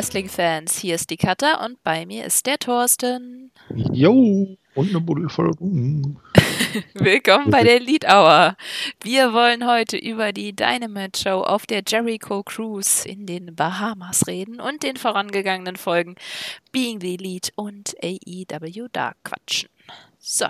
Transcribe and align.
Wrestling-Fans, 0.00 0.78
hier 0.78 0.94
ist 0.94 1.10
die 1.10 1.18
Katha 1.18 1.62
und 1.62 1.82
bei 1.82 2.06
mir 2.06 2.24
ist 2.24 2.46
der 2.46 2.58
Thorsten. 2.58 3.52
Jo, 3.68 4.56
und 4.74 4.88
eine 4.88 4.98
Buddel 4.98 5.28
voll 5.28 5.50
rum. 5.50 6.18
Willkommen 6.94 7.50
bei 7.50 7.62
der 7.62 7.80
Lead 7.80 8.06
Hour. 8.06 8.56
Wir 9.02 9.34
wollen 9.34 9.68
heute 9.68 9.98
über 9.98 10.32
die 10.32 10.56
Dynamite 10.56 11.20
Show 11.20 11.42
auf 11.42 11.66
der 11.66 11.82
Jericho 11.86 12.42
Cruise 12.42 13.06
in 13.06 13.26
den 13.26 13.54
Bahamas 13.54 14.26
reden 14.26 14.58
und 14.58 14.82
den 14.84 14.96
vorangegangenen 14.96 15.76
Folgen 15.76 16.14
Being 16.72 16.98
the 17.02 17.16
Elite 17.16 17.52
und 17.56 17.94
AEW 18.02 18.88
Dark 18.90 19.18
quatschen. 19.22 19.68
So, 20.18 20.46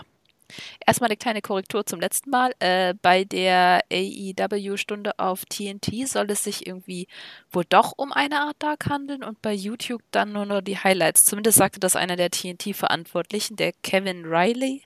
Erstmal 0.87 1.09
eine 1.09 1.17
kleine 1.17 1.43
Korrektur 1.43 1.87
zum 1.87 2.01
letzten 2.01 2.31
Mal. 2.31 2.53
Äh, 2.59 2.95
bei 3.03 3.25
der 3.25 3.83
AEW-Stunde 3.93 5.19
auf 5.19 5.45
TNT 5.47 6.09
soll 6.09 6.31
es 6.31 6.45
sich 6.45 6.67
irgendwie 6.67 7.07
wohl 7.51 7.65
doch 7.69 7.93
um 7.97 8.13
eine 8.13 8.41
Art 8.41 8.57
Dark 8.61 8.89
handeln 8.89 9.23
und 9.25 9.43
bei 9.43 9.53
YouTube 9.53 10.03
dann 10.11 10.33
nur 10.33 10.47
noch 10.47 10.61
die 10.61 10.79
Highlights. 10.79 11.25
Zumindest 11.25 11.59
sagte 11.59 11.81
das 11.81 11.97
einer 11.97 12.17
der 12.17 12.31
TNT-Verantwortlichen, 12.31 13.57
der 13.57 13.73
Kevin 13.83 14.25
Riley. 14.25 14.83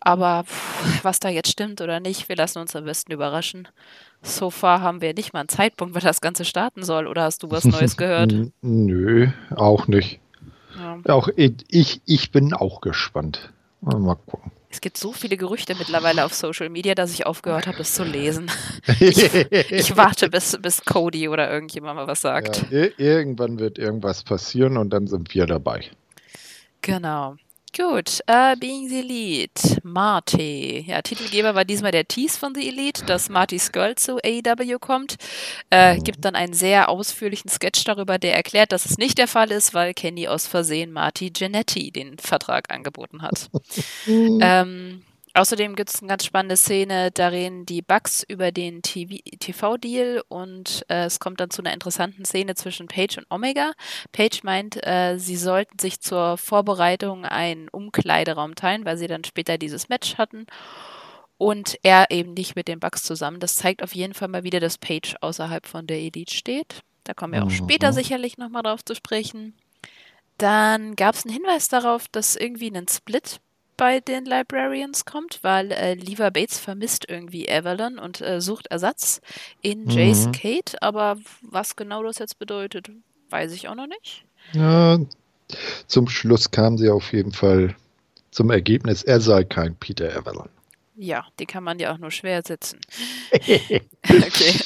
Aber 0.00 0.44
pff, 0.44 1.04
was 1.04 1.18
da 1.18 1.28
jetzt 1.28 1.50
stimmt 1.50 1.80
oder 1.80 2.00
nicht, 2.00 2.28
wir 2.28 2.36
lassen 2.36 2.60
uns 2.60 2.76
am 2.76 2.84
besten 2.84 3.12
überraschen. 3.12 3.68
So 4.22 4.50
far 4.50 4.80
haben 4.80 5.00
wir 5.00 5.14
nicht 5.14 5.32
mal 5.32 5.40
einen 5.40 5.48
Zeitpunkt, 5.48 5.94
wann 5.94 6.02
das 6.02 6.20
Ganze 6.20 6.44
starten 6.44 6.82
soll. 6.82 7.06
Oder 7.06 7.24
hast 7.24 7.42
du 7.42 7.50
was 7.50 7.64
Neues 7.64 7.96
gehört? 7.96 8.32
Nö, 8.62 9.28
auch 9.54 9.88
nicht. 9.88 10.20
Ja. 10.78 10.98
Auch 11.12 11.28
ich, 11.36 12.00
ich 12.04 12.30
bin 12.30 12.54
auch 12.54 12.80
gespannt. 12.80 13.52
Mal 13.80 14.16
gucken. 14.26 14.52
Es 14.70 14.80
gibt 14.82 14.98
so 14.98 15.12
viele 15.12 15.36
Gerüchte 15.36 15.74
mittlerweile 15.74 16.24
auf 16.24 16.34
Social 16.34 16.68
Media, 16.68 16.94
dass 16.94 17.12
ich 17.12 17.24
aufgehört 17.24 17.66
habe, 17.66 17.78
das 17.78 17.94
zu 17.94 18.04
lesen. 18.04 18.50
Ich, 19.00 19.22
ich, 19.70 19.96
warte, 19.96 20.28
bis, 20.28 20.58
bis 20.60 20.84
Cody 20.84 21.28
oder 21.28 21.50
irgendjemand 21.50 21.96
mal 21.96 22.06
was 22.06 22.22
sagt. 22.22 22.64
Ja, 22.70 22.86
irgendwann 22.96 23.58
wird 23.58 23.78
irgendwas 23.78 24.22
passieren 24.24 24.76
und 24.76 24.90
dann 24.90 25.06
sind 25.06 25.34
wir 25.34 25.46
dabei. 25.46 25.84
Genau. 26.82 27.36
Gut, 27.76 28.20
uh, 28.30 28.56
Being 28.58 28.88
the 28.88 29.00
Elite, 29.00 29.80
Marty. 29.82 30.84
Ja, 30.86 31.02
Titelgeber 31.02 31.54
war 31.54 31.64
diesmal 31.64 31.92
der 31.92 32.08
Tease 32.08 32.38
von 32.38 32.54
The 32.54 32.66
Elite, 32.66 33.04
dass 33.04 33.28
Marty 33.28 33.58
Skull 33.58 33.94
zu 33.94 34.16
AEW 34.16 34.78
kommt. 34.78 35.16
Äh, 35.70 35.94
mhm. 35.94 36.04
Gibt 36.04 36.24
dann 36.24 36.34
einen 36.34 36.54
sehr 36.54 36.88
ausführlichen 36.88 37.50
Sketch 37.50 37.84
darüber, 37.84 38.18
der 38.18 38.34
erklärt, 38.34 38.72
dass 38.72 38.86
es 38.86 38.98
nicht 38.98 39.18
der 39.18 39.28
Fall 39.28 39.50
ist, 39.50 39.74
weil 39.74 39.94
Kenny 39.94 40.28
aus 40.28 40.46
Versehen 40.46 40.92
Marty 40.92 41.30
Genetti 41.30 41.90
den 41.90 42.18
Vertrag 42.18 42.72
angeboten 42.72 43.22
hat. 43.22 43.50
ähm, 44.06 45.02
Außerdem 45.38 45.76
gibt 45.76 45.90
es 45.90 46.00
eine 46.00 46.08
ganz 46.08 46.24
spannende 46.24 46.56
Szene, 46.56 47.12
da 47.12 47.28
reden 47.28 47.64
die 47.64 47.80
Bugs 47.80 48.24
über 48.26 48.50
den 48.50 48.82
TV-Deal 48.82 50.24
und 50.26 50.84
äh, 50.88 51.04
es 51.04 51.20
kommt 51.20 51.38
dann 51.38 51.50
zu 51.50 51.62
einer 51.62 51.72
interessanten 51.72 52.24
Szene 52.24 52.56
zwischen 52.56 52.88
Paige 52.88 53.18
und 53.18 53.26
Omega. 53.30 53.70
Paige 54.10 54.40
meint, 54.42 54.84
äh, 54.84 55.16
sie 55.16 55.36
sollten 55.36 55.78
sich 55.78 56.00
zur 56.00 56.38
Vorbereitung 56.38 57.24
einen 57.24 57.68
Umkleideraum 57.68 58.56
teilen, 58.56 58.84
weil 58.84 58.98
sie 58.98 59.06
dann 59.06 59.22
später 59.22 59.58
dieses 59.58 59.88
Match 59.88 60.18
hatten. 60.18 60.46
Und 61.36 61.78
er 61.84 62.10
eben 62.10 62.34
nicht 62.34 62.56
mit 62.56 62.66
den 62.66 62.80
Bugs 62.80 63.04
zusammen. 63.04 63.38
Das 63.38 63.54
zeigt 63.54 63.84
auf 63.84 63.94
jeden 63.94 64.14
Fall 64.14 64.26
mal 64.26 64.42
wieder, 64.42 64.58
dass 64.58 64.76
Paige 64.76 65.14
außerhalb 65.20 65.66
von 65.66 65.86
der 65.86 65.98
Elite 65.98 66.34
steht. 66.34 66.80
Da 67.04 67.14
kommen 67.14 67.34
wir 67.34 67.44
auch 67.44 67.50
mhm. 67.50 67.52
später 67.52 67.92
sicherlich 67.92 68.38
nochmal 68.38 68.64
drauf 68.64 68.84
zu 68.84 68.96
sprechen. 68.96 69.54
Dann 70.36 70.96
gab 70.96 71.14
es 71.14 71.24
einen 71.24 71.34
Hinweis 71.34 71.68
darauf, 71.68 72.08
dass 72.08 72.34
irgendwie 72.34 72.72
ein 72.76 72.88
Split 72.88 73.40
bei 73.78 74.00
den 74.00 74.26
Librarians 74.26 75.06
kommt, 75.06 75.38
weil 75.42 75.72
äh, 75.72 75.94
Lever 75.94 76.30
Bates 76.30 76.58
vermisst 76.58 77.06
irgendwie 77.08 77.46
Evelyn 77.46 77.98
und 77.98 78.20
äh, 78.20 78.42
sucht 78.42 78.66
Ersatz 78.66 79.22
in 79.62 79.84
mhm. 79.84 79.90
Jace 79.90 80.28
Kate, 80.32 80.82
aber 80.82 81.16
was 81.40 81.76
genau 81.76 82.02
das 82.02 82.18
jetzt 82.18 82.38
bedeutet, 82.38 82.90
weiß 83.30 83.52
ich 83.52 83.68
auch 83.68 83.74
noch 83.74 83.86
nicht. 83.86 84.24
Ja, 84.52 84.98
zum 85.86 86.08
Schluss 86.08 86.50
kam 86.50 86.76
sie 86.76 86.90
auf 86.90 87.12
jeden 87.12 87.32
Fall 87.32 87.74
zum 88.30 88.50
Ergebnis, 88.50 89.02
er 89.02 89.20
sei 89.20 89.44
kein 89.44 89.74
Peter 89.76 90.14
Evelyn. 90.14 90.50
Ja, 91.00 91.24
die 91.38 91.46
kann 91.46 91.62
man 91.62 91.78
ja 91.78 91.92
auch 91.92 91.98
nur 91.98 92.10
schwer 92.10 92.42
setzen. 92.44 92.80
okay. 93.32 94.60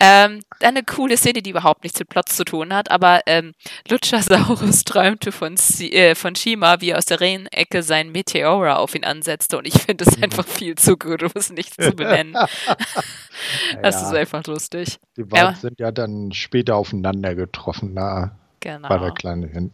Ähm, 0.00 0.42
eine 0.60 0.82
coole 0.82 1.18
Szene, 1.18 1.42
die 1.42 1.50
überhaupt 1.50 1.82
nichts 1.82 1.98
mit 1.98 2.08
Plots 2.08 2.34
zu 2.34 2.44
tun 2.44 2.72
hat, 2.72 2.90
aber 2.90 3.20
ähm, 3.26 3.52
Luchasaurus 3.90 4.84
träumte 4.84 5.32
von, 5.32 5.56
äh, 5.80 6.14
von 6.14 6.34
Shima, 6.34 6.80
wie 6.80 6.90
er 6.90 6.98
aus 6.98 7.04
der 7.04 7.20
Rehenecke 7.20 7.82
sein 7.82 8.10
Meteora 8.10 8.76
auf 8.76 8.94
ihn 8.94 9.04
ansetzte 9.04 9.58
und 9.58 9.66
ich 9.66 9.74
finde 9.74 10.04
es 10.04 10.16
mhm. 10.16 10.24
einfach 10.24 10.46
viel 10.46 10.76
zu 10.76 10.96
gut, 10.96 11.22
um 11.22 11.30
es 11.34 11.50
nicht 11.50 11.74
zu 11.74 11.92
benennen. 11.92 12.32
das 13.82 14.00
ja. 14.00 14.08
ist 14.08 14.14
einfach 14.14 14.44
lustig. 14.46 14.98
Die 15.18 15.24
beiden 15.24 15.54
ja. 15.54 15.60
sind 15.60 15.78
ja 15.78 15.92
dann 15.92 16.32
später 16.32 16.76
aufeinander 16.76 17.34
getroffen, 17.34 17.90
na, 17.92 18.38
genau. 18.60 18.88
bei 18.88 18.96
der 18.96 19.12
kleinen 19.12 19.72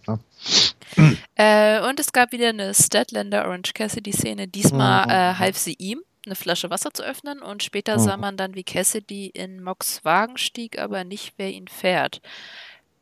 Händler. 0.96 1.18
Äh, 1.34 1.88
und 1.88 1.98
es 2.00 2.12
gab 2.12 2.32
wieder 2.32 2.48
eine 2.48 2.74
Statlander 2.74 3.46
Orange 3.46 3.72
Cassidy 3.74 4.12
Szene. 4.12 4.48
Diesmal 4.48 5.06
mhm. 5.06 5.10
äh, 5.10 5.34
half 5.38 5.56
sie 5.56 5.74
ihm, 5.78 6.02
eine 6.26 6.34
Flasche 6.34 6.70
Wasser 6.70 6.92
zu 6.92 7.02
öffnen 7.02 7.40
und 7.40 7.62
später 7.62 7.98
mhm. 7.98 8.02
sah 8.02 8.16
man 8.16 8.36
dann, 8.36 8.54
wie 8.54 8.64
Cassidy 8.64 9.26
in 9.26 9.62
Mox 9.62 10.04
Wagen 10.04 10.38
stieg, 10.38 10.78
aber 10.78 11.04
nicht, 11.04 11.34
wer 11.36 11.50
ihn 11.50 11.68
fährt. 11.68 12.20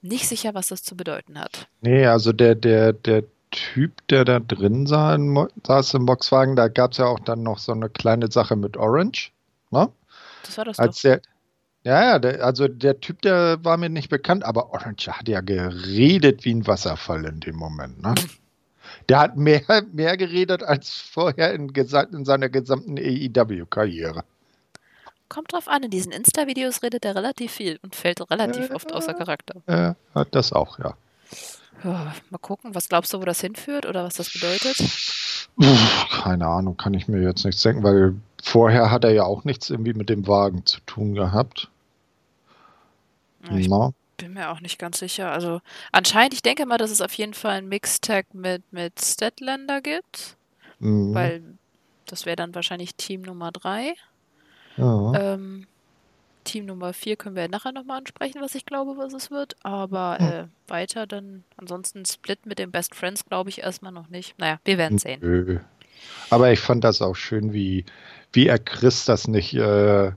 Nicht 0.03 0.27
sicher, 0.29 0.55
was 0.55 0.69
das 0.69 0.83
zu 0.83 0.97
bedeuten 0.97 1.39
hat. 1.39 1.69
Nee, 1.83 2.07
also 2.07 2.33
der, 2.33 2.55
der, 2.55 2.95
der 2.95 3.25
Typ, 3.51 4.07
der 4.09 4.25
da 4.25 4.39
drin 4.39 4.87
saß 4.87 5.95
im 5.95 6.07
Boxwagen, 6.07 6.57
da 6.57 6.69
gab 6.69 6.93
es 6.93 6.99
ja 6.99 7.07
auch 7.07 7.21
dann 7.21 7.43
noch 7.43 7.59
so 7.59 7.73
eine 7.73 7.91
kleine 7.91 8.31
Sache 8.31 8.57
mit 8.57 8.77
Orange. 8.77 9.33
Ne? 9.71 9.91
Das 10.45 10.57
war 10.57 10.65
das 10.65 10.79
Als 10.79 10.97
doch. 10.97 11.03
Der, 11.03 11.23
ja, 11.83 12.03
ja, 12.05 12.19
der, 12.19 12.45
also 12.45 12.69
der 12.69 13.01
Typ, 13.01 13.23
der 13.23 13.65
war 13.65 13.77
mir 13.77 13.89
nicht 13.89 14.11
bekannt, 14.11 14.45
aber 14.45 14.71
Orange 14.73 15.09
hat 15.09 15.29
ja 15.29 15.41
geredet 15.41 16.45
wie 16.45 16.55
ein 16.55 16.67
Wasserfall 16.67 17.25
in 17.25 17.41
dem 17.41 17.57
Moment. 17.57 18.03
Ne? 18.03 18.15
Der 19.09 19.21
hat 19.21 19.37
mehr, 19.37 19.63
mehr 19.93 20.17
geredet 20.17 20.63
als 20.63 20.91
vorher 20.91 21.53
in, 21.55 21.69
in 21.71 22.25
seiner 22.25 22.49
gesamten 22.49 22.99
AEW-Karriere. 22.99 24.25
Kommt 25.29 25.53
drauf 25.53 25.69
an, 25.69 25.85
in 25.85 25.91
diesen 25.91 26.13
Insta-Videos 26.13 26.83
redet 26.83 27.05
er 27.05 27.15
relativ 27.15 27.53
viel 27.53 27.79
und 27.83 27.95
fällt 27.95 28.21
relativ 28.31 28.71
äh, 28.71 28.75
oft 28.75 28.93
außer 28.93 29.15
Charakter. 29.15 29.63
Er 29.67 29.97
hat 30.15 30.35
das 30.35 30.53
auch, 30.53 30.79
ja. 30.81 30.95
ja. 31.85 32.15
Mal 32.31 32.39
gucken, 32.39 32.75
was 32.75 32.89
glaubst 32.89 33.13
du, 33.13 33.21
wo 33.21 33.25
das 33.25 33.41
hinführt 33.41 33.87
oder 33.87 34.05
was 34.05 34.15
das 34.15 34.33
bedeutet? 34.33 34.77
Keine 36.23 36.47
Ahnung, 36.47 36.77
kann 36.77 36.95
ich 36.95 37.07
mir 37.07 37.21
jetzt 37.21 37.45
nichts 37.45 37.63
denken, 37.63 37.83
weil 37.83 38.15
vorher 38.43 38.91
hat 38.91 39.05
er 39.05 39.13
ja 39.13 39.25
auch 39.25 39.45
nichts 39.45 39.71
irgendwie 39.71 39.95
mit 39.95 40.09
dem 40.09 40.27
Wagen 40.27 40.67
zu 40.67 40.81
tun 40.87 41.15
gehabt. 41.15 41.71
ich 43.51 43.69
Na? 43.69 43.93
bin 44.21 44.35
mir 44.35 44.51
auch 44.51 44.61
nicht 44.61 44.79
ganz 44.79 44.99
sicher. 44.99 45.33
Also 45.33 45.61
anscheinend, 45.93 46.35
ich 46.35 46.43
denke 46.43 46.67
mal, 46.67 46.79
dass 46.79 46.91
es 46.91 47.01
auf 47.01 47.13
jeden 47.15 47.35
Fall 47.35 47.53
einen 47.53 47.69
Mixtag 47.69 48.35
mit, 48.35 48.63
mit 48.73 49.01
Statlander 49.01 49.81
gibt. 49.81 50.37
Mhm. 50.79 51.15
Weil 51.15 51.43
das 52.07 52.27
wäre 52.27 52.37
dann 52.37 52.55
wahrscheinlich 52.55 52.95
Team 52.95 53.23
Nummer 53.23 53.51
3. 53.53 53.95
Ja. 54.77 55.35
Ähm, 55.35 55.67
Team 56.45 56.67
Nummer 56.67 56.93
4 56.93 57.17
können 57.17 57.37
wir 57.37 57.49
nachher 57.49 57.73
nochmal 57.73 57.99
ansprechen, 57.99 58.41
was 58.41 58.55
ich 58.55 58.67
glaube, 58.67 58.97
was 58.97 59.13
es 59.13 59.31
wird. 59.31 59.57
Aber 59.63 60.19
ja. 60.21 60.31
äh, 60.31 60.47
weiter 60.69 61.07
dann, 61.07 61.45
ansonsten 61.57 62.05
Split 62.05 62.47
mit 62.47 62.59
den 62.59 62.71
Best 62.71 62.95
Friends 62.95 63.25
glaube 63.25 63.51
ich 63.51 63.61
erstmal 63.61 63.93
noch 63.93 64.09
nicht. 64.09 64.39
Naja, 64.39 64.59
wir 64.65 64.79
werden 64.79 64.99
sehen. 64.99 65.21
Nö. 65.23 65.61
Aber 66.31 66.51
ich 66.51 66.61
fand 66.61 66.83
das 66.85 67.03
auch 67.03 67.15
schön, 67.15 67.53
wie, 67.53 67.85
wie 68.33 68.47
er 68.47 68.59
Chris 68.59 69.05
das 69.05 69.29
nicht 69.29 69.55
äh, 69.55 70.13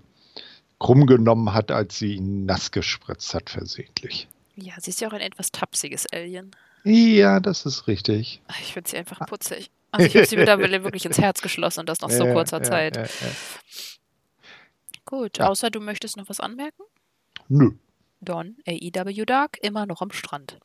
krumm 0.80 1.06
genommen 1.06 1.54
hat, 1.54 1.72
als 1.72 1.98
sie 1.98 2.16
ihn 2.16 2.46
nass 2.46 2.72
gespritzt 2.72 3.34
hat, 3.34 3.50
versehentlich. 3.50 4.28
Ja, 4.56 4.74
sie 4.80 4.92
ist 4.92 5.02
ja 5.02 5.08
auch 5.08 5.14
ein 5.14 5.22
etwas 5.22 5.52
tapsiges 5.52 6.06
Alien. 6.12 6.52
Ja, 6.84 7.40
das 7.40 7.66
ist 7.66 7.88
richtig. 7.88 8.42
Ich 8.62 8.74
finde 8.74 8.90
sie 8.90 8.98
einfach 8.98 9.26
putzig. 9.26 9.72
Also 9.92 10.08
ich 10.08 10.16
habe 10.16 10.26
sie 10.26 10.38
mittlerweile 10.38 10.84
wirklich 10.84 11.06
ins 11.06 11.20
Herz 11.20 11.42
geschlossen 11.42 11.82
und 11.82 11.90
das 11.90 12.02
nach 12.02 12.10
so 12.10 12.26
kurzer 12.26 12.58
ja, 12.58 12.64
Zeit. 12.64 12.98
Ja, 12.98 13.04
ja, 13.04 13.10
Gut, 15.06 15.40
außer 15.40 15.70
du 15.70 15.80
möchtest 15.80 16.18
noch 16.18 16.30
was 16.30 16.40
anmerken? 16.40 16.84
Nö. 17.48 17.72
Don, 18.20 18.58
AEW 18.68 19.26
Dark, 19.26 19.58
immer 19.62 19.86
noch 19.86 20.02
am 20.02 20.12
Strand. 20.12 20.58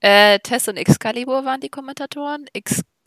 Äh, 0.00 0.38
Tess 0.40 0.68
und 0.68 0.76
Excalibur 0.76 1.44
waren 1.44 1.60
die 1.60 1.68
Kommentatoren. 1.68 2.46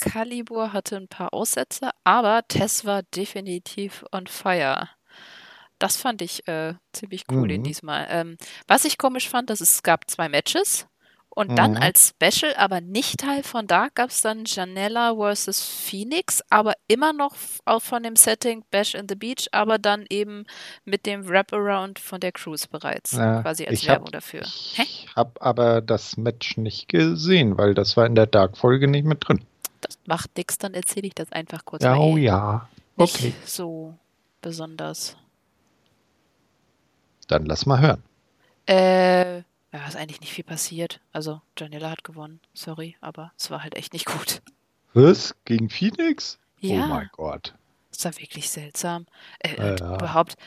Excalibur 0.06 0.74
hatte 0.74 0.96
ein 0.98 1.08
paar 1.08 1.34
Aussätze, 1.34 1.90
aber 2.04 2.44
Tess 2.48 2.86
war 2.86 3.04
definitiv 3.04 4.06
on 4.12 4.28
fire. 4.28 4.90
Das 5.78 5.96
fand 5.96 6.22
ich 6.22 6.48
äh, 6.48 6.74
ziemlich 6.94 7.24
cool 7.32 7.46
mhm. 7.46 7.50
in 7.50 7.64
diesmal. 7.64 8.08
Ähm, 8.10 8.38
was 8.68 8.86
ich 8.86 8.98
komisch 8.98 9.30
fand, 9.30 9.50
dass 9.50 9.62
es 9.62 9.84
gab 9.84 10.10
zwei 10.10 10.28
Matches 10.28 10.88
und 11.30 11.52
mhm. 11.52 11.56
dann 11.56 11.78
als 11.78 12.14
Special, 12.22 12.54
aber 12.56 12.82
nicht 12.82 13.20
Teil 13.20 13.44
von 13.44 13.68
Dark, 13.68 13.96
gab 13.96 14.10
es 14.10 14.22
dann 14.22 14.44
Janella 14.46 15.16
vs. 15.16 15.64
Phoenix, 15.64 16.42
aber 16.50 16.74
immer 16.88 17.14
noch 17.14 17.36
auch 17.66 17.82
von 17.82 18.04
dem 18.04 18.16
Setting 18.16 18.66
Bash 18.72 18.96
in 18.96 19.08
the 19.08 19.16
Beach, 19.16 19.48
aber 19.52 19.78
dann 19.78 20.06
eben 20.10 20.46
mit 20.84 21.06
dem 21.06 21.30
Wraparound 21.30 22.00
von 22.00 22.20
der 22.20 22.34
Cruise 22.34 22.68
bereits, 22.70 23.14
ja, 23.14 23.42
quasi 23.42 23.66
als 23.66 23.88
Werbung 23.88 24.08
hab, 24.08 24.14
dafür. 24.14 24.42
Ich 24.42 25.08
habe 25.16 25.42
aber 25.42 25.82
das 25.82 26.18
Match 26.18 26.58
nicht 26.58 26.90
gesehen, 26.90 27.58
weil 27.58 27.74
das 27.74 27.96
war 27.96 28.06
in 28.06 28.16
der 28.16 28.28
Dark-Folge 28.28 28.88
nicht 28.88 29.06
mit 29.06 29.26
drin. 29.28 29.46
Das 29.90 29.98
macht 30.06 30.38
nichts, 30.38 30.58
dann 30.58 30.74
erzähle 30.74 31.08
ich 31.08 31.16
das 31.16 31.32
einfach 31.32 31.66
kurz. 31.66 31.84
Ja, 31.84 31.98
oh 31.98 32.16
ja. 32.18 32.70
Okay. 32.96 33.28
Nicht 33.28 33.48
so 33.50 33.96
besonders. 34.42 35.18
Dann 37.28 37.46
lass 37.46 37.66
mal 37.66 37.80
hören. 37.80 38.04
Äh, 38.68 39.38
Ja, 39.72 39.88
ist 39.88 39.96
eigentlich 39.98 40.20
nicht 40.22 40.34
viel 40.34 40.44
passiert. 40.44 41.00
Also, 41.14 41.42
Janela 41.58 41.92
hat 41.92 42.04
gewonnen. 42.04 42.40
Sorry, 42.54 42.96
aber 43.02 43.32
es 43.38 43.52
war 43.52 43.62
halt 43.62 43.76
echt 43.76 43.94
nicht 43.94 44.06
gut. 44.08 44.42
Was? 44.94 45.36
Gegen 45.46 45.70
Phoenix? 45.70 46.40
Ja. 46.60 46.86
Oh 46.86 46.88
mein 46.88 47.10
Gott. 47.12 47.54
Das 47.92 48.06
war 48.06 48.18
wirklich 48.18 48.50
seltsam. 48.50 49.06
Äh, 49.40 49.56
Ja, 49.58 49.76
ja. 49.76 49.96
überhaupt, 49.96 50.38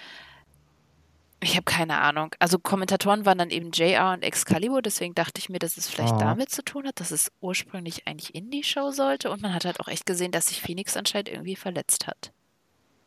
ich 1.42 1.56
habe 1.56 1.64
keine 1.64 2.00
Ahnung. 2.00 2.34
Also 2.38 2.58
Kommentatoren 2.58 3.26
waren 3.26 3.38
dann 3.38 3.50
eben 3.50 3.70
JR 3.72 4.12
und 4.12 4.22
Excalibur, 4.22 4.80
deswegen 4.82 5.14
dachte 5.14 5.38
ich 5.38 5.48
mir, 5.48 5.58
dass 5.58 5.76
es 5.76 5.88
vielleicht 5.88 6.14
Ah. 6.14 6.18
damit 6.18 6.50
zu 6.50 6.62
tun 6.64 6.86
hat, 6.86 7.00
dass 7.00 7.10
es 7.10 7.30
ursprünglich 7.40 8.06
eigentlich 8.06 8.34
Indie-Show 8.34 8.90
sollte. 8.92 9.30
Und 9.30 9.42
man 9.42 9.52
hat 9.54 9.64
halt 9.64 9.80
auch 9.80 9.88
echt 9.88 10.06
gesehen, 10.06 10.32
dass 10.32 10.46
sich 10.48 10.60
Phoenix 10.62 10.96
anscheinend 10.96 11.28
irgendwie 11.28 11.56
verletzt 11.56 12.06
hat. 12.06 12.32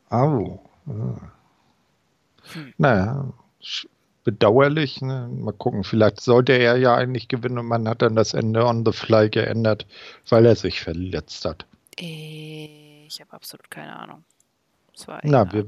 Au. 0.10 0.60
Ja. 0.86 1.32
Hm. 2.54 2.74
Naja, 2.78 3.34
bedauerlich. 4.24 5.02
Ne? 5.02 5.30
Mal 5.32 5.54
gucken, 5.54 5.84
vielleicht 5.84 6.22
sollte 6.22 6.54
er 6.54 6.78
ja 6.78 6.96
eigentlich 6.96 7.28
gewinnen 7.28 7.58
und 7.58 7.66
man 7.68 7.88
hat 7.88 8.02
dann 8.02 8.16
das 8.16 8.34
Ende 8.34 8.66
on 8.66 8.86
the 8.86 8.92
fly 8.92 9.30
geändert, 9.30 9.88
weil 10.30 10.46
er 10.46 10.56
sich 10.56 10.82
verletzt 10.82 11.46
hat. 11.46 11.66
Ich 11.98 13.20
habe 13.22 13.34
absolut 13.34 13.72
keine 13.72 13.96
Ahnung. 13.98 14.24
Es 14.94 15.08
war 15.08 15.20
Na, 15.24 15.52
wir-. 15.52 15.66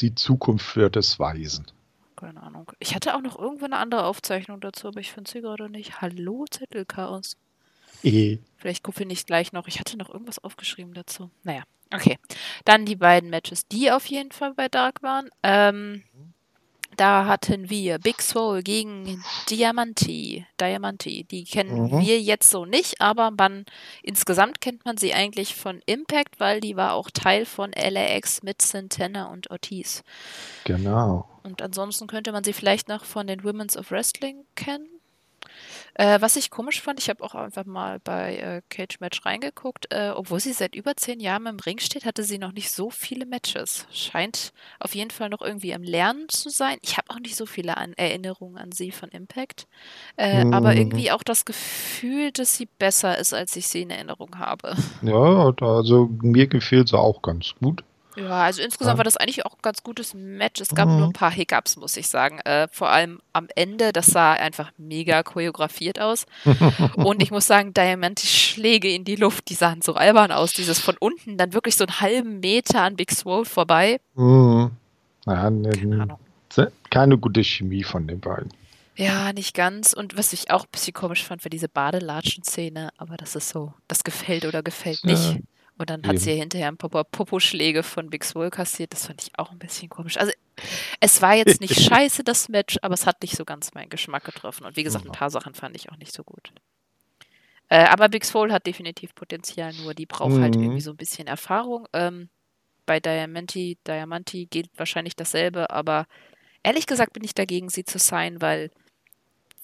Die 0.00 0.14
Zukunft 0.14 0.76
wird 0.76 0.96
es 0.96 1.18
weisen. 1.18 1.66
Keine 2.16 2.42
Ahnung. 2.42 2.70
Ich 2.78 2.94
hatte 2.94 3.16
auch 3.16 3.20
noch 3.20 3.38
irgendwo 3.38 3.64
eine 3.64 3.78
andere 3.78 4.04
Aufzeichnung 4.04 4.60
dazu, 4.60 4.88
aber 4.88 5.00
ich 5.00 5.12
finde 5.12 5.30
sie 5.30 5.40
gerade 5.40 5.68
nicht. 5.68 6.00
Hallo, 6.00 6.44
Zettelchaos. 6.48 7.36
Eh. 8.02 8.38
Vielleicht 8.56 8.82
gucke 8.82 9.04
ich 9.04 9.26
gleich 9.26 9.52
noch. 9.52 9.66
Ich 9.68 9.80
hatte 9.80 9.96
noch 9.96 10.08
irgendwas 10.08 10.38
aufgeschrieben 10.38 10.94
dazu. 10.94 11.30
Naja, 11.42 11.62
okay. 11.92 12.18
Dann 12.64 12.86
die 12.86 12.96
beiden 12.96 13.30
Matches, 13.30 13.66
die 13.66 13.90
auf 13.90 14.06
jeden 14.06 14.32
Fall 14.32 14.54
bei 14.54 14.68
Dark 14.68 15.02
waren. 15.02 15.30
Ähm, 15.42 16.02
da 16.96 17.26
hatten 17.26 17.70
wir 17.70 17.98
Big 17.98 18.20
Swole 18.22 18.62
gegen 18.62 19.22
Diamanti. 19.48 20.46
Diamanti. 20.60 21.24
Die 21.24 21.44
kennen 21.44 21.84
Mhm. 21.90 22.00
wir 22.00 22.20
jetzt 22.20 22.50
so 22.50 22.64
nicht, 22.64 23.00
aber 23.00 23.30
man 23.30 23.64
insgesamt 24.02 24.60
kennt 24.60 24.84
man 24.84 24.96
sie 24.96 25.14
eigentlich 25.14 25.54
von 25.54 25.80
Impact, 25.86 26.38
weil 26.40 26.60
die 26.60 26.76
war 26.76 26.92
auch 26.94 27.10
Teil 27.10 27.44
von 27.46 27.72
LAX 27.72 28.42
mit 28.42 28.60
Santana 28.62 29.26
und 29.26 29.50
Ortiz. 29.50 30.02
Genau. 30.64 31.28
Und 31.42 31.62
ansonsten 31.62 32.06
könnte 32.06 32.32
man 32.32 32.44
sie 32.44 32.52
vielleicht 32.52 32.88
noch 32.88 33.04
von 33.04 33.26
den 33.26 33.42
Women's 33.42 33.76
of 33.76 33.90
Wrestling 33.90 34.44
kennen. 34.54 34.86
Äh, 35.94 36.20
was 36.22 36.36
ich 36.36 36.50
komisch 36.50 36.80
fand, 36.80 36.98
ich 37.00 37.10
habe 37.10 37.22
auch 37.22 37.34
einfach 37.34 37.66
mal 37.66 38.00
bei 38.00 38.36
äh, 38.38 38.62
Cage 38.70 39.00
Match 39.00 39.24
reingeguckt. 39.26 39.92
Äh, 39.92 40.12
obwohl 40.14 40.40
sie 40.40 40.52
seit 40.52 40.74
über 40.74 40.96
zehn 40.96 41.20
Jahren 41.20 41.46
im 41.46 41.58
Ring 41.60 41.78
steht, 41.78 42.06
hatte 42.06 42.24
sie 42.24 42.38
noch 42.38 42.52
nicht 42.52 42.70
so 42.70 42.90
viele 42.90 43.26
Matches. 43.26 43.86
Scheint 43.92 44.52
auf 44.80 44.94
jeden 44.94 45.10
Fall 45.10 45.28
noch 45.28 45.42
irgendwie 45.42 45.74
am 45.74 45.82
Lernen 45.82 46.28
zu 46.28 46.48
sein. 46.48 46.78
Ich 46.82 46.96
habe 46.96 47.10
auch 47.10 47.20
nicht 47.20 47.36
so 47.36 47.44
viele 47.46 47.76
an 47.76 47.92
Erinnerungen 47.94 48.56
an 48.58 48.72
sie 48.72 48.90
von 48.90 49.10
Impact. 49.10 49.66
Äh, 50.16 50.44
Aber 50.50 50.72
Mhm. 50.72 50.78
irgendwie 50.78 51.10
auch 51.12 51.22
das 51.22 51.44
Gefühl, 51.44 52.32
dass 52.32 52.56
sie 52.56 52.68
besser 52.78 53.18
ist, 53.18 53.34
als 53.34 53.56
ich 53.56 53.68
sie 53.68 53.82
in 53.82 53.90
Erinnerung 53.90 54.38
habe. 54.38 54.76
Ja, 55.02 55.52
also 55.60 56.08
mir 56.22 56.46
gefiel 56.46 56.86
sie 56.86 56.98
auch 56.98 57.22
ganz 57.22 57.54
gut. 57.60 57.84
Ja, 58.16 58.42
also 58.42 58.60
insgesamt 58.62 58.94
Ja. 58.94 58.98
war 58.98 59.04
das 59.04 59.16
eigentlich 59.16 59.46
auch 59.46 59.54
ein 59.54 59.62
ganz 59.62 59.82
gutes 59.82 60.12
Match. 60.14 60.60
Es 60.60 60.74
gab 60.74 60.86
nur 60.88 60.98
Mhm. 60.98 61.02
ein 61.04 61.12
paar 61.14 61.30
Hiccups, 61.30 61.76
muss 61.76 61.96
ich 61.96 62.08
sagen. 62.08 62.38
Äh, 62.40 62.68
vor 62.70 62.90
allem 62.90 63.20
am 63.32 63.48
Ende, 63.56 63.92
das 63.92 64.06
sah 64.06 64.32
einfach 64.32 64.70
mega 64.76 65.22
choreografiert 65.22 65.98
aus. 66.00 66.26
Und 66.96 67.22
ich 67.22 67.30
muss 67.30 67.46
sagen, 67.46 67.72
Diamantis 67.72 68.30
Schläge 68.30 68.88
in 68.92 69.04
die 69.04 69.16
Luft, 69.16 69.48
die 69.48 69.54
sahen 69.54 69.80
so 69.82 69.94
albern 69.94 70.30
aus. 70.32 70.52
Dieses 70.52 70.78
von 70.78 70.96
unten 70.98 71.38
dann 71.38 71.54
wirklich 71.54 71.76
so 71.76 71.84
einen 71.84 72.00
halben 72.00 72.40
Meter 72.40 72.82
an 72.82 72.96
Big 72.96 73.10
Swole 73.12 73.44
vorbei. 73.46 74.00
Mhm. 74.14 74.72
Ja, 75.26 75.48
ne, 75.50 75.70
Keine 75.70 76.02
Ahnung. 76.02 76.18
keine 76.90 77.16
gute 77.16 77.42
Chemie 77.42 77.82
von 77.84 78.06
den 78.06 78.20
beiden. 78.20 78.52
Ja, 78.94 79.32
nicht 79.32 79.54
ganz. 79.54 79.94
Und 79.94 80.18
was 80.18 80.34
ich 80.34 80.50
auch 80.50 80.64
ein 80.64 80.70
bisschen 80.70 80.92
komisch 80.92 81.24
fand, 81.24 81.42
war 81.44 81.48
diese 81.50 81.68
Badelatschen-Szene. 81.68 82.90
Aber 82.98 83.16
das 83.16 83.34
ist 83.36 83.48
so, 83.48 83.72
das 83.88 84.04
gefällt 84.04 84.44
oder 84.44 84.62
gefällt 84.62 85.00
Ja, 85.04 85.12
nicht. 85.12 85.40
Und 85.78 85.90
dann 85.90 86.02
hat 86.02 86.12
eben. 86.14 86.18
sie 86.18 86.30
ja 86.32 86.36
hinterher 86.36 86.68
ein 86.68 86.76
paar 86.76 87.04
Popo-Schläge 87.04 87.82
von 87.82 88.10
Big 88.10 88.24
Swole 88.24 88.50
kassiert. 88.50 88.92
Das 88.92 89.06
fand 89.06 89.22
ich 89.22 89.30
auch 89.38 89.50
ein 89.50 89.58
bisschen 89.58 89.88
komisch. 89.88 90.16
Also, 90.18 90.32
es 91.00 91.22
war 91.22 91.34
jetzt 91.34 91.60
nicht 91.60 91.74
scheiße, 91.80 92.22
das 92.24 92.48
Match, 92.48 92.78
aber 92.82 92.94
es 92.94 93.06
hat 93.06 93.22
nicht 93.22 93.36
so 93.36 93.44
ganz 93.44 93.72
meinen 93.74 93.88
Geschmack 93.88 94.24
getroffen. 94.24 94.64
Und 94.66 94.76
wie 94.76 94.84
gesagt, 94.84 95.04
ein 95.06 95.12
Ja. 95.12 95.18
paar 95.18 95.30
Sachen 95.30 95.54
fand 95.54 95.74
ich 95.76 95.90
auch 95.90 95.96
nicht 95.96 96.12
so 96.12 96.22
gut. 96.24 96.52
Äh, 97.68 97.84
aber 97.86 98.08
Big 98.10 98.24
Swole 98.24 98.52
hat 98.52 98.66
definitiv 98.66 99.14
Potenzial, 99.14 99.72
nur 99.74 99.94
die 99.94 100.06
braucht 100.06 100.38
halt 100.40 100.56
Mhm. 100.56 100.62
irgendwie 100.62 100.80
so 100.82 100.90
ein 100.90 100.96
bisschen 100.96 101.26
Erfahrung. 101.26 101.88
Ähm, 101.94 102.28
bei 102.84 103.00
Diamanti, 103.00 103.78
Diamanti 103.86 104.46
gilt 104.46 104.68
wahrscheinlich 104.76 105.16
dasselbe, 105.16 105.70
aber 105.70 106.06
ehrlich 106.62 106.86
gesagt 106.86 107.12
bin 107.14 107.24
ich 107.24 107.34
dagegen, 107.34 107.70
sie 107.70 107.84
zu 107.84 107.98
sein, 107.98 108.40
weil 108.42 108.70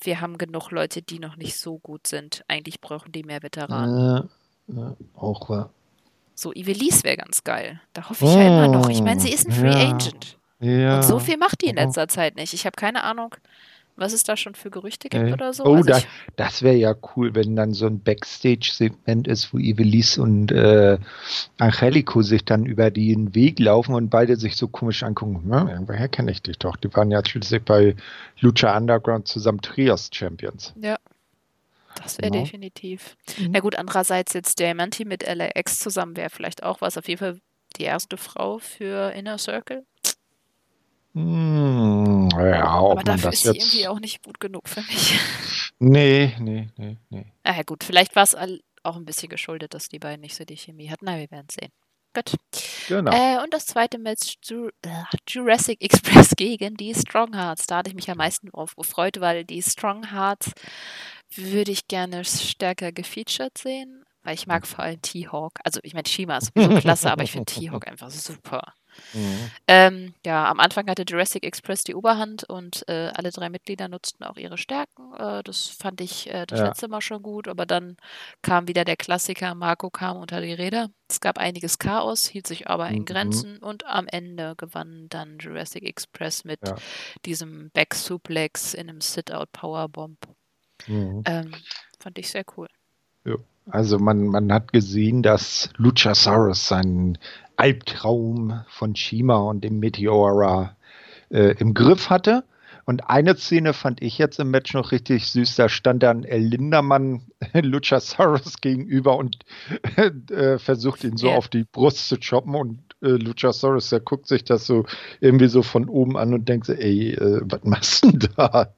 wir 0.00 0.20
haben 0.20 0.38
genug 0.38 0.70
Leute, 0.70 1.02
die 1.02 1.18
noch 1.18 1.36
nicht 1.36 1.58
so 1.58 1.78
gut 1.78 2.06
sind. 2.06 2.44
Eigentlich 2.48 2.80
brauchen 2.80 3.12
die 3.12 3.24
mehr 3.24 3.42
Veteranen. 3.42 3.98
Ja, 3.98 4.28
ja, 4.68 4.96
auch 5.14 5.48
wahr. 5.50 5.70
So, 6.38 6.52
Ivelisse 6.52 7.02
wäre 7.02 7.16
ganz 7.16 7.42
geil. 7.42 7.80
Da 7.94 8.08
hoffe 8.08 8.24
ich 8.24 8.32
ja 8.32 8.42
immer 8.46 8.68
noch. 8.68 8.88
Ich 8.88 9.02
meine, 9.02 9.20
sie 9.20 9.32
ist 9.32 9.48
ein 9.48 9.52
Free 9.52 9.70
Ja. 9.72 9.90
Agent. 9.90 10.38
Ja. 10.60 10.96
Und 10.96 11.02
so 11.04 11.18
viel 11.18 11.36
macht 11.36 11.62
die 11.62 11.66
in 11.66 11.74
genau. 11.74 11.86
letzter 11.88 12.06
Zeit 12.06 12.36
nicht. 12.36 12.54
Ich 12.54 12.64
habe 12.64 12.76
keine 12.76 13.02
Ahnung, 13.02 13.34
was 13.96 14.12
es 14.12 14.22
da 14.22 14.36
schon 14.36 14.54
für 14.54 14.70
Gerüchte 14.70 15.08
gibt 15.08 15.24
Nee. 15.24 15.32
oder 15.32 15.52
so. 15.52 15.64
Oh, 15.64 15.74
Also 15.74 15.88
da, 15.90 15.98
ich, 15.98 16.06
das 16.36 16.62
wäre 16.62 16.76
ja 16.76 16.94
cool, 17.16 17.34
wenn 17.34 17.56
dann 17.56 17.74
so 17.74 17.86
ein 17.86 18.00
Backstage-Segment 18.00 19.26
ist, 19.26 19.52
wo 19.52 19.58
Ivelisse 19.58 20.22
und 20.22 20.52
äh, 20.52 20.98
Angelico 21.58 22.22
sich 22.22 22.44
dann 22.44 22.66
über 22.66 22.92
den 22.92 23.34
Weg 23.34 23.58
laufen 23.58 23.94
und 23.96 24.08
beide 24.08 24.36
sich 24.36 24.56
so 24.56 24.68
komisch 24.68 25.02
angucken. 25.02 25.42
Ja, 25.50 25.68
irgendwoher 25.68 26.06
kenne 26.08 26.30
ich 26.30 26.42
dich 26.42 26.58
doch. 26.58 26.76
Die 26.76 26.94
waren 26.94 27.10
ja 27.10 27.20
schließlich 27.24 27.64
bei 27.64 27.96
Lucha 28.40 28.76
Underground 28.76 29.26
zusammen 29.26 29.60
Trios-Champions. 29.60 30.74
ja, 30.80 30.96
das 32.02 32.18
wäre 32.18 32.30
Genau. 32.30 32.44
definitiv. 32.44 33.16
Mhm. 33.38 33.50
Na 33.52 33.60
gut, 33.60 33.76
andererseits 33.76 34.32
jetzt 34.34 34.58
Diamanti 34.58 35.04
mit 35.04 35.22
LAX 35.26 35.78
zusammen 35.78 36.16
wäre 36.16 36.30
vielleicht 36.30 36.62
auch 36.62 36.80
was. 36.80 36.96
Auf 36.98 37.08
jeden 37.08 37.18
Fall 37.18 37.40
die 37.76 37.84
erste 37.84 38.16
Frau 38.16 38.58
für 38.58 39.12
Inner 39.12 39.38
Circle. 39.38 39.84
Hm, 41.14 42.28
ja, 42.38 42.64
Aber 42.64 43.02
dafür 43.02 43.32
ist 43.32 43.42
sie 43.42 43.52
jetzt. 43.52 43.64
irgendwie 43.74 43.88
auch 43.88 43.98
nicht 44.00 44.22
gut 44.22 44.40
genug 44.40 44.68
für 44.68 44.82
mich. 44.82 45.18
Nee, 45.80 46.34
nee, 46.40 46.68
nee, 46.76 46.96
nee. 47.08 47.32
Ah 47.44 47.54
ja 47.56 47.62
gut, 47.62 47.84
vielleicht 47.84 48.16
war 48.16 48.24
es 48.24 48.34
auch 48.82 48.96
ein 48.96 49.04
bisschen 49.04 49.28
geschuldet, 49.28 49.74
dass 49.74 49.88
die 49.88 50.00
beiden 50.00 50.22
nicht 50.22 50.34
so 50.34 50.44
die 50.44 50.56
Chemie 50.56 50.90
hatten. 50.90 51.04
Na, 51.04 51.16
wir 51.16 51.30
werden 51.30 51.46
sehen. 51.48 51.70
Gut. 52.12 52.34
Genau. 52.88 53.12
Äh, 53.12 53.40
und 53.44 53.54
das 53.54 53.66
zweite 53.66 53.96
Match 53.98 54.34
äh, 54.50 54.88
Jurassic 55.28 55.80
Express 55.80 56.30
gegen 56.34 56.76
die 56.76 56.92
Strong 56.96 57.32
Hearts. 57.36 57.68
Da 57.68 57.76
hatte 57.76 57.90
ich 57.90 57.94
mich 57.94 58.10
am 58.10 58.16
meisten 58.18 58.48
drauf 58.48 58.74
gefreut, 58.74 59.20
weil 59.20 59.44
die 59.44 59.62
Strong 59.62 60.10
Hearts 60.10 60.50
würde 61.34 61.72
ich 61.72 61.88
gerne 61.88 62.24
stärker 62.24 62.92
gefeatured 62.92 63.56
sehen, 63.58 64.04
weil 64.22 64.34
ich 64.34 64.46
mag 64.46 64.66
vor 64.66 64.80
allem 64.84 65.00
T-Hawk. 65.02 65.52
Also 65.64 65.80
ich 65.82 65.94
meine, 65.94 66.08
Shima 66.08 66.38
ist 66.38 66.52
sowieso 66.56 66.80
klasse, 66.80 67.10
aber 67.12 67.22
ich 67.24 67.32
finde 67.32 67.46
T-Hawk 67.52 67.86
einfach 67.88 68.10
super. 68.10 68.74
Mhm. 69.12 69.50
Ähm, 69.68 70.14
ja, 70.26 70.46
am 70.50 70.58
Anfang 70.60 70.88
hatte 70.88 71.04
Jurassic 71.06 71.44
Express 71.44 71.84
die 71.84 71.94
Oberhand 71.94 72.44
und 72.44 72.88
äh, 72.88 73.10
alle 73.14 73.30
drei 73.30 73.48
Mitglieder 73.48 73.86
nutzten 73.88 74.24
auch 74.24 74.36
ihre 74.36 74.58
Stärken. 74.58 75.14
Äh, 75.14 75.42
das 75.44 75.68
fand 75.68 76.00
ich 76.00 76.28
äh, 76.30 76.46
das 76.46 76.58
Ja. 76.58 76.66
letzte 76.66 76.88
Mal 76.88 77.00
schon 77.00 77.22
gut, 77.22 77.46
aber 77.48 77.64
dann 77.66 77.96
kam 78.42 78.66
wieder 78.66 78.84
der 78.84 78.96
Klassiker, 78.96 79.54
Marco 79.54 79.90
kam 79.90 80.16
unter 80.16 80.40
die 80.40 80.52
Räder. 80.52 80.88
Es 81.08 81.20
gab 81.20 81.38
einiges 81.38 81.78
Chaos, 81.78 82.26
hielt 82.26 82.46
sich 82.46 82.68
aber 82.68 82.88
in 82.88 83.00
Mhm. 83.00 83.04
Grenzen 83.04 83.58
und 83.58 83.86
am 83.86 84.06
Ende 84.08 84.54
gewann 84.56 85.06
dann 85.10 85.38
Jurassic 85.38 85.84
Express 85.84 86.44
mit 86.44 86.60
Ja. 86.66 86.74
diesem 87.24 87.70
Back 87.70 87.94
Suplex 87.94 88.74
in 88.74 88.88
einem 88.88 89.00
Sit-Out 89.00 89.52
Powerbomb. 89.52 90.18
Mhm. 90.86 91.22
Ähm, 91.26 91.52
fand 91.98 92.18
ich 92.18 92.30
sehr 92.30 92.44
cool. 92.56 92.68
Also 93.70 93.98
man, 93.98 94.28
man 94.28 94.50
hat 94.50 94.72
gesehen, 94.72 95.22
dass 95.22 95.68
Luchasaurus 95.76 96.68
seinen 96.68 97.18
Albtraum 97.56 98.62
von 98.68 98.96
Shima 98.96 99.36
und 99.36 99.62
dem 99.62 99.78
Meteora 99.78 100.74
äh, 101.30 101.54
im 101.58 101.74
Griff 101.74 102.08
hatte. 102.08 102.44
Und 102.86 103.10
eine 103.10 103.36
Szene 103.36 103.74
fand 103.74 104.00
ich 104.02 104.16
jetzt 104.16 104.40
im 104.40 104.50
Match 104.50 104.72
noch 104.72 104.92
richtig 104.92 105.26
süß. 105.26 105.56
Da 105.56 105.68
stand 105.68 106.02
dann 106.02 106.24
El 106.24 106.40
Lindermann 106.40 107.26
Luchasaurus 107.52 108.62
gegenüber 108.62 109.18
und 109.18 109.36
äh, 110.30 110.58
versucht 110.58 111.04
ihn 111.04 111.18
so 111.18 111.28
Ja. 111.28 111.34
auf 111.36 111.48
die 111.48 111.64
Brust 111.64 112.08
zu 112.08 112.16
choppen. 112.16 112.54
Und 112.54 112.80
äh, 113.02 113.08
Luchasaurus, 113.08 113.90
der 113.90 114.00
guckt 114.00 114.26
sich 114.28 114.44
das 114.44 114.64
so 114.66 114.86
irgendwie 115.20 115.48
so 115.48 115.62
von 115.62 115.90
oben 115.90 116.16
an 116.16 116.32
und 116.32 116.48
denkt 116.48 116.64
so, 116.64 116.72
ey, 116.72 117.12
äh, 117.12 117.42
was 117.44 117.62
machst 117.64 118.04
du 118.04 118.12
denn 118.12 118.30
da? 118.34 118.72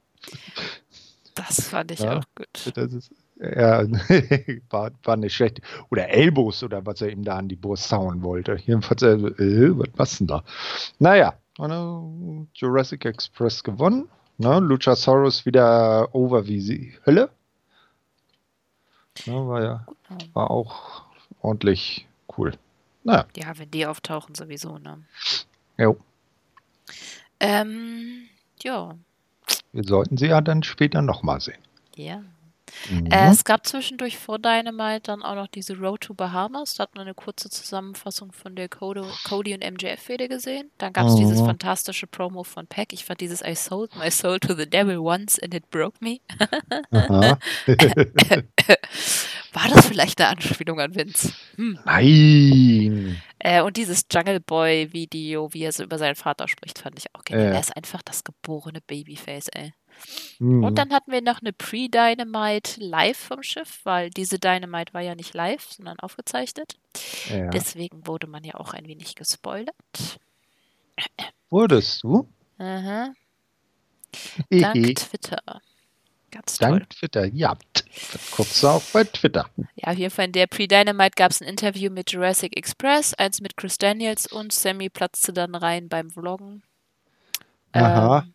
Das 1.35 1.67
fand 1.67 1.91
ich 1.91 1.99
Ja. 1.99 2.17
auch 2.19 2.23
gut. 2.35 2.71
Das 2.75 2.93
ist, 2.93 3.11
ja, 3.39 3.83
war, 4.69 4.91
war 5.03 5.17
nicht 5.17 5.33
schlecht. 5.35 5.61
Oder 5.89 6.09
Elbows 6.09 6.63
oder 6.63 6.85
was 6.85 7.01
er 7.01 7.09
ihm 7.09 7.23
da 7.23 7.37
an 7.37 7.47
die 7.47 7.55
Brust 7.55 7.91
hauen 7.91 8.21
wollte. 8.21 8.57
Jedenfalls, 8.65 9.01
äh, 9.03 9.17
was 9.95 10.11
du 10.17 10.25
denn 10.25 10.27
da? 10.27 10.43
Naja, 10.99 11.33
äh, 11.59 12.45
Jurassic 12.53 13.05
Express 13.05 13.63
gewonnen. 13.63 14.09
Ne? 14.37 14.59
Luchasaurus 14.59 15.45
wieder 15.45 16.13
over 16.13 16.47
wie 16.47 16.61
sie 16.61 16.93
Hölle. 17.05 17.29
Ne, 19.25 19.33
war 19.47 19.61
ja 19.63 19.85
Genau. 20.07 20.25
war 20.33 20.51
auch 20.51 21.03
ordentlich 21.41 22.07
cool. 22.37 22.53
Naja, 23.03 23.25
Ja, 23.35 23.57
wenn 23.57 23.69
die 23.71 23.85
auftauchen, 23.85 24.35
sowieso, 24.35 24.77
ne? 24.77 25.03
jo. 25.77 25.97
Ähm, 27.39 28.27
ja. 28.63 28.95
Wir 29.73 29.83
sollten 29.83 30.17
sie 30.17 30.27
ja 30.27 30.41
dann 30.41 30.63
später 30.63 31.01
nochmal 31.01 31.39
sehen. 31.39 31.61
Ja. 31.95 32.23
Mhm. 32.89 33.07
Äh, 33.07 33.29
es 33.29 33.43
gab 33.43 33.65
zwischendurch 33.65 34.17
vor 34.17 34.39
Dynamite 34.39 35.01
dann 35.03 35.23
auch 35.23 35.35
noch 35.35 35.47
diese 35.47 35.77
Road 35.77 36.01
to 36.01 36.13
Bahamas. 36.13 36.75
Da 36.75 36.83
hat 36.83 36.95
man 36.95 37.03
eine 37.03 37.13
kurze 37.13 37.49
Zusammenfassung 37.49 38.31
von 38.31 38.55
der 38.55 38.69
Cody, 38.69 39.01
Cody 39.27 39.53
und 39.53 39.63
MJF-Fehde 39.63 40.29
gesehen. 40.29 40.71
Dann 40.77 40.93
gab 40.93 41.07
es 41.07 41.15
mhm. 41.15 41.19
dieses 41.19 41.41
fantastische 41.41 42.07
Promo 42.07 42.43
von 42.43 42.67
Peck. 42.67 42.93
Ich 42.93 43.03
fand 43.05 43.21
dieses 43.21 43.41
I 43.41 43.55
sold 43.55 43.95
my 43.97 44.09
soul 44.09 44.39
to 44.39 44.53
the 44.53 44.69
devil 44.69 44.97
once 44.99 45.37
and 45.39 45.53
it 45.53 45.69
broke 45.69 45.97
me. 45.99 46.19
War 49.53 49.67
das 49.69 49.87
vielleicht 49.87 50.21
eine 50.21 50.29
Anspielung 50.29 50.79
an 50.79 50.95
Vince? 50.95 51.33
Hm. 51.55 51.79
Nein. 51.85 53.21
Äh, 53.39 53.61
und 53.61 53.77
dieses 53.77 54.05
Jungle 54.11 54.39
Boy-Video, 54.39 55.53
wie 55.53 55.63
er 55.63 55.71
so 55.71 55.83
über 55.83 55.97
seinen 55.97 56.15
Vater 56.15 56.47
spricht, 56.47 56.79
fand 56.79 56.97
ich 56.97 57.13
auch 57.13 57.23
genial. 57.23 57.47
Äh. 57.47 57.55
Er 57.55 57.59
ist 57.59 57.75
einfach 57.75 58.01
das 58.01 58.23
geborene 58.23 58.81
Babyface, 58.81 59.47
ey. 59.49 59.73
Mhm. 60.39 60.63
Und 60.63 60.77
dann 60.77 60.91
hatten 60.91 61.11
wir 61.11 61.21
noch 61.21 61.41
eine 61.41 61.53
Pre-Dynamite 61.53 62.79
live 62.79 63.17
vom 63.17 63.43
Schiff, 63.43 63.81
weil 63.83 64.09
diese 64.09 64.39
Dynamite 64.39 64.93
war 64.93 65.01
ja 65.01 65.15
nicht 65.15 65.33
live, 65.33 65.71
sondern 65.71 65.99
aufgezeichnet. 65.99 66.75
Ja. 67.29 67.49
Deswegen 67.49 68.05
wurde 68.07 68.27
man 68.27 68.43
ja 68.43 68.55
auch 68.55 68.73
ein 68.73 68.87
wenig 68.87 69.15
gespoilert. 69.15 69.75
Wurdest 71.49 72.03
du? 72.03 72.27
Aha. 72.57 73.13
Dank 74.49 74.95
Twitter. 74.95 75.61
Ganz 76.31 76.57
toll. 76.57 76.79
Dank 76.79 76.89
Twitter, 76.89 77.25
ja. 77.25 77.57
Guckst 78.35 78.63
du 78.63 78.67
auch 78.67 78.83
bei 78.93 79.03
Twitter. 79.03 79.49
Ja, 79.75 79.91
auf 79.91 79.97
jeden 79.97 80.11
Fall 80.11 80.25
in 80.25 80.31
der 80.31 80.47
Pre-Dynamite 80.47 81.15
gab 81.15 81.31
es 81.31 81.41
ein 81.41 81.47
Interview 81.47 81.91
mit 81.91 82.11
Jurassic 82.11 82.57
Express, 82.57 83.13
eins 83.13 83.41
mit 83.41 83.57
Chris 83.57 83.77
Daniels 83.77 84.27
und 84.27 84.53
Sammy 84.53 84.89
platzte 84.89 85.33
dann 85.33 85.55
rein 85.55 85.89
beim 85.89 86.09
Vloggen. 86.09 86.63
Aha. 87.73 88.19
Ähm, 88.19 88.33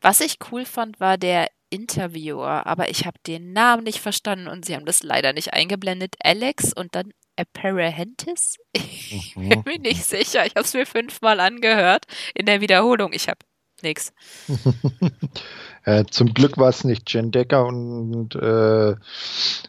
was 0.00 0.20
ich 0.20 0.38
cool 0.50 0.64
fand, 0.64 1.00
war 1.00 1.18
der 1.18 1.48
Interviewer, 1.70 2.66
aber 2.66 2.90
ich 2.90 3.06
habe 3.06 3.18
den 3.26 3.52
Namen 3.52 3.84
nicht 3.84 4.00
verstanden 4.00 4.48
und 4.48 4.64
sie 4.64 4.74
haben 4.74 4.86
das 4.86 5.02
leider 5.02 5.32
nicht 5.32 5.52
eingeblendet. 5.52 6.16
Alex 6.22 6.72
und 6.72 6.94
dann 6.94 7.12
Apparentis? 7.36 8.58
Ich 9.08 9.34
bin 9.34 9.48
mhm. 9.50 9.62
mir 9.64 9.78
nicht 9.78 10.04
sicher. 10.04 10.46
Ich 10.46 10.56
habe 10.56 10.64
es 10.64 10.74
mir 10.74 10.84
fünfmal 10.84 11.38
angehört 11.38 12.06
in 12.34 12.46
der 12.46 12.60
Wiederholung. 12.60 13.12
Ich 13.12 13.28
habe 13.28 13.38
nichts. 13.82 14.12
äh, 15.86 16.04
zum 16.10 16.34
Glück 16.34 16.58
war 16.58 16.68
es 16.68 16.82
nicht 16.82 17.12
Jen 17.12 17.30
Decker 17.30 17.64
und 17.64 18.34
äh, 18.34 18.90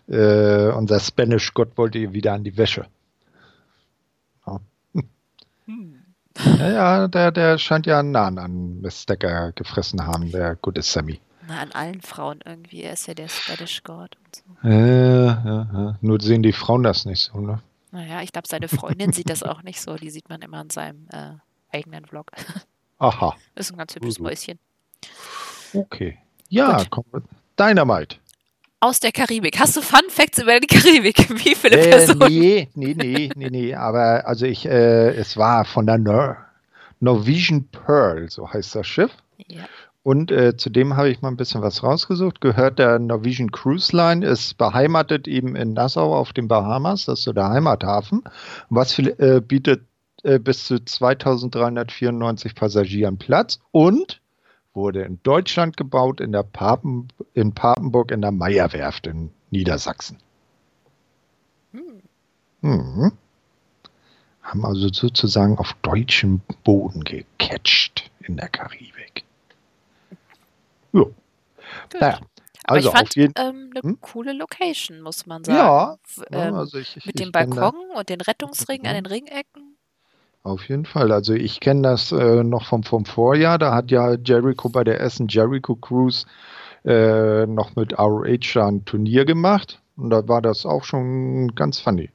äh, 0.08 0.72
unser 0.74 1.00
Spanish 1.00 1.54
Gott 1.54 1.78
wollte 1.78 2.12
wieder 2.12 2.34
an 2.34 2.44
die 2.44 2.58
Wäsche. 2.58 2.88
Ja. 4.48 4.60
Hm. 5.66 6.04
Ja, 6.58 7.08
der, 7.08 7.32
der 7.32 7.60
scheint 7.60 7.86
ja 7.86 8.00
einen 8.00 8.12
Nahen 8.12 8.40
an 8.40 8.82
Miss 8.82 9.06
Decker 9.06 9.52
gefressen 9.52 10.08
haben, 10.08 10.32
der 10.32 10.56
gute 10.56 10.82
Sammy. 10.82 11.22
Na, 11.48 11.60
an 11.62 11.72
allen 11.74 12.02
Frauen 12.02 12.40
irgendwie. 12.44 12.82
Er 12.82 12.94
ist 12.94 13.08
ja 13.08 13.14
der 13.14 13.28
Spanish 13.28 13.84
God 13.84 14.18
und 14.18 14.36
so. 14.36 14.68
Ja, 14.68 15.44
ja, 15.46 15.70
ja. 15.72 15.98
Nur 16.02 16.20
sehen 16.20 16.42
die 16.42 16.52
Frauen 16.52 16.82
das 16.82 17.06
nicht 17.06 17.22
so, 17.22 17.40
ne? 17.40 17.62
Naja, 17.92 18.24
ich 18.24 18.32
glaube, 18.32 18.48
seine 18.48 18.68
Freundin 18.68 19.14
sieht 19.14 19.30
das 19.30 19.44
auch 19.44 19.62
nicht 19.62 19.82
so. 19.82 19.96
Die 19.96 20.10
sieht 20.10 20.30
man 20.30 20.42
immer 20.42 20.62
in 20.62 20.72
seinem 20.72 21.08
äh, 21.12 21.34
eigenen 21.72 22.06
Vlog. 22.06 22.32
Aha. 22.98 23.36
Ist 23.56 23.72
ein 23.72 23.78
ganz 23.78 23.94
hübsches 23.96 24.18
Mäuschen. 24.18 24.60
Okay. 25.74 26.18
Ja, 26.50 26.84
komm, 26.90 27.06
Dynamite. 27.60 28.18
Aus 28.80 29.00
der 29.00 29.12
Karibik. 29.12 29.60
Hast 29.60 29.76
du 29.76 29.82
Fun 29.82 30.08
Facts 30.10 30.38
über 30.38 30.60
die 30.60 30.68
Karibik? 30.68 31.30
Wie 31.44 31.56
viele 31.56 31.78
äh, 31.78 31.90
Personen? 31.90 32.30
Nee, 32.30 32.70
nee, 32.76 32.94
nee, 32.94 33.30
nee, 33.36 33.50
nee. 33.50 33.74
Aber 33.74 34.28
also 34.28 34.46
ich, 34.46 34.66
äh, 34.66 35.16
es 35.16 35.36
war 35.36 35.66
von 35.66 35.88
der 35.88 35.98
Nor 35.98 36.38
Norwegian 37.00 37.68
Pearl, 37.72 38.30
so 38.30 38.52
heißt 38.52 38.76
das 38.76 38.88
Schiff. 38.88 39.12
Ja. 39.48 39.68
Und 40.04 40.32
äh, 40.32 40.56
zudem 40.56 40.96
habe 40.96 41.10
ich 41.10 41.22
mal 41.22 41.28
ein 41.28 41.38
bisschen 41.38 41.62
was 41.62 41.84
rausgesucht. 41.84 42.40
Gehört 42.40 42.80
der 42.80 42.98
Norwegian 42.98 43.52
Cruise 43.52 43.96
Line, 43.96 44.26
ist 44.26 44.58
beheimatet 44.58 45.28
eben 45.28 45.56
in 45.56 45.74
Nassau 45.74 46.16
auf 46.16 46.32
den 46.32 46.48
Bahamas, 46.48 47.06
das 47.06 47.20
ist 47.20 47.26
so 47.26 47.34
der 47.34 47.50
Heimathafen. 47.50 48.24
Was 48.70 48.94
viel, 48.94 49.10
äh, 49.18 49.42
bietet 49.42 49.82
äh, 50.24 50.40
bis 50.40 50.66
zu 50.66 50.80
2394 50.84 52.56
Passagieren 52.56 53.18
Platz 53.18 53.60
und 53.72 54.22
wurde 54.78 55.02
in 55.02 55.20
Deutschland 55.24 55.76
gebaut, 55.76 56.22
in, 56.22 56.32
der 56.32 56.44
Papen, 56.44 57.10
in 57.34 57.54
Papenburg 57.54 58.12
in 58.12 58.22
der 58.22 58.32
Meierwerft 58.32 59.08
in 59.08 59.32
Niedersachsen. 59.52 60.20
Hm. 61.72 62.02
Mhm. 62.62 63.12
Haben 64.44 64.66
also 64.66 64.88
sozusagen 64.88 65.58
auf 65.58 65.76
deutschem 65.82 66.40
Boden 66.64 67.04
gecatcht 67.04 68.10
in 68.22 68.38
der 68.38 68.48
Karibik. 68.48 69.26
Ja. 70.94 71.04
Naja, 72.00 72.20
also 72.64 72.92
Aber 72.92 73.04
ich 73.04 73.14
fand 73.14 73.38
ähm, 73.38 73.72
eine 73.74 73.82
hm? 73.82 74.02
coole 74.02 74.34
Location, 74.34 75.02
muss 75.02 75.26
man 75.26 75.44
sagen. 75.44 75.58
Ja, 75.58 75.98
ähm, 76.32 76.54
also 76.54 76.78
ich, 76.78 76.98
ich, 76.98 77.06
mit 77.06 77.20
dem 77.20 77.32
Balkon 77.32 77.76
und 77.96 78.10
den 78.10 78.22
Rettungsringen 78.22 78.84
mhm. 78.84 78.90
an 78.90 78.96
den 78.96 79.06
Ringecken. 79.06 79.67
Auf 80.48 80.70
jeden 80.70 80.86
Fall. 80.86 81.12
Also 81.12 81.34
ich 81.34 81.60
kenne 81.60 81.82
das 81.82 82.14
äh, 82.14 82.42
noch 82.42 82.68
vom, 82.68 82.82
vom 82.82 83.04
Vorjahr. 83.04 83.58
Da 83.58 83.76
hat 83.76 83.92
ja 83.92 84.14
Jericho 84.14 84.70
bei 84.70 84.86
der 84.86 85.02
Essen 85.02 85.28
Jericho 85.28 85.76
Cruise 85.76 86.26
äh, 86.86 87.46
noch 87.46 87.76
mit 87.76 88.00
ROH 88.00 88.56
ein 88.56 88.86
Turnier 88.86 89.26
gemacht. 89.26 89.82
Und 89.98 90.10
da 90.10 90.26
war 90.30 90.42
das 90.42 90.66
auch 90.66 90.86
schon 90.86 91.54
ganz 91.54 91.82
funny. 91.82 92.12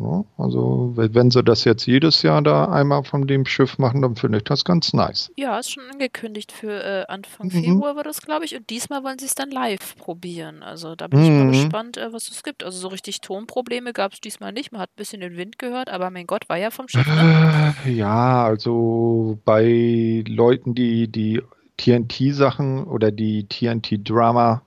Ja, 0.00 0.24
also, 0.38 0.92
wenn 0.94 1.30
sie 1.30 1.42
das 1.42 1.64
jetzt 1.64 1.84
jedes 1.84 2.22
Jahr 2.22 2.40
da 2.40 2.64
einmal 2.66 3.04
von 3.04 3.26
dem 3.26 3.44
Schiff 3.44 3.76
machen, 3.76 4.00
dann 4.00 4.16
finde 4.16 4.38
ich 4.38 4.44
das 4.44 4.64
ganz 4.64 4.94
nice. 4.94 5.30
Ja, 5.36 5.58
ist 5.58 5.72
schon 5.72 5.82
angekündigt 5.92 6.52
für 6.52 6.72
äh, 6.72 7.04
Anfang 7.06 7.48
mhm. 7.48 7.64
Februar 7.64 7.96
war 7.96 8.02
das, 8.02 8.22
glaube 8.22 8.46
ich. 8.46 8.56
Und 8.56 8.70
diesmal 8.70 9.04
wollen 9.04 9.18
sie 9.18 9.26
es 9.26 9.34
dann 9.34 9.50
live 9.50 9.96
probieren. 9.96 10.62
Also 10.62 10.94
da 10.96 11.06
bin 11.06 11.20
mhm. 11.20 11.24
ich 11.24 11.30
mal 11.30 11.44
mhm. 11.44 11.52
gespannt, 11.52 11.96
äh, 11.98 12.12
was 12.14 12.28
es 12.28 12.42
gibt. 12.42 12.64
Also 12.64 12.78
so 12.78 12.88
richtig 12.88 13.20
Tonprobleme 13.20 13.92
gab 13.92 14.14
es 14.14 14.20
diesmal 14.20 14.52
nicht. 14.52 14.72
Man 14.72 14.80
hat 14.80 14.90
ein 14.90 14.96
bisschen 14.96 15.20
den 15.20 15.36
Wind 15.36 15.58
gehört, 15.58 15.90
aber 15.90 16.10
mein 16.10 16.26
Gott, 16.26 16.48
war 16.48 16.56
ja 16.56 16.70
vom 16.70 16.88
Schiff, 16.88 17.06
ne? 17.06 17.74
Äh, 17.84 17.90
ja, 17.90 18.44
also 18.44 19.38
bei 19.44 20.24
Leuten, 20.26 20.74
die 20.74 21.08
die 21.08 21.42
TNT-Sachen 21.76 22.84
oder 22.84 23.10
die 23.10 23.46
TNT-Drama 23.46 24.62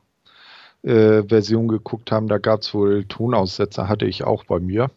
äh, 0.83 1.23
Version 1.23 1.67
geguckt 1.67 2.11
haben, 2.11 2.27
da 2.27 2.37
gab 2.37 2.61
es 2.61 2.73
wohl 2.73 3.05
Tonaussetzer, 3.05 3.87
hatte 3.87 4.05
ich 4.05 4.23
auch 4.23 4.43
bei 4.43 4.59
mir. 4.59 4.91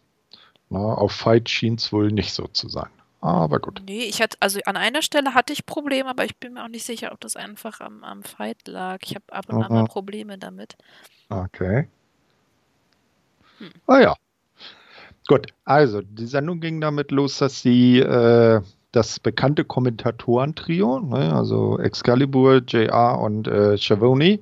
Na, 0.69 0.79
auf 0.79 1.13
Fight 1.13 1.49
schien 1.49 1.75
es 1.75 1.91
wohl 1.93 2.11
nicht 2.11 2.33
so 2.33 2.47
zu 2.47 2.67
sein. 2.69 2.89
Aber 3.21 3.59
gut. 3.59 3.81
Nee, 3.85 4.03
ich 4.03 4.21
hatte, 4.21 4.37
also 4.39 4.59
an 4.65 4.77
einer 4.77 5.01
Stelle 5.01 5.33
hatte 5.33 5.51
ich 5.51 5.65
Probleme, 5.65 6.09
aber 6.09 6.25
ich 6.25 6.37
bin 6.37 6.53
mir 6.53 6.63
auch 6.63 6.69
nicht 6.69 6.85
sicher, 6.85 7.11
ob 7.11 7.19
das 7.19 7.35
einfach 7.35 7.79
am, 7.81 8.03
am 8.03 8.23
Fight 8.23 8.67
lag. 8.67 8.99
Ich 9.03 9.15
habe 9.15 9.25
ab 9.31 9.45
und 9.49 9.63
an 9.63 9.73
mal 9.73 9.85
Probleme 9.85 10.37
damit. 10.37 10.77
Okay. 11.29 11.87
Hm. 13.57 13.71
Ah 13.87 13.99
ja. 13.99 14.15
Gut, 15.27 15.47
also 15.65 16.01
die 16.01 16.27
Sendung 16.27 16.61
ging 16.61 16.79
damit 16.79 17.11
los, 17.11 17.39
dass 17.39 17.61
sie 17.61 17.99
äh, 17.99 18.61
das 18.97 19.19
bekannte 19.19 19.63
Kommentatoren-Trio, 19.63 20.99
ne, 21.01 21.31
also 21.31 21.77
Excalibur, 21.77 22.63
JR 22.67 23.19
und 23.19 23.47
äh, 23.47 23.77
Schiavone, 23.77 24.39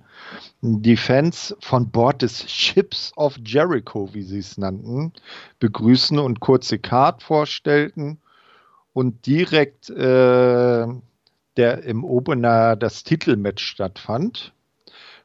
die 0.61 0.95
Fans 0.95 1.53
von 1.59 1.89
Bord 1.89 2.21
des 2.21 2.49
Ships 2.49 3.11
of 3.17 3.37
Jericho, 3.45 4.13
wie 4.13 4.23
sie 4.23 4.39
es 4.39 4.57
nannten, 4.57 5.11
begrüßen 5.59 6.17
und 6.19 6.39
kurze 6.39 6.79
Card 6.79 7.21
vorstellten 7.21 8.17
und 8.93 9.25
direkt 9.25 9.89
äh, 9.89 10.87
der 11.57 11.83
im 11.83 12.05
Opener 12.05 12.77
das 12.77 13.03
Titelmatch 13.03 13.61
stattfand, 13.61 14.53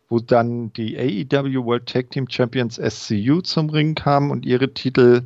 wo 0.08 0.18
dann 0.18 0.72
die 0.72 0.99
AEW 0.99 1.64
World 1.64 1.87
Tag 1.87 2.10
Team 2.10 2.28
Champions 2.28 2.80
SCU 2.84 3.42
zum 3.42 3.70
Ring 3.70 3.94
kamen 3.94 4.32
und 4.32 4.44
ihre 4.44 4.75
Titel 4.75 5.22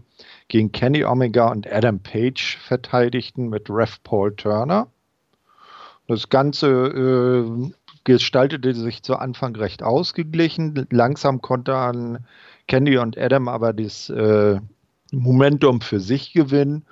gegen 0.48 0.72
Kenny 0.72 1.04
Omega 1.04 1.48
und 1.50 1.70
Adam 1.70 2.00
Page 2.00 2.58
verteidigten 2.58 3.48
mit 3.48 3.70
Ref 3.70 4.02
Paul 4.02 4.34
Turner. 4.36 4.88
Das 6.06 6.28
Ganze 6.28 6.68
äh, 6.68 7.72
gestaltete 8.04 8.74
sich 8.74 9.02
zu 9.02 9.16
Anfang 9.16 9.56
recht 9.56 9.82
ausgeglichen. 9.82 10.86
Langsam 10.90 11.40
konnte 11.40 11.74
an 11.74 12.26
Candy 12.68 12.98
und 12.98 13.18
Adam 13.18 13.48
aber 13.48 13.72
das 13.72 14.10
äh, 14.10 14.60
Momentum 15.12 15.80
für 15.80 16.00
sich 16.00 16.32
gewinnen. 16.32 16.84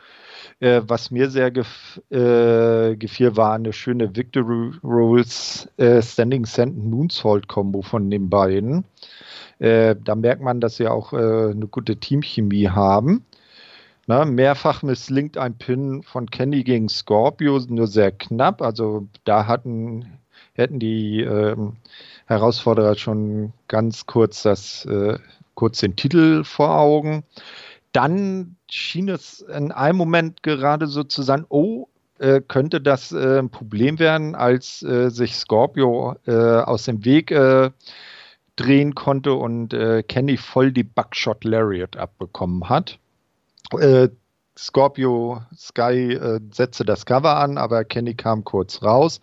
Äh, 0.61 0.83
was 0.87 1.11
mir 1.11 1.29
sehr 1.31 1.51
gef 1.51 2.01
äh, 2.11 2.97
gefiel, 2.97 3.37
war 3.37 3.55
eine 3.55 3.73
schöne 3.73 4.17
Victory 4.17 4.73
Rules 4.83 5.69
äh, 5.77 6.01
Standing 6.01 6.47
Sand 6.47 6.79
Moonsault 6.79 7.49
Combo 7.49 7.83
von 7.83 8.11
den 8.11 8.31
beiden. 8.31 8.85
Äh, 9.59 9.97
da 10.03 10.15
merkt 10.15 10.43
man, 10.43 10.61
dass 10.61 10.77
sie 10.77 10.89
auch 10.89 11.13
äh, 11.13 11.51
eine 11.51 11.67
gute 11.67 11.97
Teamchemie 11.97 12.69
haben. 12.69 13.25
Na, 14.13 14.27
mehrfach 14.27 14.83
misslingt 14.83 15.39
ein 15.39 15.57
Pin 15.57 16.03
von 16.03 16.29
Kenny 16.29 16.65
gegen 16.65 16.91
Scorpio, 16.91 17.59
nur 17.71 17.87
sehr 17.87 18.13
knapp. 18.13 18.61
Also 18.61 19.09
da 19.25 19.47
hatten 19.47 20.19
hätten 20.53 20.79
die 20.79 21.23
äh, 21.23 21.57
Herausforderer 22.27 22.95
schon 22.97 23.55
ganz 23.69 24.05
kurz 24.05 24.43
das, 24.43 24.85
äh, 24.85 25.19
kurz 25.55 25.81
den 25.81 25.97
Titel 25.97 26.45
vor 26.45 26.79
Augen. 26.79 27.25
Dann 27.93 28.57
schien 28.71 29.09
es 29.09 29.41
in 29.41 29.73
einem 29.73 29.97
Moment 29.97 30.43
gerade 30.43 30.89
so 30.89 31.05
zu 31.05 31.23
sein, 31.23 31.47
oh, 31.49 31.89
äh, 32.19 32.43
könnte 32.47 32.83
das 32.83 33.13
äh, 33.13 33.39
ein 33.39 33.49
Problem 33.49 33.99
werden, 33.99 34.35
als 34.35 34.83
äh, 34.83 35.09
sich 35.09 35.37
Scorpio 35.37 36.17
aus 36.27 36.85
dem 36.85 37.07
Weg 37.07 37.35
drehen 38.57 38.95
konnte 38.95 39.33
und 39.33 39.75
Kenny 40.09 40.37
voll 40.37 40.71
die 40.71 40.85
Buckshot 40.85 41.45
Lariat 41.45 41.97
abbekommen 41.97 42.69
hat. 42.69 42.99
Scorpio 44.59 45.43
Sky 45.57 46.13
äh, 46.13 46.41
setzte 46.53 46.85
das 46.85 47.07
Cover 47.07 47.37
an, 47.37 47.57
aber 47.57 47.85
Kenny 47.85 48.15
kam 48.15 48.45
kurz 48.45 48.83
raus. 48.83 49.21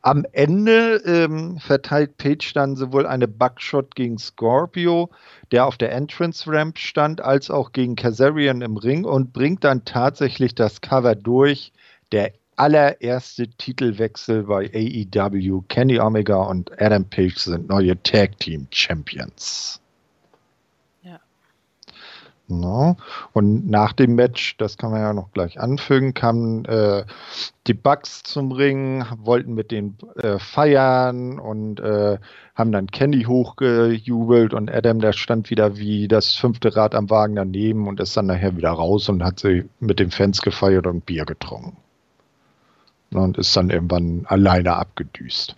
Am 0.00 0.24
Ende 0.32 0.96
ähm, 1.06 1.58
verteilt 1.58 2.16
Page 2.16 2.52
dann 2.52 2.74
sowohl 2.74 3.06
eine 3.06 3.28
Buckshot 3.28 3.94
gegen 3.94 4.18
Scorpio, 4.18 5.10
der 5.52 5.66
auf 5.66 5.76
der 5.76 5.92
Entrance 5.92 6.50
Ramp 6.50 6.78
stand, 6.78 7.20
als 7.20 7.50
auch 7.50 7.72
gegen 7.72 7.94
Kazarian 7.94 8.60
im 8.60 8.76
Ring 8.76 9.04
und 9.04 9.32
bringt 9.32 9.62
dann 9.64 9.84
tatsächlich 9.84 10.54
das 10.54 10.80
Cover 10.80 11.14
durch. 11.14 11.72
Der 12.10 12.32
allererste 12.56 13.48
Titelwechsel 13.48 14.44
bei 14.44 14.70
AEW. 14.74 15.62
Kenny 15.68 15.98
Omega 15.98 16.42
und 16.42 16.70
Adam 16.80 17.08
Page 17.08 17.38
sind 17.38 17.68
neue 17.68 18.00
Tag 18.02 18.38
Team 18.38 18.66
Champions. 18.70 19.81
No. 22.60 22.96
Und 23.32 23.68
nach 23.68 23.92
dem 23.92 24.14
Match, 24.14 24.56
das 24.58 24.76
kann 24.76 24.90
man 24.90 25.00
ja 25.00 25.12
noch 25.12 25.32
gleich 25.32 25.60
anfügen, 25.60 26.14
kamen 26.14 26.64
äh, 26.64 27.04
die 27.66 27.74
Bucks 27.74 28.22
zum 28.22 28.52
Ring, 28.52 29.04
wollten 29.16 29.54
mit 29.54 29.70
denen 29.70 29.96
äh, 30.16 30.38
feiern 30.38 31.38
und 31.38 31.80
äh, 31.80 32.18
haben 32.54 32.72
dann 32.72 32.88
Kenny 32.88 33.24
hochgejubelt 33.24 34.52
und 34.54 34.70
Adam, 34.70 35.00
der 35.00 35.12
stand 35.12 35.50
wieder 35.50 35.76
wie 35.76 36.08
das 36.08 36.34
fünfte 36.34 36.76
Rad 36.76 36.94
am 36.94 37.08
Wagen 37.08 37.36
daneben 37.36 37.88
und 37.88 38.00
ist 38.00 38.16
dann 38.16 38.26
nachher 38.26 38.56
wieder 38.56 38.70
raus 38.70 39.08
und 39.08 39.24
hat 39.24 39.40
sie 39.40 39.68
mit 39.80 39.98
den 39.98 40.10
Fans 40.10 40.42
gefeiert 40.42 40.86
und 40.86 41.06
Bier 41.06 41.24
getrunken. 41.24 41.76
Und 43.12 43.38
ist 43.38 43.56
dann 43.56 43.70
irgendwann 43.70 44.24
alleine 44.26 44.76
abgedüst. 44.76 45.56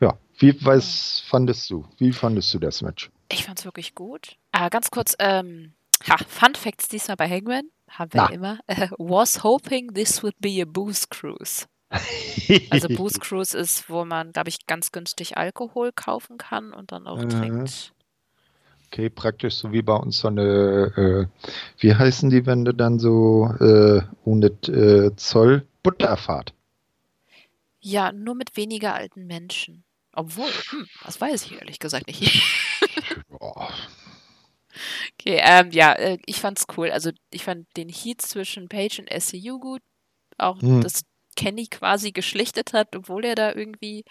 Ja, 0.00 0.14
wie 0.38 0.64
was 0.64 1.22
fandest 1.26 1.70
du? 1.70 1.84
Wie 1.98 2.12
fandest 2.12 2.52
du 2.54 2.58
das 2.58 2.82
Match? 2.82 3.10
Ich 3.30 3.44
fand's 3.44 3.64
wirklich 3.64 3.94
gut. 3.94 4.36
Ah, 4.52 4.68
ganz 4.68 4.90
kurz, 4.90 5.14
ähm, 5.18 5.74
ha, 6.08 6.16
Fun 6.28 6.54
Facts 6.54 6.88
diesmal 6.88 7.16
bei 7.16 7.28
Hangman, 7.28 7.70
haben 7.88 8.12
wir 8.12 8.22
Na. 8.22 8.30
immer. 8.30 8.58
Äh, 8.66 8.88
was 8.98 9.42
hoping 9.42 9.92
this 9.94 10.22
would 10.22 10.36
be 10.40 10.60
a 10.62 10.64
booze 10.64 11.06
cruise. 11.08 11.66
also 12.70 12.88
Booze 12.96 13.18
Cruise 13.18 13.56
ist, 13.56 13.88
wo 13.88 14.04
man, 14.04 14.32
glaube 14.32 14.50
ich, 14.50 14.66
ganz 14.66 14.92
günstig 14.92 15.36
Alkohol 15.36 15.92
kaufen 15.92 16.36
kann 16.36 16.72
und 16.72 16.92
dann 16.92 17.06
auch 17.06 17.22
äh, 17.22 17.28
trinkt. 17.28 17.92
Okay, 18.86 19.10
praktisch 19.10 19.56
so 19.56 19.72
wie 19.72 19.82
bei 19.82 19.94
uns 19.94 20.18
so 20.18 20.28
eine, 20.28 20.42
äh, 20.96 21.26
wie 21.78 21.94
heißen 21.94 22.30
die 22.30 22.46
Wände 22.46 22.72
dann 22.72 22.98
so 22.98 23.46
äh, 23.60 24.02
ohne 24.24 24.46
äh, 24.46 25.14
Zoll? 25.16 25.66
Butterfahrt. 25.82 26.54
Ja, 27.80 28.12
nur 28.12 28.34
mit 28.34 28.56
weniger 28.56 28.94
alten 28.94 29.26
Menschen. 29.26 29.84
Obwohl, 30.12 30.48
hm, 30.70 30.86
das 31.04 31.20
weiß 31.20 31.46
ich 31.46 31.52
ehrlich 31.52 31.78
gesagt 31.78 32.06
nicht. 32.06 32.42
Okay, 35.20 35.40
ähm, 35.42 35.70
ja, 35.72 35.92
äh, 35.92 36.18
ich 36.26 36.40
fand's 36.40 36.66
cool. 36.76 36.90
Also 36.90 37.10
ich 37.30 37.44
fand 37.44 37.66
den 37.76 37.88
Heat 37.88 38.22
zwischen 38.22 38.68
Page 38.68 39.00
und 39.00 39.10
SCU 39.10 39.58
gut. 39.58 39.82
Auch, 40.36 40.60
hm. 40.60 40.82
dass 40.82 41.02
Kenny 41.36 41.66
quasi 41.66 42.12
geschlichtet 42.12 42.72
hat, 42.72 42.94
obwohl 42.94 43.24
er 43.24 43.34
da 43.34 43.52
irgendwie, 43.52 44.04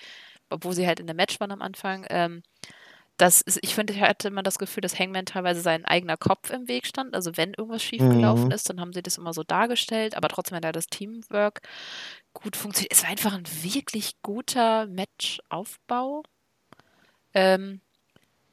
obwohl 0.49 0.73
sie 0.73 0.87
halt 0.87 0.99
in 0.99 1.07
der 1.07 1.15
Match 1.15 1.39
waren 1.39 1.51
am 1.51 1.61
Anfang. 1.61 2.05
Ähm, 2.09 2.43
das 3.17 3.41
ist, 3.41 3.59
ich 3.63 3.73
finde, 3.73 3.93
ich 3.93 4.01
hatte 4.01 4.27
immer 4.27 4.43
das 4.43 4.59
Gefühl, 4.59 4.81
dass 4.81 4.99
Hangman 4.99 5.25
teilweise 5.25 5.61
sein 5.61 5.85
eigener 5.85 6.17
Kopf 6.17 6.51
im 6.51 6.67
Weg 6.67 6.85
stand. 6.85 7.15
Also 7.15 7.35
wenn 7.35 7.53
irgendwas 7.53 7.81
schiefgelaufen 7.81 8.45
mhm. 8.45 8.51
ist, 8.51 8.69
dann 8.69 8.79
haben 8.79 8.93
sie 8.93 9.01
das 9.01 9.17
immer 9.17 9.33
so 9.33 9.43
dargestellt, 9.43 10.15
aber 10.15 10.27
trotzdem 10.27 10.57
hat 10.57 10.63
da 10.63 10.71
das 10.71 10.87
Teamwork 10.87 11.61
gut 12.33 12.55
funktioniert. 12.55 12.91
Es 12.91 13.03
war 13.03 13.09
einfach 13.09 13.33
ein 13.33 13.47
wirklich 13.63 14.21
guter 14.21 14.85
Matchaufbau. 14.87 16.23
Ähm, 17.33 17.81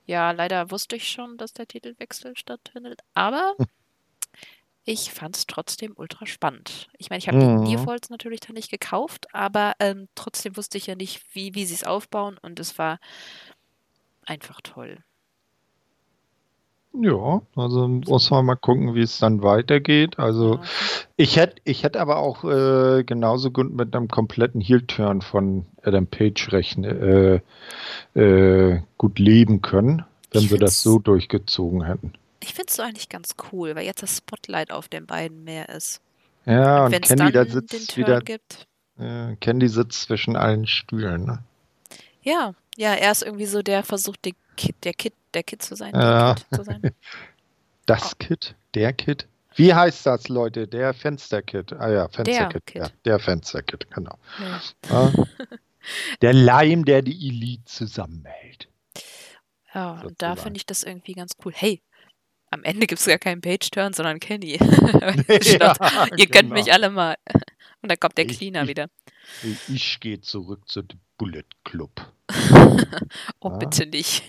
ja, 0.07 0.31
leider 0.33 0.71
wusste 0.71 0.97
ich 0.97 1.09
schon, 1.09 1.37
dass 1.37 1.53
der 1.53 1.67
Titelwechsel 1.67 2.37
stattfindet, 2.37 3.01
aber 3.15 3.55
ich 4.85 5.13
fand 5.13 5.37
es 5.37 5.47
trotzdem 5.47 5.95
ultra 5.97 6.27
spannend. 6.27 6.89
Ich 6.99 7.11
meine, 7.11 7.19
ich 7.19 7.29
habe 7.29 7.39
mhm. 7.39 7.65
die 7.65 7.71
Nearfalls 7.71 8.11
natürlich 8.11 8.41
dann 8.41 8.55
nicht 8.55 8.71
gekauft, 8.71 9.33
aber 9.35 9.75
ähm, 9.81 10.09
trotzdem 10.15 10.57
wusste 10.57 10.79
ich 10.79 10.87
ja 10.87 10.95
nicht, 10.95 11.23
wie, 11.35 11.55
wie 11.55 11.65
sie 11.65 11.75
es 11.75 11.85
aufbauen 11.85 12.39
und 12.43 12.61
es 12.61 12.79
war 12.79 12.99
einfach 14.27 14.61
toll. 14.61 14.99
Ja, 17.01 17.43
also 17.57 17.89
muss 17.89 18.31
man 18.31 18.47
mal 18.47 18.55
gucken, 18.55 18.95
wie 18.95 19.03
es 19.03 19.19
dann 19.19 19.43
weitergeht. 19.43 20.19
Also 20.19 20.55
ja. 20.55 20.63
ich 21.17 21.37
hätte 21.37 21.61
ich 21.65 21.83
hätt 21.83 21.97
aber 21.97 22.19
auch 22.19 22.45
äh, 22.45 23.03
genauso 23.03 23.51
gut 23.51 23.75
mit 23.75 23.97
einem 23.97 24.07
kompletten 24.09 24.61
Heel-Turn 24.61 25.21
von 25.21 25.67
Adam 25.83 26.07
Page 26.07 26.53
rechne, 26.53 27.43
äh, 28.15 28.21
äh, 28.21 28.81
gut 28.97 29.19
leben 29.19 29.61
können, 29.61 30.05
wenn 30.31 30.43
sie 30.43 30.59
das 30.59 30.83
so 30.83 31.01
durchgezogen 31.01 31.85
hätten. 31.85 32.13
Ich 32.41 32.55
finde 32.55 32.69
es 32.69 32.77
so 32.77 32.83
eigentlich 32.83 33.09
ganz 33.09 33.35
cool, 33.51 33.75
weil 33.75 33.85
jetzt 33.85 34.03
das 34.03 34.19
Spotlight 34.19 34.71
auf 34.71 34.87
den 34.87 35.07
beiden 35.07 35.43
mehr 35.43 35.69
ist. 35.71 36.01
Ja, 36.47 36.87
und, 36.87 36.95
und 36.95 37.03
Candy 37.03 37.33
da 37.33 37.45
sitzt 37.45 37.97
wieder. 37.97 38.21
Gibt. 38.21 38.69
Candy 39.41 39.69
sitzt 39.69 40.03
zwischen 40.03 40.37
allen 40.37 40.69
Stühlen, 40.69 41.25
ne? 41.25 41.39
Ja, 42.23 42.55
ja, 42.77 42.95
er 42.95 43.11
ist 43.11 43.23
irgendwie 43.23 43.47
so 43.47 43.63
der 43.63 43.83
versucht, 43.83 44.25
der 44.25 44.33
Kid, 44.55 44.77
der 44.85 44.95
Kid, 44.95 45.15
der 45.35 45.43
Kid 45.43 45.63
zu 45.63 45.77
sein. 45.77 45.95
Ja. 45.95 46.35
Kid 46.35 46.47
zu 46.55 46.65
sein. 46.65 46.83
Das 47.87 48.15
oh. 48.15 48.17
Kid, 48.19 48.55
der 48.75 48.95
Kid. 48.95 49.27
Wie 49.57 49.75
heißt 49.75 50.07
das, 50.07 50.29
Leute? 50.29 50.67
Der 50.67 50.95
Fensterkit. 50.95 51.75
Ah 51.75 51.91
ja, 51.91 52.09
Fensterkit. 52.09 52.75
Der, 52.75 52.83
ja, 52.83 52.89
der 53.05 53.19
Fensterkit, 53.19 53.91
genau. 53.91 54.19
Ja. 54.41 54.61
Ja. 54.89 55.13
Der 56.23 56.33
Leim, 56.33 56.87
der 56.87 57.03
die 57.03 57.29
Elite 57.29 57.65
zusammenhält. 57.67 58.69
Ja, 59.75 60.01
und 60.01 60.23
da 60.23 60.35
finde 60.37 60.57
ich 60.57 60.65
das 60.65 60.83
irgendwie 60.83 61.13
ganz 61.13 61.33
cool. 61.45 61.53
Hey, 61.55 61.83
am 62.51 62.63
Ende 62.63 62.87
gibt 62.87 63.01
es 63.01 63.07
gar 63.07 63.19
keinen 63.19 63.41
Page-Turn, 63.41 63.93
sondern 63.93 64.21
Kenny. 64.21 64.57
ja, 64.59 65.75
ihr 66.17 66.27
könnt 66.27 66.49
genau. 66.49 66.55
mich 66.55 66.73
alle 66.73 66.89
mal. 66.89 67.17
Und 67.83 67.91
dann 67.91 67.99
kommt 67.99 68.17
der 68.17 68.27
Cleaner 68.27 68.63
ich, 68.63 68.69
wieder. 68.69 68.87
Ich, 69.43 69.75
ich 69.75 70.01
gehe 70.01 70.21
zurück 70.21 70.69
zu 70.69 70.83
Bullet 71.19 71.45
Club. 71.65 71.91
oh, 73.41 73.51
ja. 73.51 73.57
bitte 73.59 73.87
nicht. 73.87 74.25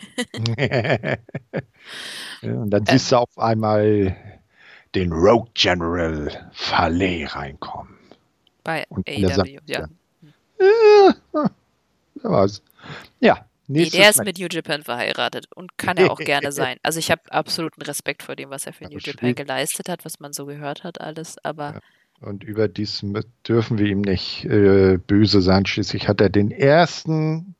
ja, 0.57 1.17
und 2.41 2.69
dann 2.69 2.85
siehst 2.85 3.11
du 3.11 3.17
auf 3.17 3.37
einmal 3.37 4.15
den 4.93 5.11
Rogue 5.11 5.49
General 5.53 6.51
Fallet 6.53 7.35
reinkommen. 7.35 7.97
Bei 8.63 8.85
AEW, 8.89 9.59
ja. 9.65 9.87
Ja, 12.23 12.31
was. 12.31 12.63
Ja, 13.19 13.45
nee, 13.67 13.89
der 13.89 14.09
ist 14.09 14.23
mit 14.23 14.39
New 14.39 14.47
Japan 14.49 14.83
verheiratet 14.83 15.47
und 15.53 15.77
kann 15.77 15.97
er 15.97 16.11
auch 16.11 16.17
gerne 16.17 16.51
sein. 16.53 16.77
Also 16.81 16.97
ich 16.99 17.11
habe 17.11 17.21
absoluten 17.29 17.81
Respekt 17.81 18.23
vor 18.23 18.35
dem, 18.37 18.49
was 18.49 18.65
er 18.65 18.73
für 18.73 18.85
New 18.85 18.99
Japan 18.99 19.35
geleistet 19.35 19.89
hat, 19.89 20.05
was 20.05 20.19
man 20.19 20.31
so 20.33 20.45
gehört 20.45 20.83
hat, 20.83 21.01
alles, 21.01 21.37
aber. 21.43 21.73
Ja. 21.73 21.81
Und 22.21 22.43
überdies 22.43 23.05
dürfen 23.47 23.77
wir 23.77 23.87
ihm 23.87 24.01
nicht 24.01 24.45
äh, 24.45 24.97
böse 24.97 25.41
sein. 25.41 25.65
Schließlich 25.65 26.07
hat 26.07 26.21
er 26.21 26.29
den 26.29 26.49
ersten 26.49 27.55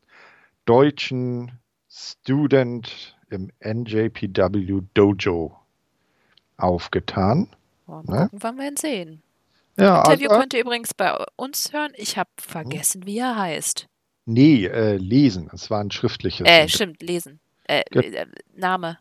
deutschen 0.65 1.51
Student 1.89 3.15
im 3.29 3.51
NJPW 3.63 4.81
Dojo 4.93 5.55
aufgetan. 6.57 7.49
Oh, 7.87 8.01
mal 8.03 8.03
ne? 8.05 8.23
gucken, 8.23 8.39
wann 8.41 8.57
wir 8.57 8.67
ihn 8.67 8.77
sehen. 8.77 9.21
Ja, 9.77 10.03
das 10.03 10.07
Interview 10.13 10.29
also, 10.29 10.39
könnt 10.39 10.53
ihr 10.53 10.61
übrigens 10.61 10.93
bei 10.93 11.15
uns 11.35 11.73
hören. 11.73 11.91
Ich 11.95 12.17
habe 12.17 12.29
vergessen, 12.37 13.05
wie 13.05 13.19
er 13.19 13.37
heißt. 13.37 13.87
Nee, 14.25 14.65
äh, 14.65 14.95
lesen. 14.95 15.49
Es 15.53 15.69
war 15.69 15.81
ein 15.81 15.91
schriftliches. 15.91 16.47
Äh, 16.47 16.67
stimmt, 16.67 17.03
lesen. 17.03 17.39
Äh, 17.67 17.83
äh, 17.91 18.25
Name. 18.55 18.97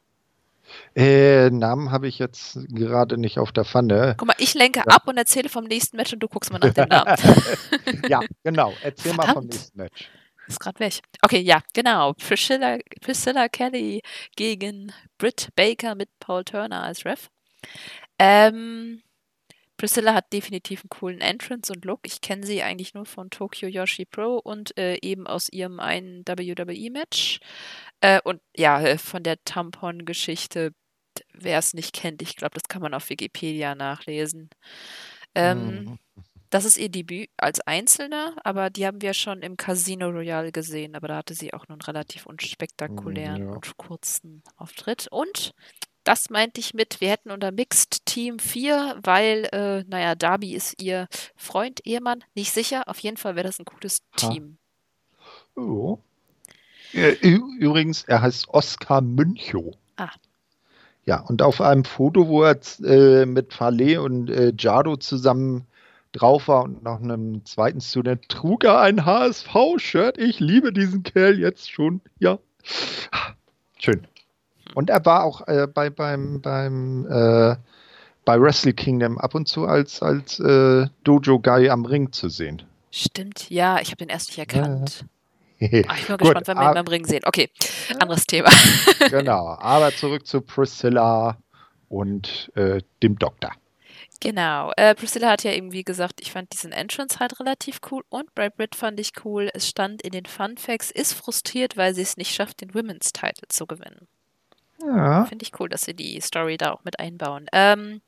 Äh, 0.94 1.50
Namen 1.50 1.90
habe 1.90 2.08
ich 2.08 2.18
jetzt 2.18 2.58
gerade 2.68 3.18
nicht 3.18 3.38
auf 3.38 3.52
der 3.52 3.64
Pfanne. 3.64 4.14
Guck 4.16 4.28
mal, 4.28 4.36
ich 4.38 4.54
lenke 4.54 4.80
ja. 4.80 4.86
ab 4.86 5.06
und 5.06 5.16
erzähle 5.16 5.48
vom 5.48 5.64
nächsten 5.64 5.96
Match 5.96 6.12
und 6.12 6.20
du 6.20 6.28
guckst 6.28 6.52
mal 6.52 6.58
nach 6.58 6.72
dem 6.72 6.88
Namen. 6.88 7.16
ja, 8.08 8.20
genau. 8.42 8.72
Erzähl 8.82 9.12
Verdammt. 9.12 9.26
mal 9.26 9.34
vom 9.34 9.46
nächsten 9.46 9.78
Match. 9.78 10.10
Ist 10.46 10.60
gerade 10.60 10.78
weg. 10.80 11.00
Okay, 11.22 11.40
ja, 11.40 11.60
genau. 11.72 12.12
Priscilla, 12.14 12.78
Priscilla 13.00 13.48
Kelly 13.48 14.02
gegen 14.36 14.92
Britt 15.18 15.48
Baker 15.56 15.94
mit 15.94 16.10
Paul 16.20 16.44
Turner 16.44 16.82
als 16.82 17.04
Ref. 17.04 17.30
Ähm, 18.18 19.02
Priscilla 19.76 20.14
hat 20.14 20.32
definitiv 20.32 20.82
einen 20.82 20.88
coolen 20.88 21.20
Entrance 21.20 21.72
und 21.72 21.84
Look. 21.84 22.00
Ich 22.04 22.20
kenne 22.20 22.46
sie 22.46 22.62
eigentlich 22.62 22.94
nur 22.94 23.06
von 23.06 23.30
Tokyo 23.30 23.68
Yoshi 23.68 24.04
Pro 24.04 24.36
und 24.36 24.76
äh, 24.78 24.98
eben 25.02 25.26
aus 25.26 25.48
ihrem 25.48 25.80
einen 25.80 26.22
WWE-Match. 26.26 27.40
Äh, 28.00 28.20
und 28.22 28.40
ja, 28.56 28.80
äh, 28.80 28.98
von 28.98 29.22
der 29.22 29.42
Tampon-Geschichte, 29.44 30.72
wer 31.32 31.58
es 31.58 31.74
nicht 31.74 31.92
kennt, 31.92 32.22
ich 32.22 32.36
glaube, 32.36 32.54
das 32.54 32.68
kann 32.68 32.82
man 32.82 32.94
auf 32.94 33.10
Wikipedia 33.10 33.74
nachlesen. 33.74 34.50
Ähm, 35.34 35.84
mhm. 35.84 35.98
Das 36.50 36.64
ist 36.64 36.78
ihr 36.78 36.88
Debüt 36.88 37.30
als 37.36 37.60
Einzelne, 37.60 38.36
aber 38.44 38.70
die 38.70 38.86
haben 38.86 39.02
wir 39.02 39.12
schon 39.12 39.42
im 39.42 39.56
Casino 39.56 40.08
Royale 40.08 40.52
gesehen. 40.52 40.94
Aber 40.94 41.08
da 41.08 41.16
hatte 41.16 41.34
sie 41.34 41.52
auch 41.52 41.66
nur 41.66 41.74
einen 41.74 41.82
relativ 41.82 42.26
unspektakulären 42.26 43.48
ja. 43.48 43.50
und 43.50 43.76
kurzen 43.76 44.44
Auftritt. 44.56 45.08
Und 45.10 45.52
das 46.04 46.30
meinte 46.30 46.60
ich 46.60 46.74
mit, 46.74 47.00
wir 47.00 47.10
hätten 47.10 47.30
unter 47.30 47.50
Mixed 47.50 48.04
Team 48.06 48.38
4, 48.38 48.98
weil, 49.02 49.48
äh, 49.52 49.84
naja, 49.88 50.14
Darby 50.14 50.54
ist 50.54 50.80
ihr 50.82 51.08
Freund, 51.36 51.80
Ehemann, 51.84 52.22
nicht 52.34 52.52
sicher. 52.52 52.88
Auf 52.88 52.98
jeden 52.98 53.16
Fall 53.16 53.36
wäre 53.36 53.46
das 53.46 53.58
ein 53.58 53.64
gutes 53.64 54.02
Ha. 54.20 54.28
Team. 54.28 54.58
Oh. 55.56 55.98
Übrigens, 56.92 58.04
er 58.04 58.22
heißt 58.22 58.48
Oskar 58.48 59.00
Münchow. 59.00 59.74
Ah. 59.96 60.10
Ja, 61.06 61.20
und 61.20 61.42
auf 61.42 61.60
einem 61.60 61.84
Foto, 61.84 62.28
wo 62.28 62.44
er 62.44 62.58
äh, 62.84 63.26
mit 63.26 63.52
Farley 63.52 63.98
und 63.98 64.30
äh, 64.30 64.52
Jado 64.56 64.96
zusammen 64.96 65.66
drauf 66.12 66.48
war 66.48 66.62
und 66.62 66.82
noch 66.82 67.00
einem 67.00 67.44
zweiten 67.44 67.80
Student, 67.80 68.28
trug 68.28 68.64
er 68.64 68.80
ein 68.80 69.04
HSV-Shirt. 69.04 70.18
Ich 70.18 70.40
liebe 70.40 70.72
diesen 70.72 71.02
Kerl 71.02 71.38
jetzt 71.38 71.70
schon. 71.70 72.00
Ja. 72.18 72.38
Schön. 73.78 74.06
Und 74.74 74.90
er 74.90 75.04
war 75.04 75.24
auch 75.24 75.46
äh, 75.46 75.66
bei, 75.66 75.90
beim, 75.90 76.40
beim, 76.40 77.06
äh, 77.06 77.56
bei 78.24 78.40
Wrestle 78.40 78.72
Kingdom 78.72 79.18
ab 79.18 79.34
und 79.34 79.46
zu 79.46 79.66
als, 79.66 80.02
als 80.02 80.40
äh, 80.40 80.86
Dojo-Guy 81.04 81.70
am 81.70 81.84
Ring 81.84 82.12
zu 82.12 82.28
sehen. 82.28 82.62
Stimmt, 82.90 83.50
ja, 83.50 83.80
ich 83.80 83.88
habe 83.88 83.96
den 83.96 84.08
erst 84.08 84.28
nicht 84.28 84.38
erkannt. 84.38 85.04
Ah, 85.60 85.94
ich 85.96 86.06
bin 86.06 86.16
Gut, 86.18 86.18
gespannt, 86.18 86.48
wenn 86.48 86.58
wir 86.58 86.62
ihn 86.64 86.68
ah- 86.68 86.74
beim 86.74 86.86
Ring 86.88 87.06
sehen. 87.06 87.22
Okay, 87.24 87.48
anderes 87.98 88.26
Thema. 88.26 88.50
genau, 89.10 89.56
aber 89.58 89.94
zurück 89.94 90.26
zu 90.26 90.42
Priscilla 90.42 91.38
und 91.88 92.52
äh, 92.54 92.82
dem 93.02 93.18
Doktor. 93.18 93.52
Genau. 94.20 94.72
Äh, 94.76 94.94
Priscilla 94.94 95.30
hat 95.30 95.44
ja 95.44 95.52
irgendwie 95.52 95.84
gesagt, 95.84 96.20
ich 96.20 96.32
fand 96.32 96.52
diesen 96.52 96.72
Entrance 96.72 97.18
halt 97.18 97.38
relativ 97.40 97.80
cool 97.90 98.02
und 98.08 98.34
Brad 98.34 98.56
Britt 98.56 98.74
fand 98.74 98.98
ich 99.00 99.12
cool. 99.24 99.50
Es 99.54 99.68
stand 99.68 100.02
in 100.02 100.12
den 100.12 100.26
Fun 100.26 100.56
Facts, 100.56 100.90
ist 100.90 101.12
frustriert, 101.12 101.76
weil 101.76 101.94
sie 101.94 102.02
es 102.02 102.16
nicht 102.16 102.34
schafft, 102.34 102.60
den 102.60 102.72
Women's 102.74 103.12
Title 103.12 103.48
zu 103.48 103.66
gewinnen. 103.66 104.08
Ja. 104.86 105.24
Finde 105.24 105.44
ich 105.44 105.58
cool, 105.58 105.68
dass 105.68 105.82
sie 105.82 105.94
die 105.94 106.20
Story 106.20 106.56
da 106.56 106.72
auch 106.72 106.84
mit 106.84 106.98
einbauen. 106.98 107.46
Ähm, 107.52 108.00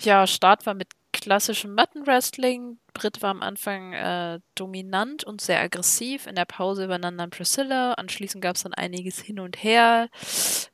ja, 0.00 0.26
Start 0.26 0.66
war 0.66 0.74
mit 0.74 0.88
klassischem 1.12 1.74
Matten-Wrestling. 1.74 2.78
Britt 2.94 3.22
war 3.22 3.30
am 3.30 3.42
Anfang 3.42 3.92
äh, 3.92 4.40
dominant 4.54 5.24
und 5.24 5.40
sehr 5.40 5.60
aggressiv. 5.60 6.26
In 6.26 6.34
der 6.34 6.44
Pause 6.44 6.84
übernahm 6.84 7.16
dann 7.16 7.30
Priscilla. 7.30 7.92
Anschließend 7.92 8.42
gab 8.42 8.56
es 8.56 8.62
dann 8.62 8.74
einiges 8.74 9.20
hin 9.20 9.38
und 9.38 9.62
her. 9.62 10.08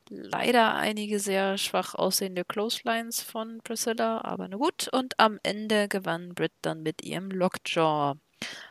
Leider 0.08 0.74
einige 0.74 1.20
sehr 1.20 1.58
schwach 1.58 1.94
aussehende 1.94 2.44
Clotheslines 2.44 3.20
von 3.20 3.60
Priscilla, 3.62 4.22
aber 4.24 4.48
na 4.48 4.56
gut. 4.56 4.88
Und 4.92 5.18
am 5.18 5.38
Ende 5.42 5.88
gewann 5.88 6.34
Britt 6.34 6.52
dann 6.62 6.82
mit 6.82 7.02
ihrem 7.02 7.30
Lockjaw. 7.30 8.14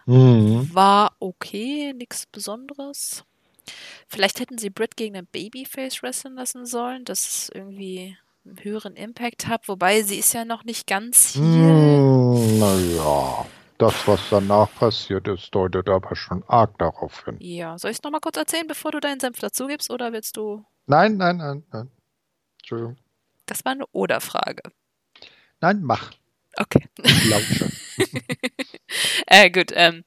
Mhm. 0.05 0.73
War 0.73 1.15
okay, 1.19 1.93
nichts 1.93 2.25
Besonderes. 2.25 3.26
Vielleicht 4.07 4.39
hätten 4.39 4.57
sie 4.57 4.69
Britt 4.69 4.97
gegen 4.97 5.15
einen 5.15 5.27
Babyface 5.27 6.01
wresteln 6.03 6.35
lassen 6.35 6.65
sollen, 6.65 7.05
dass 7.05 7.27
es 7.27 7.51
irgendwie 7.53 8.17
einen 8.45 8.63
höheren 8.63 8.95
Impact 8.95 9.47
hat. 9.47 9.67
Wobei 9.67 10.01
sie 10.03 10.17
ist 10.17 10.33
ja 10.33 10.45
noch 10.45 10.63
nicht 10.63 10.87
ganz 10.87 11.33
hier. 11.33 11.43
Hm, 11.43 12.59
naja, 12.59 13.45
das, 13.77 14.07
was 14.07 14.21
danach 14.29 14.73
passiert 14.75 15.27
ist, 15.27 15.53
deutet 15.53 15.89
aber 15.89 16.15
schon 16.15 16.43
arg 16.47 16.77
darauf 16.79 17.25
hin. 17.25 17.37
Ja, 17.39 17.77
soll 17.77 17.91
ich 17.91 17.97
es 17.97 18.03
nochmal 18.03 18.21
kurz 18.21 18.37
erzählen, 18.37 18.67
bevor 18.67 18.91
du 18.91 18.99
deinen 18.99 19.19
Senf 19.19 19.39
dazugibst? 19.39 19.91
Oder 19.91 20.13
willst 20.13 20.37
du. 20.37 20.65
Nein, 20.87 21.17
nein, 21.17 21.37
nein, 21.37 21.63
nein. 21.71 21.91
Entschuldigung. 22.59 22.97
Das 23.45 23.63
war 23.65 23.73
eine 23.73 23.85
Oder-Frage. 23.91 24.63
Nein, 25.61 25.81
mach. 25.81 26.11
Okay. 26.57 26.87
Ich 27.03 27.29
lausche. 27.29 27.71
äh, 29.27 29.49
gut, 29.51 29.71
ähm, 29.73 30.03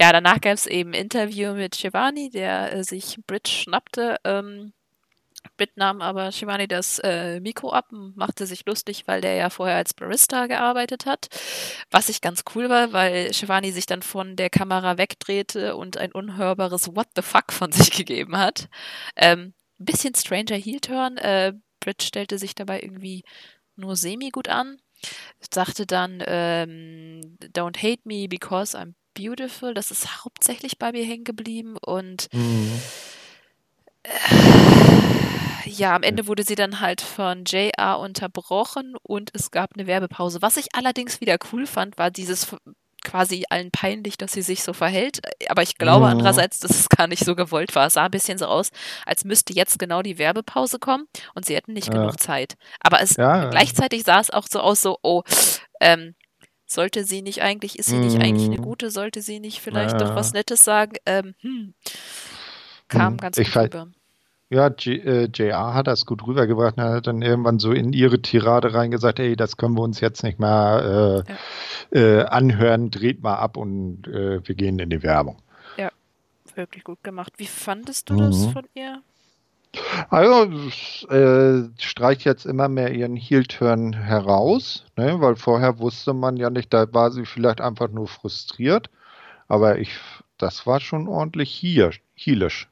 ja, 0.00 0.12
danach 0.12 0.40
gab 0.40 0.54
es 0.54 0.66
eben 0.66 0.90
ein 0.90 1.02
Interview 1.02 1.54
mit 1.54 1.76
Shivani, 1.76 2.30
der 2.30 2.72
äh, 2.72 2.84
sich 2.84 3.18
Brit 3.26 3.48
schnappte. 3.48 4.16
Ähm, 4.24 4.72
Brit 5.56 5.76
nahm 5.76 6.00
aber 6.00 6.32
Shivani 6.32 6.68
das 6.68 6.98
äh, 7.00 7.40
Mikro 7.40 7.72
ab 7.72 7.92
und 7.92 8.16
machte 8.16 8.46
sich 8.46 8.64
lustig, 8.66 9.04
weil 9.06 9.20
der 9.20 9.34
ja 9.34 9.50
vorher 9.50 9.76
als 9.76 9.94
Barista 9.94 10.46
gearbeitet 10.46 11.06
hat. 11.06 11.28
Was 11.90 12.08
ich 12.08 12.20
ganz 12.20 12.44
cool 12.54 12.68
war, 12.68 12.92
weil 12.92 13.32
Shivani 13.32 13.72
sich 13.72 13.86
dann 13.86 14.02
von 14.02 14.36
der 14.36 14.50
Kamera 14.50 14.98
wegdrehte 14.98 15.76
und 15.76 15.96
ein 15.96 16.12
unhörbares 16.12 16.94
What 16.94 17.08
the 17.16 17.22
fuck 17.22 17.52
von 17.52 17.72
sich 17.72 17.90
gegeben 17.96 18.36
hat. 18.36 18.68
Ähm, 19.16 19.54
ein 19.78 19.84
bisschen 19.84 20.14
Stranger 20.14 20.56
Heel-Turn. 20.56 21.16
Äh, 21.18 21.54
Brit 21.80 22.02
stellte 22.02 22.38
sich 22.38 22.54
dabei 22.54 22.80
irgendwie 22.80 23.24
nur 23.76 23.96
semi 23.96 24.30
gut 24.30 24.48
an. 24.48 24.78
Sagte 25.52 25.86
dann, 25.86 26.22
ähm, 26.26 27.36
don't 27.40 27.76
hate 27.78 28.02
me 28.04 28.28
because 28.28 28.78
I'm 28.78 28.94
beautiful. 29.14 29.74
Das 29.74 29.90
ist 29.90 30.24
hauptsächlich 30.24 30.78
bei 30.78 30.92
mir 30.92 31.04
hängen 31.04 31.24
geblieben. 31.24 31.76
Und 31.78 32.28
Mhm. 32.32 32.80
ja, 35.64 35.94
am 35.94 36.02
Ende 36.02 36.26
wurde 36.26 36.42
sie 36.44 36.54
dann 36.54 36.80
halt 36.80 37.00
von 37.00 37.44
JR 37.44 37.98
unterbrochen 37.98 38.94
und 39.02 39.30
es 39.34 39.50
gab 39.50 39.70
eine 39.74 39.86
Werbepause. 39.86 40.42
Was 40.42 40.56
ich 40.56 40.74
allerdings 40.74 41.20
wieder 41.20 41.36
cool 41.52 41.66
fand, 41.66 41.98
war 41.98 42.10
dieses 42.10 42.54
quasi 43.04 43.44
allen 43.50 43.72
peinlich, 43.72 44.16
dass 44.16 44.32
sie 44.32 44.42
sich 44.42 44.62
so 44.62 44.72
verhält. 44.72 45.20
Aber 45.48 45.62
ich 45.62 45.76
glaube 45.76 46.06
Mhm. 46.06 46.12
andererseits, 46.12 46.60
dass 46.60 46.70
es 46.70 46.88
gar 46.88 47.08
nicht 47.08 47.24
so 47.24 47.34
gewollt 47.34 47.74
war. 47.74 47.86
Es 47.88 47.94
sah 47.94 48.04
ein 48.04 48.10
bisschen 48.12 48.38
so 48.38 48.46
aus, 48.46 48.70
als 49.06 49.24
müsste 49.24 49.52
jetzt 49.52 49.78
genau 49.80 50.02
die 50.02 50.18
Werbepause 50.18 50.78
kommen 50.78 51.06
und 51.34 51.44
sie 51.44 51.56
hätten 51.56 51.72
nicht 51.72 51.88
Ja. 51.88 51.94
genug 51.94 52.20
Zeit. 52.20 52.54
Aber 52.80 53.00
es 53.00 53.16
Ja, 53.16 53.44
ja. 53.44 53.50
gleichzeitig 53.50 54.04
sah 54.04 54.20
es 54.20 54.30
auch 54.30 54.46
so 54.48 54.60
aus, 54.60 54.82
so, 54.82 54.98
oh, 55.02 55.22
ähm, 55.80 56.14
sollte 56.72 57.04
sie 57.04 57.22
nicht 57.22 57.42
eigentlich, 57.42 57.78
ist 57.78 57.86
sie 57.86 57.98
nicht 57.98 58.20
eigentlich 58.20 58.48
eine 58.48 58.58
Mhm. 58.58 58.62
gute, 58.62 58.90
sollte 58.90 59.22
sie 59.22 59.40
nicht 59.40 59.60
vielleicht 59.60 60.00
Ja. 60.00 60.06
doch 60.08 60.16
was 60.16 60.32
Nettes 60.32 60.64
sagen? 60.64 60.96
Ähm, 61.06 61.34
hm. 61.40 61.74
Kam 62.88 63.12
Hm, 63.14 63.16
ganz 63.18 63.38
ich 63.38 63.52
gut 63.52 63.62
rüber. 63.64 63.88
Ja, 64.50 64.68
G 64.68 64.96
äh, 64.98 65.28
JR 65.32 65.72
hat 65.72 65.86
das 65.86 66.04
gut 66.04 66.26
rübergebracht. 66.26 66.76
Er 66.76 66.90
hat 66.96 67.06
dann 67.06 67.22
irgendwann 67.22 67.58
so 67.58 67.72
in 67.72 67.94
ihre 67.94 68.20
Tirade 68.20 68.74
reingesagt, 68.74 69.18
ey, 69.18 69.34
das 69.34 69.56
können 69.56 69.74
wir 69.76 69.82
uns 69.82 70.00
jetzt 70.00 70.22
nicht 70.22 70.38
mehr 70.38 71.24
äh, 71.92 71.98
äh, 71.98 72.24
anhören, 72.24 72.90
dreht 72.90 73.22
mal 73.22 73.36
ab 73.36 73.56
und 73.56 74.06
äh, 74.08 74.46
wir 74.46 74.54
gehen 74.54 74.78
in 74.78 74.90
die 74.90 75.02
Werbung. 75.02 75.38
Wirklich 76.54 76.84
gut 76.84 77.02
gemacht. 77.02 77.32
Wie 77.38 77.46
fandest 77.46 78.10
du 78.10 78.16
das 78.16 78.44
Mhm. 78.44 78.50
von 78.50 78.64
ihr? 78.74 79.00
Also, 80.10 80.44
äh, 81.08 81.68
streicht 81.78 82.24
jetzt 82.24 82.44
immer 82.44 82.68
mehr 82.68 82.92
ihren 82.92 83.16
Heel-Turn 83.16 83.94
heraus, 83.94 84.84
ne? 84.96 85.20
weil 85.20 85.36
vorher 85.36 85.78
wusste 85.78 86.12
man 86.12 86.36
ja 86.36 86.50
nicht, 86.50 86.72
da 86.72 86.92
war 86.92 87.10
sie 87.10 87.24
vielleicht 87.24 87.60
einfach 87.60 87.88
nur 87.88 88.06
frustriert, 88.06 88.90
aber 89.48 89.78
ich, 89.78 89.90
das 90.36 90.66
war 90.66 90.80
schon 90.80 91.08
ordentlich 91.08 91.50
hier, 91.50 91.92
heelisch. 92.14 92.68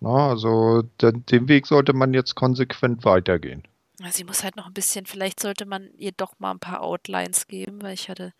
Na, 0.00 0.30
also 0.30 0.82
den, 1.00 1.24
den 1.26 1.48
Weg 1.48 1.66
sollte 1.66 1.92
man 1.92 2.14
jetzt 2.14 2.34
konsequent 2.34 3.04
weitergehen. 3.04 3.62
Sie 4.10 4.24
muss 4.24 4.42
halt 4.42 4.56
noch 4.56 4.66
ein 4.66 4.72
bisschen, 4.74 5.06
vielleicht 5.06 5.38
sollte 5.38 5.64
man 5.64 5.90
ihr 5.96 6.10
doch 6.16 6.32
mal 6.40 6.50
ein 6.50 6.58
paar 6.58 6.80
Outlines 6.82 7.46
geben, 7.46 7.82
weil 7.82 7.94
ich 7.94 8.08
hatte 8.08 8.32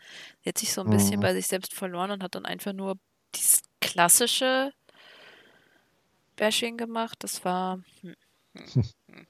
jetzt 0.43 0.59
sich 0.61 0.73
so 0.73 0.81
ein 0.81 0.91
bisschen 0.91 1.19
Mhm. 1.19 1.23
bei 1.23 1.35
sich 1.35 1.47
selbst 1.47 1.75
verloren 1.75 2.11
und 2.11 2.23
hat 2.25 2.35
dann 2.35 2.47
einfach 2.47 2.73
nur 2.73 2.97
dieses 3.37 3.63
klassische 3.81 4.73
Bashing 6.37 6.77
gemacht. 6.77 7.19
Das 7.21 7.45
war, 7.45 7.81
hm, 8.01 8.15
hm, 8.55 8.85
hm. 9.11 9.27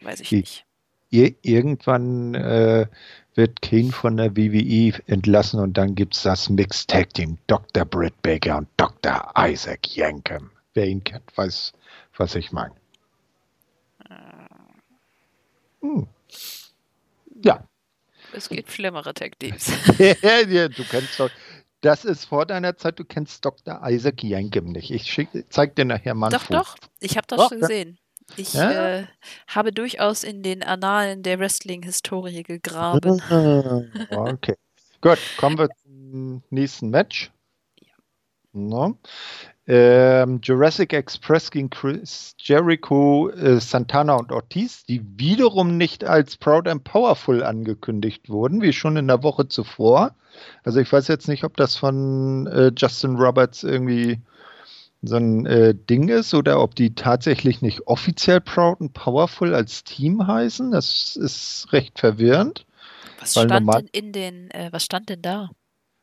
weiß 0.00 0.20
ich 0.20 0.32
nicht. 0.32 0.66
Ir 1.10 1.34
irgendwann 1.42 2.34
äh, 2.34 2.86
wird 3.34 3.60
Kane 3.60 3.92
von 3.92 4.16
der 4.16 4.36
WWE 4.36 4.94
entlassen 5.06 5.60
und 5.60 5.76
dann 5.76 5.94
gibt 5.94 6.14
es 6.14 6.22
das 6.22 6.48
Mixed 6.48 6.88
Tag 6.88 7.12
Team 7.14 7.38
Dr. 7.46 7.84
Britt 7.84 8.20
Baker 8.22 8.58
und 8.58 8.68
Dr. 8.78 9.30
Isaac 9.36 9.94
Yankem. 9.94 10.50
Wer 10.74 10.86
ihn 10.86 11.04
kennt, 11.04 11.36
weiß, 11.36 11.72
was 12.16 12.34
ich 12.34 12.52
meine. 12.52 12.74
Hm. 15.82 16.06
Ja. 17.42 17.64
Es 18.32 18.48
gibt 18.48 18.70
schlimmere 18.70 19.12
Tag 19.12 19.38
Teams. 19.38 19.70
ja, 19.98 20.68
du 20.68 20.84
kennst 20.84 21.20
doch. 21.20 21.30
Das 21.82 22.04
ist 22.04 22.24
vor 22.24 22.46
deiner 22.46 22.76
Zeit, 22.76 22.98
du 22.98 23.04
kennst 23.04 23.44
Dr. 23.44 23.80
Isaac 23.86 24.22
Yankem 24.22 24.66
nicht. 24.66 24.90
Ich 24.90 25.10
schick, 25.12 25.28
zeig 25.50 25.76
dir 25.76 25.84
nachher 25.84 26.14
mal 26.14 26.30
Doch, 26.30 26.42
Foto. 26.42 26.58
doch, 26.60 26.76
ich 27.00 27.16
habe 27.16 27.26
das 27.26 27.38
Doch, 27.38 27.48
schon 27.50 27.58
ja. 27.60 27.66
gesehen. 27.66 27.98
Ich 28.36 28.54
Ja? 28.54 28.70
äh, 29.00 29.06
habe 29.48 29.72
durchaus 29.72 30.22
in 30.24 30.42
den 30.44 30.62
Annalen 30.62 31.22
der 31.22 31.38
Wrestling-Historie 31.40 32.44
gegraben. 32.44 33.20
Ah, 33.30 33.82
Okay. 34.10 34.54
Gut, 35.00 35.18
kommen 35.36 35.58
wir 35.58 35.68
zum 35.82 36.42
nächsten 36.50 36.88
Match. 36.90 37.32
No. 38.52 38.96
Ähm, 39.66 40.40
Jurassic 40.42 40.92
Express 40.92 41.50
gegen 41.50 41.70
Chris 41.70 42.34
Jericho, 42.38 43.30
äh, 43.30 43.60
Santana 43.60 44.14
und 44.16 44.32
Ortiz, 44.32 44.84
die 44.84 45.02
wiederum 45.16 45.76
nicht 45.76 46.04
als 46.04 46.36
Proud 46.36 46.66
and 46.66 46.82
Powerful 46.82 47.44
angekündigt 47.44 48.28
wurden, 48.28 48.60
wie 48.60 48.72
schon 48.72 48.96
in 48.96 49.06
der 49.06 49.22
Woche 49.22 49.46
zuvor. 49.46 50.16
Also 50.64 50.80
ich 50.80 50.92
weiß 50.92 51.06
jetzt 51.06 51.28
nicht, 51.28 51.44
ob 51.44 51.56
das 51.56 51.76
von 51.76 52.48
äh, 52.48 52.72
Justin 52.76 53.14
Roberts 53.16 53.62
irgendwie 53.62 54.20
so 55.02 55.16
ein 55.16 55.46
äh, 55.46 55.74
Ding 55.74 56.08
ist 56.08 56.34
oder 56.34 56.60
ob 56.60 56.74
die 56.74 56.94
tatsächlich 56.94 57.62
nicht 57.62 57.86
offiziell 57.86 58.40
Proud 58.40 58.80
and 58.80 58.92
Powerful 58.94 59.54
als 59.54 59.84
Team 59.84 60.26
heißen. 60.26 60.72
Das 60.72 61.16
ist 61.16 61.72
recht 61.72 62.00
verwirrend. 62.00 62.66
Was 63.18 63.32
stand 63.32 63.72
denn 63.72 63.88
in 63.92 64.12
den, 64.12 64.50
äh, 64.50 64.68
was 64.72 64.84
stand 64.84 65.08
denn 65.08 65.22
da? 65.22 65.50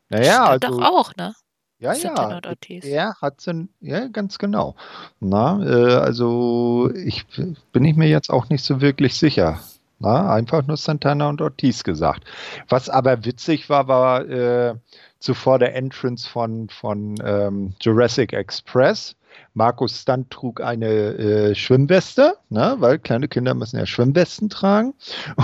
Naja, 0.09 0.45
stand 0.45 0.65
also 0.65 0.79
doch 0.79 0.85
auch, 0.85 1.15
ne? 1.15 1.33
Ja, 1.79 1.93
ja, 1.93 2.41
er 2.83 3.13
hat 3.21 3.39
sie, 3.39 3.69
ja, 3.79 4.07
ganz 4.07 4.37
genau. 4.37 4.75
Na, 5.21 5.63
äh, 5.63 5.95
also 5.95 6.91
ich 6.93 7.25
bin 7.71 7.85
ich 7.85 7.95
mir 7.95 8.09
jetzt 8.09 8.29
auch 8.29 8.49
nicht 8.49 8.65
so 8.65 8.81
wirklich 8.81 9.17
sicher. 9.17 9.59
Na, 9.99 10.33
einfach 10.33 10.65
nur 10.67 10.75
Santana 10.75 11.29
und 11.29 11.41
Ortiz 11.41 11.83
gesagt. 11.83 12.23
Was 12.67 12.89
aber 12.89 13.23
witzig 13.23 13.69
war, 13.69 13.87
war 13.87 14.27
äh, 14.27 14.75
zuvor 15.19 15.59
der 15.59 15.75
Entrance 15.75 16.27
von, 16.27 16.69
von 16.69 17.15
ähm, 17.23 17.73
Jurassic 17.81 18.33
Express. 18.33 19.15
Markus 19.53 20.01
Stunt 20.01 20.31
trug 20.31 20.61
eine 20.61 20.87
äh, 20.87 21.55
Schwimmweste, 21.55 22.35
ne, 22.49 22.75
weil 22.79 22.99
kleine 22.99 23.27
Kinder 23.27 23.53
müssen 23.53 23.77
ja 23.77 23.85
Schwimmwesten 23.85 24.49
tragen. 24.49 24.93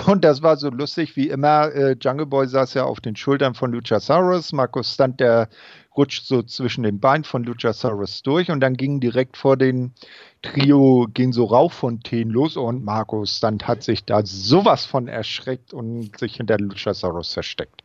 Und 0.08 0.24
das 0.24 0.42
war 0.42 0.58
so 0.58 0.70
lustig 0.70 1.16
wie 1.16 1.30
immer. 1.30 1.72
Äh, 1.74 1.96
Jungle 2.00 2.26
Boy 2.26 2.48
saß 2.48 2.74
ja 2.76 2.84
auf 2.84 3.00
den 3.00 3.16
Schultern 3.16 3.56
von 3.56 3.72
Luchasaurus. 3.72 4.54
Markus 4.54 4.94
Stunt, 4.94 5.20
der 5.20 5.50
rutscht 5.98 6.26
so 6.26 6.44
zwischen 6.44 6.84
den 6.84 7.00
Beinen 7.00 7.24
von 7.24 7.44
Luchasaurus 7.44 8.22
durch 8.24 8.52
und 8.52 8.60
dann 8.60 8.76
ging 8.76 9.00
direkt 9.00 9.38
vor 9.38 9.58
den 9.58 9.94
Trio, 10.42 11.08
gehen 11.14 11.32
so 11.32 11.46
Rauchfontänen 11.46 12.34
los 12.34 12.58
und 12.58 12.84
Markus 12.84 13.38
Stunt 13.38 13.68
hat 13.68 13.84
sich 13.84 14.06
da 14.06 14.26
sowas 14.26 14.86
von 14.86 15.08
erschreckt 15.08 15.74
und 15.74 16.18
sich 16.18 16.38
hinter 16.38 16.58
Luchasaurus 16.58 17.34
versteckt. 17.34 17.84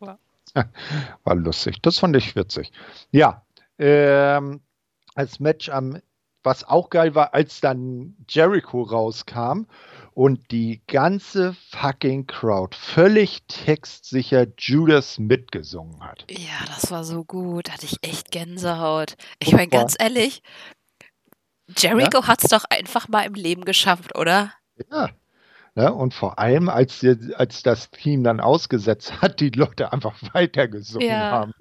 Ja. 0.00 0.18
War 1.24 1.34
lustig. 1.34 1.80
Das 1.82 1.98
fand 1.98 2.16
ich 2.16 2.36
witzig. 2.36 2.72
Ja, 3.12 3.42
ähm, 3.78 4.60
als 5.14 5.40
Match 5.40 5.68
am, 5.68 5.98
was 6.42 6.64
auch 6.64 6.90
geil 6.90 7.14
war, 7.14 7.34
als 7.34 7.60
dann 7.60 8.16
Jericho 8.28 8.82
rauskam 8.82 9.66
und 10.14 10.50
die 10.50 10.82
ganze 10.86 11.54
fucking 11.70 12.26
Crowd 12.26 12.76
völlig 12.76 13.42
textsicher 13.46 14.46
Judas 14.58 15.18
mitgesungen 15.18 16.02
hat. 16.02 16.24
Ja, 16.30 16.64
das 16.66 16.90
war 16.90 17.04
so 17.04 17.24
gut. 17.24 17.70
Hatte 17.70 17.86
ich 17.86 17.96
echt 18.02 18.30
Gänsehaut. 18.30 19.16
Ich 19.38 19.52
meine, 19.52 19.68
ganz 19.68 19.96
ehrlich, 19.98 20.42
Jericho 21.76 22.20
ja? 22.20 22.26
hat 22.26 22.42
es 22.42 22.50
doch 22.50 22.64
einfach 22.68 23.08
mal 23.08 23.22
im 23.22 23.34
Leben 23.34 23.64
geschafft, 23.64 24.16
oder? 24.18 24.52
Ja. 24.90 25.10
ja 25.74 25.90
und 25.90 26.14
vor 26.14 26.38
allem, 26.38 26.68
als, 26.68 27.00
die, 27.00 27.16
als 27.34 27.62
das 27.62 27.90
Team 27.90 28.24
dann 28.24 28.40
ausgesetzt 28.40 29.20
hat, 29.22 29.40
die 29.40 29.50
Leute 29.50 29.92
einfach 29.92 30.14
weitergesungen 30.34 31.08
ja. 31.08 31.30
haben. 31.30 31.52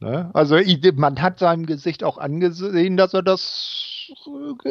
Ne? 0.00 0.30
Also 0.34 0.58
man 0.94 1.22
hat 1.22 1.38
seinem 1.38 1.66
Gesicht 1.66 2.04
auch 2.04 2.18
angesehen, 2.18 2.96
dass 2.96 3.14
er 3.14 3.22
das 3.22 3.91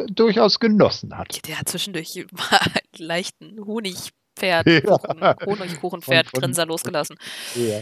durchaus 0.08 0.60
genossen 0.60 1.16
hat. 1.16 1.46
Der 1.48 1.58
hat 1.58 1.68
zwischendurch 1.68 2.26
mal 2.32 2.60
leichten 2.96 3.64
Honigpferd, 3.64 4.66
ja. 4.66 4.98
Honigkuchenpferd-Grinser 5.46 6.66
losgelassen. 6.66 7.16
Ja. 7.54 7.80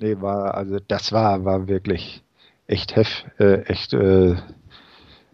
Nee, 0.00 0.20
war, 0.20 0.54
also 0.54 0.78
das 0.86 1.12
war, 1.12 1.44
war 1.44 1.68
wirklich 1.68 2.22
echt 2.66 2.96
hef, 2.96 3.24
äh, 3.38 3.62
echt 3.62 3.92
äh, 3.92 4.36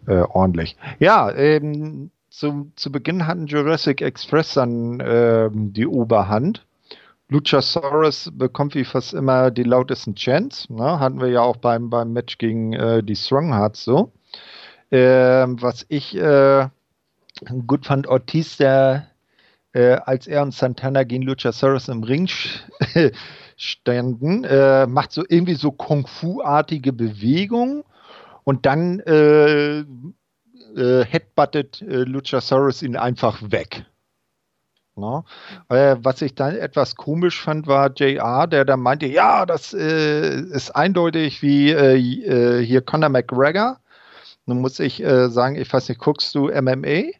äh, 0.07 0.21
ordentlich. 0.29 0.75
Ja, 0.99 1.31
ähm, 1.31 2.11
zu, 2.29 2.71
zu 2.75 2.91
Beginn 2.91 3.27
hatten 3.27 3.47
Jurassic 3.47 4.01
Express 4.01 4.55
dann 4.55 5.01
ähm, 5.05 5.73
die 5.73 5.87
Oberhand. 5.87 6.65
Luchasaurus 7.29 8.31
bekommt 8.33 8.75
wie 8.75 8.85
fast 8.85 9.13
immer 9.13 9.49
die 9.51 9.63
lautesten 9.63 10.15
Chants. 10.15 10.69
Ne? 10.69 10.99
Hatten 10.99 11.19
wir 11.19 11.29
ja 11.29 11.41
auch 11.41 11.57
beim, 11.57 11.89
beim 11.89 12.13
Match 12.13 12.37
gegen 12.37 12.73
äh, 12.73 13.03
die 13.03 13.15
Stronghearts 13.15 13.83
so. 13.83 14.11
Ähm, 14.91 15.61
was 15.61 15.85
ich 15.89 16.15
äh, 16.15 16.67
gut 17.67 17.85
fand, 17.85 18.07
Ortiz, 18.07 18.57
der 18.57 19.07
äh, 19.75 19.95
als 20.05 20.25
er 20.25 20.41
und 20.41 20.53
Santana 20.53 21.03
gegen 21.03 21.23
Luchasaurus 21.23 21.89
im 21.89 22.03
Ring 22.03 22.29
standen, 23.57 24.43
äh, 24.45 24.87
macht 24.87 25.11
so 25.11 25.23
irgendwie 25.27 25.55
so 25.55 25.71
Kung-Fu-artige 25.71 26.93
Bewegungen 26.93 27.83
und 28.45 28.65
dann 28.65 29.01
äh, 29.01 29.79
äh, 29.79 31.05
headbuttet 31.05 31.81
äh, 31.81 32.03
Luchasaurus 32.03 32.83
ihn 32.83 32.95
einfach 32.95 33.41
weg. 33.51 33.85
Ne? 34.95 35.25
Äh, 35.67 35.97
was 35.99 36.21
ich 36.21 36.35
dann 36.35 36.55
etwas 36.55 36.95
komisch 36.95 37.41
fand, 37.41 37.67
war 37.67 37.91
JR, 37.93 38.47
der 38.47 38.63
da 38.63 38.77
meinte, 38.77 39.07
ja, 39.07 39.45
das 39.45 39.73
ist 39.73 40.73
eindeutig 40.73 41.41
wie 41.41 41.75
hier 42.63 42.81
Conor 42.81 43.09
McGregor. 43.09 43.79
Nun 44.45 44.61
muss 44.61 44.79
ich 44.79 45.01
äh, 45.01 45.29
sagen, 45.29 45.55
ich 45.55 45.71
weiß 45.71 45.89
nicht, 45.89 45.99
guckst 45.99 46.35
du 46.35 46.49
MMA? 46.49 47.11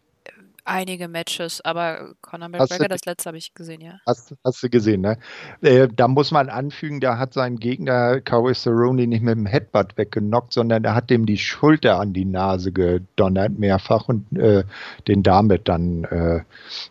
einige 0.65 1.07
Matches, 1.07 1.63
aber 1.63 2.15
Conor 2.21 2.49
McGregor, 2.49 2.87
das 2.87 3.05
letzte 3.05 3.27
habe 3.29 3.37
ich 3.37 3.53
gesehen, 3.53 3.81
ja. 3.81 3.99
Hast, 4.05 4.35
hast 4.43 4.63
du 4.63 4.69
gesehen, 4.69 5.01
ne? 5.01 5.17
Äh, 5.61 5.87
da 5.95 6.07
muss 6.07 6.31
man 6.31 6.49
anfügen, 6.49 6.99
da 6.99 7.17
hat 7.17 7.33
sein 7.33 7.57
Gegner 7.57 8.19
Cowboy 8.21 8.53
Cerrone 8.53 9.07
nicht 9.07 9.23
mit 9.23 9.35
dem 9.35 9.45
Headbutt 9.45 9.97
weggenockt, 9.97 10.53
sondern 10.53 10.83
er 10.83 10.95
hat 10.95 11.09
dem 11.09 11.25
die 11.25 11.37
Schulter 11.37 11.99
an 11.99 12.13
die 12.13 12.25
Nase 12.25 12.71
gedonnert 12.71 13.57
mehrfach 13.57 14.09
und 14.09 14.37
äh, 14.37 14.63
den 15.07 15.23
damit 15.23 15.67
dann 15.69 16.03
äh, 16.05 16.41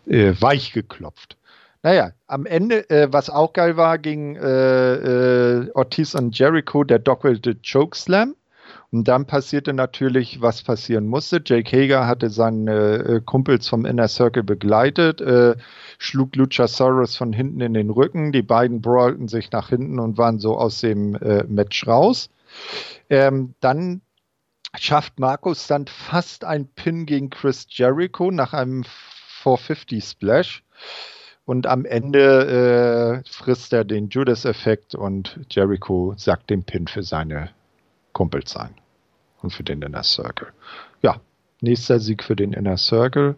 äh 0.07 0.41
weich 0.41 0.73
geklopft. 0.73 1.37
Naja, 1.83 2.11
am 2.27 2.45
Ende, 2.45 2.89
äh, 2.89 3.09
was 3.11 3.29
auch 3.29 3.53
geil 3.53 3.77
war, 3.77 3.99
ging 3.99 4.35
äh, 4.37 5.69
Ortiz 5.73 6.15
und 6.15 6.37
Jericho 6.37 6.83
der 6.83 6.99
doppelte 6.99 7.55
Chokeslam. 7.61 8.35
Und 8.91 9.07
dann 9.07 9.25
passierte 9.25 9.73
natürlich, 9.73 10.41
was 10.41 10.61
passieren 10.61 11.07
musste. 11.07 11.41
Jake 11.43 11.75
Hager 11.75 12.07
hatte 12.07 12.29
seine 12.29 12.95
äh, 12.95 13.21
Kumpels 13.23 13.67
vom 13.67 13.85
Inner 13.85 14.07
Circle 14.07 14.43
begleitet, 14.43 15.21
äh, 15.21 15.55
schlug 15.97 16.35
Luchasaurus 16.35 17.15
von 17.15 17.33
hinten 17.33 17.61
in 17.61 17.73
den 17.73 17.89
Rücken. 17.89 18.31
Die 18.31 18.41
beiden 18.41 18.81
brawlten 18.81 19.27
sich 19.27 19.51
nach 19.51 19.69
hinten 19.69 19.99
und 19.99 20.17
waren 20.17 20.39
so 20.39 20.57
aus 20.57 20.81
dem 20.81 21.15
äh, 21.15 21.43
Match 21.43 21.87
raus. 21.87 22.29
Ähm, 23.09 23.53
dann 23.59 24.01
schafft 24.77 25.19
Markus 25.19 25.67
dann 25.67 25.87
fast 25.87 26.45
ein 26.45 26.67
Pin 26.67 27.05
gegen 27.05 27.29
Chris 27.29 27.67
Jericho 27.69 28.31
nach 28.31 28.53
einem 28.53 28.83
450 29.45 30.03
Splash. 30.03 30.63
Und 31.45 31.67
am 31.67 31.85
Ende 31.85 33.21
äh, 33.23 33.29
frisst 33.29 33.71
er 33.71 33.83
den 33.83 34.09
Judas-Effekt 34.09 34.95
und 34.95 35.39
Jericho 35.51 36.15
sagt 36.17 36.49
den 36.49 36.63
Pin 36.63 36.87
für 36.87 37.03
seine 37.03 37.51
Kumpels 38.15 38.51
sein. 38.51 38.73
Und 39.43 39.51
für 39.51 39.63
den 39.63 39.83
Inner 39.83 40.01
Circle. 40.01 40.47
Ja, 41.03 41.17
nächster 41.61 41.99
Sieg 41.99 42.23
für 42.23 42.35
den 42.35 42.53
Inner 42.53 42.77
Circle. 42.77 43.35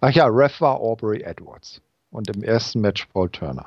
Ach 0.00 0.10
ja, 0.10 0.26
Ref 0.26 0.60
war 0.60 0.80
Aubrey 0.80 1.22
Edwards. 1.22 1.80
Und 2.10 2.34
im 2.34 2.42
ersten 2.42 2.80
Match 2.80 3.06
Paul 3.12 3.30
Turner. 3.30 3.66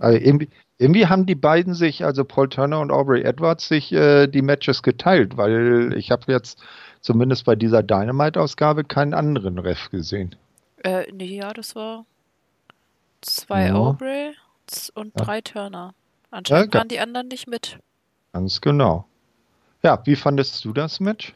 Also 0.00 0.18
irgendwie, 0.18 0.48
irgendwie, 0.78 1.06
haben 1.06 1.26
die 1.26 1.34
beiden 1.34 1.74
sich, 1.74 2.04
also 2.04 2.24
Paul 2.24 2.48
Turner 2.48 2.80
und 2.80 2.90
Aubrey 2.90 3.22
Edwards, 3.22 3.68
sich 3.68 3.92
äh, 3.92 4.26
die 4.26 4.42
Matches 4.42 4.82
geteilt, 4.82 5.36
weil 5.36 5.94
ich 5.96 6.10
habe 6.10 6.32
jetzt 6.32 6.60
zumindest 7.00 7.44
bei 7.44 7.54
dieser 7.54 7.82
Dynamite-Ausgabe 7.82 8.84
keinen 8.84 9.14
anderen 9.14 9.58
Ref 9.58 9.90
gesehen. 9.90 10.34
Äh, 10.82 11.04
nee, 11.12 11.36
ja, 11.36 11.52
das 11.52 11.76
war 11.76 12.06
zwei 13.20 13.68
ja. 13.68 13.74
Aubrey 13.74 14.32
und 14.94 15.12
ja. 15.18 15.24
drei 15.24 15.40
Turner. 15.42 15.94
Anscheinend 16.30 16.74
ja, 16.74 16.80
waren 16.80 16.88
die 16.88 16.98
anderen 16.98 17.28
nicht 17.28 17.46
mit. 17.46 17.78
Ganz 18.34 18.60
genau. 18.60 19.06
Ja, 19.84 20.04
wie 20.06 20.16
fandest 20.16 20.64
du 20.64 20.72
das 20.72 20.98
Match? 20.98 21.34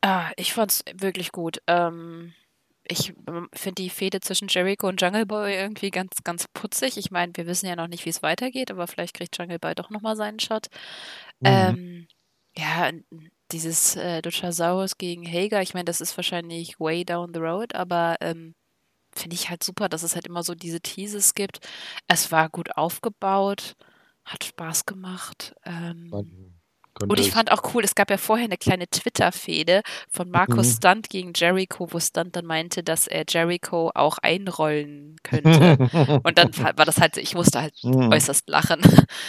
Ah, 0.00 0.32
ich 0.36 0.52
fand's 0.52 0.82
wirklich 0.92 1.30
gut. 1.30 1.62
Ähm, 1.68 2.34
ich 2.82 3.14
ähm, 3.28 3.48
finde 3.52 3.82
die 3.82 3.90
Fehde 3.90 4.18
zwischen 4.18 4.48
Jericho 4.48 4.88
und 4.88 5.00
Jungle 5.00 5.26
Boy 5.26 5.54
irgendwie 5.54 5.92
ganz, 5.92 6.16
ganz 6.24 6.48
putzig. 6.52 6.96
Ich 6.96 7.12
meine, 7.12 7.32
wir 7.36 7.46
wissen 7.46 7.66
ja 7.66 7.76
noch 7.76 7.86
nicht, 7.86 8.04
wie 8.04 8.10
es 8.10 8.24
weitergeht, 8.24 8.72
aber 8.72 8.88
vielleicht 8.88 9.14
kriegt 9.14 9.38
Jungle 9.38 9.60
Boy 9.60 9.76
doch 9.76 9.90
nochmal 9.90 10.16
seinen 10.16 10.40
Shot. 10.40 10.66
Mhm. 11.38 11.46
Ähm, 11.46 12.08
ja, 12.56 12.90
dieses 13.52 13.94
äh, 13.94 14.20
Luchasaurus 14.24 14.98
gegen 14.98 15.24
Hager, 15.24 15.62
ich 15.62 15.74
meine, 15.74 15.84
das 15.84 16.00
ist 16.00 16.16
wahrscheinlich 16.16 16.80
way 16.80 17.04
down 17.04 17.32
the 17.32 17.38
road, 17.40 17.76
aber 17.76 18.16
ähm, 18.20 18.56
finde 19.14 19.34
ich 19.34 19.50
halt 19.50 19.62
super, 19.62 19.88
dass 19.88 20.02
es 20.02 20.16
halt 20.16 20.26
immer 20.26 20.42
so 20.42 20.56
diese 20.56 20.80
Teases 20.80 21.34
gibt. 21.34 21.60
Es 22.08 22.32
war 22.32 22.48
gut 22.48 22.76
aufgebaut. 22.76 23.76
Hat 24.30 24.44
Spaß 24.44 24.86
gemacht. 24.86 25.56
Ähm, 25.64 26.60
und 27.02 27.18
ich 27.18 27.30
fand 27.30 27.50
auch 27.50 27.74
cool, 27.74 27.82
es 27.82 27.94
gab 27.94 28.10
ja 28.10 28.16
vorher 28.16 28.44
eine 28.44 28.56
kleine 28.56 28.86
Twitter-Fehde 28.86 29.82
von 30.08 30.30
Markus 30.30 30.68
mhm. 30.68 30.72
Stunt 30.76 31.10
gegen 31.10 31.32
Jericho, 31.34 31.88
wo 31.90 31.98
Stunt 31.98 32.36
dann 32.36 32.44
meinte, 32.44 32.82
dass 32.82 33.06
er 33.06 33.24
Jericho 33.28 33.90
auch 33.94 34.18
einrollen 34.18 35.16
könnte. 35.24 35.78
und 36.22 36.38
dann 36.38 36.50
war 36.58 36.84
das 36.84 37.00
halt, 37.00 37.16
ich 37.16 37.34
musste 37.34 37.60
halt 37.60 37.74
mhm. 37.82 38.12
äußerst 38.12 38.48
lachen, 38.48 38.80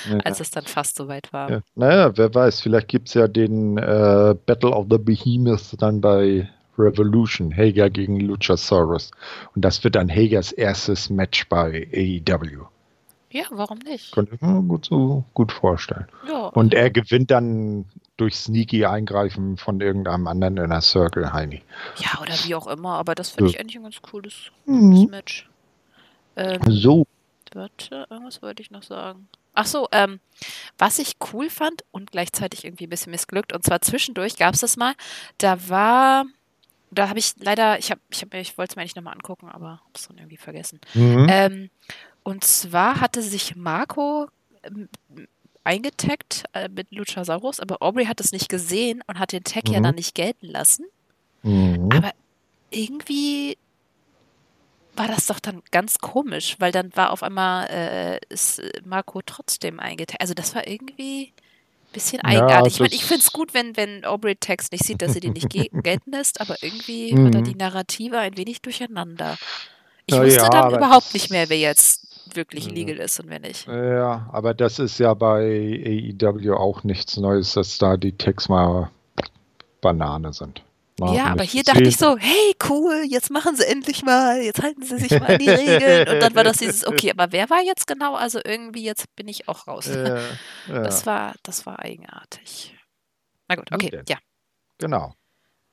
ja. 0.10 0.18
als 0.20 0.40
es 0.40 0.52
dann 0.52 0.66
fast 0.66 0.98
soweit 0.98 1.34
war. 1.34 1.50
Ja. 1.50 1.62
Naja, 1.76 2.16
wer 2.16 2.34
weiß, 2.34 2.62
vielleicht 2.62 2.90
gibt 2.90 3.08
es 3.08 3.14
ja 3.14 3.28
den 3.28 3.78
äh, 3.78 4.36
Battle 4.46 4.72
of 4.72 4.88
the 4.90 4.98
Behemoths 4.98 5.76
dann 5.80 6.00
bei 6.00 6.48
Revolution, 6.78 7.56
Hager 7.56 7.90
gegen 7.90 8.20
Luchasaurus. 8.20 9.12
Und 9.56 9.64
das 9.64 9.84
wird 9.84 9.96
dann 9.96 10.10
Hagers 10.10 10.52
erstes 10.52 11.10
Match 11.10 11.48
bei 11.48 11.88
AEW. 11.94 12.68
Ja, 13.32 13.46
warum 13.50 13.80
nicht? 13.80 14.12
Könnte 14.12 14.36
ich 14.36 14.42
mir 14.42 14.62
gut, 14.64 14.86
so 14.86 15.24
gut 15.34 15.52
vorstellen. 15.52 16.08
Ja. 16.28 16.48
Und 16.48 16.74
er 16.74 16.90
gewinnt 16.90 17.32
dann 17.32 17.86
durch 18.18 18.36
sneaky 18.36 18.86
Eingreifen 18.86 19.58
von 19.58 19.80
irgendeinem 19.80 20.28
anderen 20.28 20.58
in 20.58 20.70
der 20.70 20.82
Circle, 20.82 21.32
Heini. 21.32 21.64
Ja, 21.98 22.22
oder 22.22 22.34
wie 22.44 22.56
auch 22.56 22.68
immer, 22.68 22.96
aber 22.96 23.16
das 23.16 23.32
finde 23.32 23.52
ich 23.52 23.60
eigentlich 23.60 23.78
ein 23.78 23.84
ganz 23.84 24.02
cooles, 24.02 24.52
mhm. 24.66 24.92
cooles 24.92 25.10
Match. 25.10 25.50
Ähm, 26.36 26.60
so. 26.68 27.06
Warte, 27.54 28.06
irgendwas 28.10 28.42
wollte 28.42 28.62
ich 28.62 28.72
noch 28.72 28.84
sagen. 28.84 29.28
Ach 29.54 29.66
so, 29.66 29.88
ähm, 29.92 30.20
was 30.78 31.00
ich 31.00 31.16
cool 31.34 31.50
fand 31.50 31.84
und 31.92 32.12
gleichzeitig 32.12 32.64
irgendwie 32.64 32.88
ein 32.88 32.90
bisschen 32.90 33.12
missglückt, 33.12 33.54
und 33.54 33.64
zwar 33.64 33.82
zwischendurch 33.82 34.38
gab 34.38 34.54
es 34.54 34.62
das 34.62 34.78
mal, 34.78 34.94
da 35.38 35.70
war, 35.70 36.26
da 36.90 37.10
habe 37.10 37.20
ich 37.20 37.34
leider, 37.40 37.78
ich 37.78 37.92
ich 38.10 38.22
ich 38.34 38.58
wollte 38.58 38.72
es 38.72 38.76
mir 38.76 38.82
eigentlich 38.82 38.96
nochmal 38.96 39.14
angucken, 39.14 39.50
aber 39.50 39.72
habe 39.72 39.82
es 39.96 40.08
dann 40.08 40.18
irgendwie 40.18 40.38
vergessen. 40.38 40.80
Mhm. 40.94 41.28
Ähm, 41.30 41.70
und 42.24 42.44
zwar 42.44 43.00
hatte 43.02 43.22
sich 43.22 43.56
Marco 43.56 44.28
ähm, 44.64 44.90
eingetaggt 45.64 46.46
äh, 46.54 46.70
mit 46.70 46.92
Luchasaurus, 46.92 47.60
aber 47.60 47.82
Aubrey 47.82 48.06
hat 48.06 48.20
es 48.20 48.32
nicht 48.32 48.50
gesehen 48.50 49.02
und 49.08 49.20
hat 49.20 49.32
den 49.32 49.44
Tag 49.44 49.70
ja 49.70 49.80
Mhm. 49.80 49.84
dann 49.84 49.96
nicht 49.96 50.16
gelten 50.16 50.48
lassen. 50.48 50.86
Mhm. 51.44 51.90
Aber 51.92 52.12
irgendwie 52.72 53.58
war 54.96 55.08
das 55.08 55.26
doch 55.28 55.40
dann 55.40 55.62
ganz 55.72 56.00
komisch, 56.00 56.58
weil 56.60 56.72
dann 56.72 56.96
war 56.96 57.12
auf 57.12 57.24
einmal 57.24 57.68
äh, 57.70 58.20
ist 58.30 58.62
Marco 58.86 59.22
trotzdem 59.26 59.80
eingetaggt. 59.80 60.22
Also 60.22 60.34
das 60.34 60.54
war 60.54 60.68
irgendwie 60.68 61.34
ein 61.34 61.92
bisschen 61.94 62.22
Ja, 62.26 62.26
eigenartig. 62.26 62.74
ich 62.76 62.80
meine, 62.82 62.94
ich 62.94 63.06
finde 63.06 63.22
es 63.22 63.32
gut, 63.32 63.54
wenn, 63.54 63.78
wenn 63.78 64.04
Aubrey 64.06 64.36
Text 64.36 64.72
nicht 64.74 64.84
sieht, 64.86 65.02
dass 65.02 65.14
sie 65.14 65.22
den 65.22 65.34
nicht 65.34 65.50
ge 65.50 65.70
gelten 65.84 66.12
lässt, 66.12 66.42
aber 66.42 66.58
irgendwie 66.62 67.20
war 67.22 67.32
da 67.32 67.40
Mhm. 67.40 67.44
die 67.44 67.56
Narrative 67.56 68.18
ein 68.20 68.38
wenig 68.38 68.62
durcheinander. 68.62 69.40
Ich 70.06 70.16
Ja, 70.16 70.24
wusste 70.24 70.44
ja, 70.44 70.50
dann 70.50 70.70
überhaupt 70.70 71.14
nicht 71.14 71.30
mehr, 71.30 71.50
wer 71.50 71.58
jetzt 71.60 72.08
wirklich 72.36 72.68
Mhm. 72.68 72.74
legal 72.76 72.98
ist 72.98 73.20
und 73.20 73.30
wer 73.30 73.40
nicht. 73.40 73.68
Ja, 73.68 74.30
aber 74.32 74.54
das 74.54 74.80
ist 74.80 74.98
ja 75.00 75.14
bei 75.14 76.14
AEW 76.22 76.54
auch 76.56 76.84
nichts 76.84 77.18
Neues, 77.18 77.54
dass 77.54 77.78
da 77.78 77.98
die 77.98 78.18
Tags 78.18 78.50
mal 78.50 78.90
Banane 79.82 80.34
sind. 80.34 80.64
Mal 81.00 81.16
Ja, 81.16 81.26
aber 81.28 81.44
hier 81.44 81.64
dachte 81.64 81.84
ich 81.84 81.98
so, 81.98 82.18
hey, 82.18 82.56
cool, 82.70 83.04
jetzt 83.10 83.32
machen 83.32 83.56
sie 83.56 83.66
endlich 83.66 84.04
mal, 84.04 84.42
jetzt 84.42 84.62
halten 84.62 84.84
sie 84.84 84.98
sich 84.98 85.12
mal 85.20 85.34
an 85.34 85.40
die 85.40 85.50
Regeln. 85.50 86.08
Und 86.10 86.20
dann 86.22 86.36
war 86.36 86.44
das 86.44 86.58
dieses, 86.58 86.86
okay, 86.86 87.12
aber 87.12 87.32
wer 87.32 87.50
war 87.50 87.62
jetzt 87.64 87.88
genau? 87.88 88.14
Also 88.16 88.40
irgendwie, 88.44 88.84
jetzt 88.84 89.08
bin 89.16 89.28
ich 89.28 89.48
auch 89.48 89.68
raus. 89.68 89.88
Äh, 89.88 90.20
ja, 90.20 90.20
Das 90.84 91.06
war, 91.06 91.34
das 91.44 91.66
war 91.66 91.80
eigenartig. 91.80 92.78
Na 93.48 93.56
gut, 93.56 93.72
okay, 93.72 93.90
denn. 93.90 94.04
ja. 94.08 94.18
genau. 94.78 95.14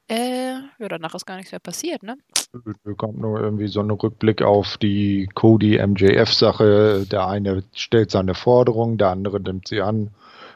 Äh, 0.09 0.55
ja, 0.79 0.89
danach 0.89 1.15
ist 1.15 1.27
gar 1.27 1.37
nichts 1.37 1.53
mehr 1.53 1.61
passiert, 1.61 2.03
ne? 2.03 2.17
Da 2.53 2.93
kommt 2.95 3.19
nur 3.19 3.41
irgendwie 3.41 3.69
so 3.69 3.81
ein 3.81 3.91
Rückblick 3.91 4.41
auf 4.41 4.79
die 4.79 5.29
Cody-MJF-Sache. 5.35 7.07
Der 7.11 7.27
eine 7.27 7.63
stellt 7.75 8.11
seine 8.11 8.35
Forderung, 8.35 8.97
der 8.97 9.11
andere 9.11 9.39
nimmt 9.39 9.69
sie 9.69 9.83
an 9.83 10.11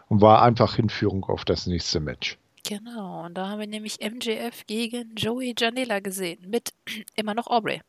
und 0.08 0.22
war 0.22 0.42
einfach 0.42 0.76
Hinführung 0.76 1.24
auf 1.24 1.44
das 1.44 1.66
nächste 1.66 2.00
Match. 2.00 2.38
Genau, 2.64 3.24
und 3.24 3.34
da 3.34 3.48
haben 3.48 3.60
wir 3.60 3.66
nämlich 3.66 3.98
MJF 4.00 4.66
gegen 4.66 5.14
Joey 5.16 5.54
Janela 5.58 6.00
gesehen, 6.00 6.48
mit 6.48 6.72
immer 7.16 7.34
noch 7.34 7.48
Aubrey. 7.48 7.82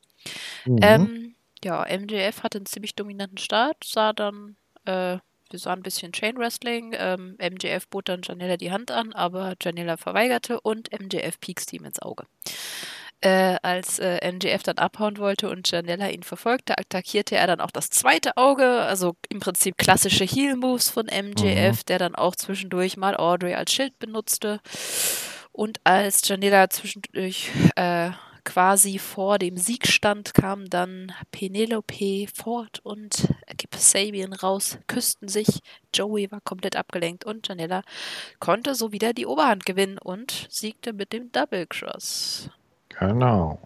Mhm. 0.66 0.80
Ähm, 0.82 1.36
ja, 1.64 1.86
MJF 1.86 2.44
hatte 2.44 2.58
einen 2.58 2.66
ziemlich 2.66 2.96
dominanten 2.96 3.38
Start, 3.38 3.78
sah 3.86 4.12
dann, 4.14 4.58
äh, 4.86 5.18
wir 5.54 5.60
sahen 5.60 5.80
ein 5.80 5.84
bisschen 5.84 6.12
Chain 6.12 6.38
Wrestling. 6.38 6.96
Ähm, 6.98 7.38
MJF 7.40 7.88
bot 7.88 8.10
dann 8.10 8.22
Janela 8.24 8.58
die 8.58 8.72
Hand 8.72 8.92
an, 8.92 9.14
aber 9.14 9.54
Janela 9.62 9.98
verweigerte 9.98 10.60
und 10.60 10.90
MJF 10.92 11.40
piekste 11.40 11.76
ihm 11.76 11.86
ins 11.86 12.02
Auge. 12.02 12.26
Äh, 13.22 13.58
als 13.62 14.00
äh, 14.00 14.20
MJF 14.30 14.64
dann 14.64 14.80
abhauen 14.80 15.18
wollte 15.18 15.50
und 15.50 15.72
Janela 15.72 16.10
ihn 16.10 16.24
verfolgte, 16.24 16.78
attackierte 16.78 17.38
er 17.38 17.48
dann 17.48 17.62
auch 17.62 17.72
das 17.72 17.90
zweite 17.90 18.36
Auge. 18.36 18.82
Also 18.82 19.16
im 19.30 19.40
Prinzip 19.40 19.78
klassische 19.78 20.26
Heel-Moves 20.26 20.90
von 20.90 21.06
MJF, 21.06 21.86
der 21.86 22.00
dann 22.00 22.16
auch 22.16 22.36
zwischendurch 22.36 22.98
mal 22.98 23.16
Audrey 23.16 23.54
als 23.54 23.72
Schild 23.72 23.98
benutzte. 24.00 24.60
Und 25.54 25.80
als 25.84 26.28
Janela 26.28 26.70
zwischendurch 26.70 27.52
äh, 27.76 28.10
quasi 28.44 29.00
vor 29.00 29.40
dem 29.40 29.58
Sieg 29.58 29.88
stand, 29.88 30.34
kamen 30.34 30.70
dann 30.70 31.12
Penelope 31.32 32.28
Ford 32.34 32.80
und 32.84 33.34
Kip 33.58 33.76
Sabian 33.76 34.34
raus, 34.34 34.78
küssten 34.88 35.28
sich. 35.28 35.60
Joey 35.94 36.32
war 36.32 36.42
komplett 36.42 36.76
abgelenkt 36.76 37.26
und 37.26 37.48
Janela 37.48 37.82
konnte 38.40 38.76
so 38.76 38.92
wieder 38.92 39.14
die 39.14 39.26
Oberhand 39.26 39.66
gewinnen 39.66 39.98
und 39.98 40.48
siegte 40.50 40.94
mit 40.94 41.14
dem 41.14 41.32
Double 41.32 41.66
Cross. 41.68 42.50
Genau. 43.00 43.60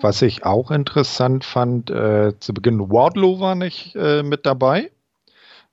Was 0.00 0.22
ich 0.22 0.44
auch 0.44 0.70
interessant 0.70 1.44
fand, 1.44 1.90
äh, 1.90 2.38
zu 2.38 2.54
Beginn, 2.54 2.90
Wardlow 2.90 3.40
war 3.40 3.54
nicht 3.54 3.94
äh, 3.96 4.22
mit 4.22 4.46
dabei. 4.46 4.90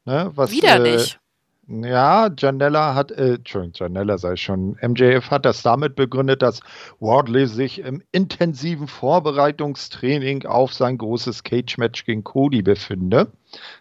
Ne, 0.05 0.31
was, 0.35 0.51
Wieder 0.51 0.75
äh, 0.75 0.95
nicht. 0.95 1.19
Ja, 1.67 2.29
Janella 2.37 2.93
hat, 2.93 3.11
äh, 3.11 3.35
Entschuldigung, 3.35 3.73
Janella 3.75 4.19
sei 4.19 4.35
schon, 4.35 4.77
MJF 4.83 5.31
hat 5.31 5.45
das 5.45 5.63
damit 5.63 5.95
begründet, 5.95 6.43
dass 6.43 6.59
Wardley 6.99 7.47
sich 7.47 7.79
im 7.79 8.03
intensiven 8.11 8.87
Vorbereitungstraining 8.87 10.45
auf 10.45 10.73
sein 10.75 10.99
großes 10.99 11.43
Cage-Match 11.43 12.05
gegen 12.05 12.23
Cody 12.23 12.61
befinde. 12.61 13.31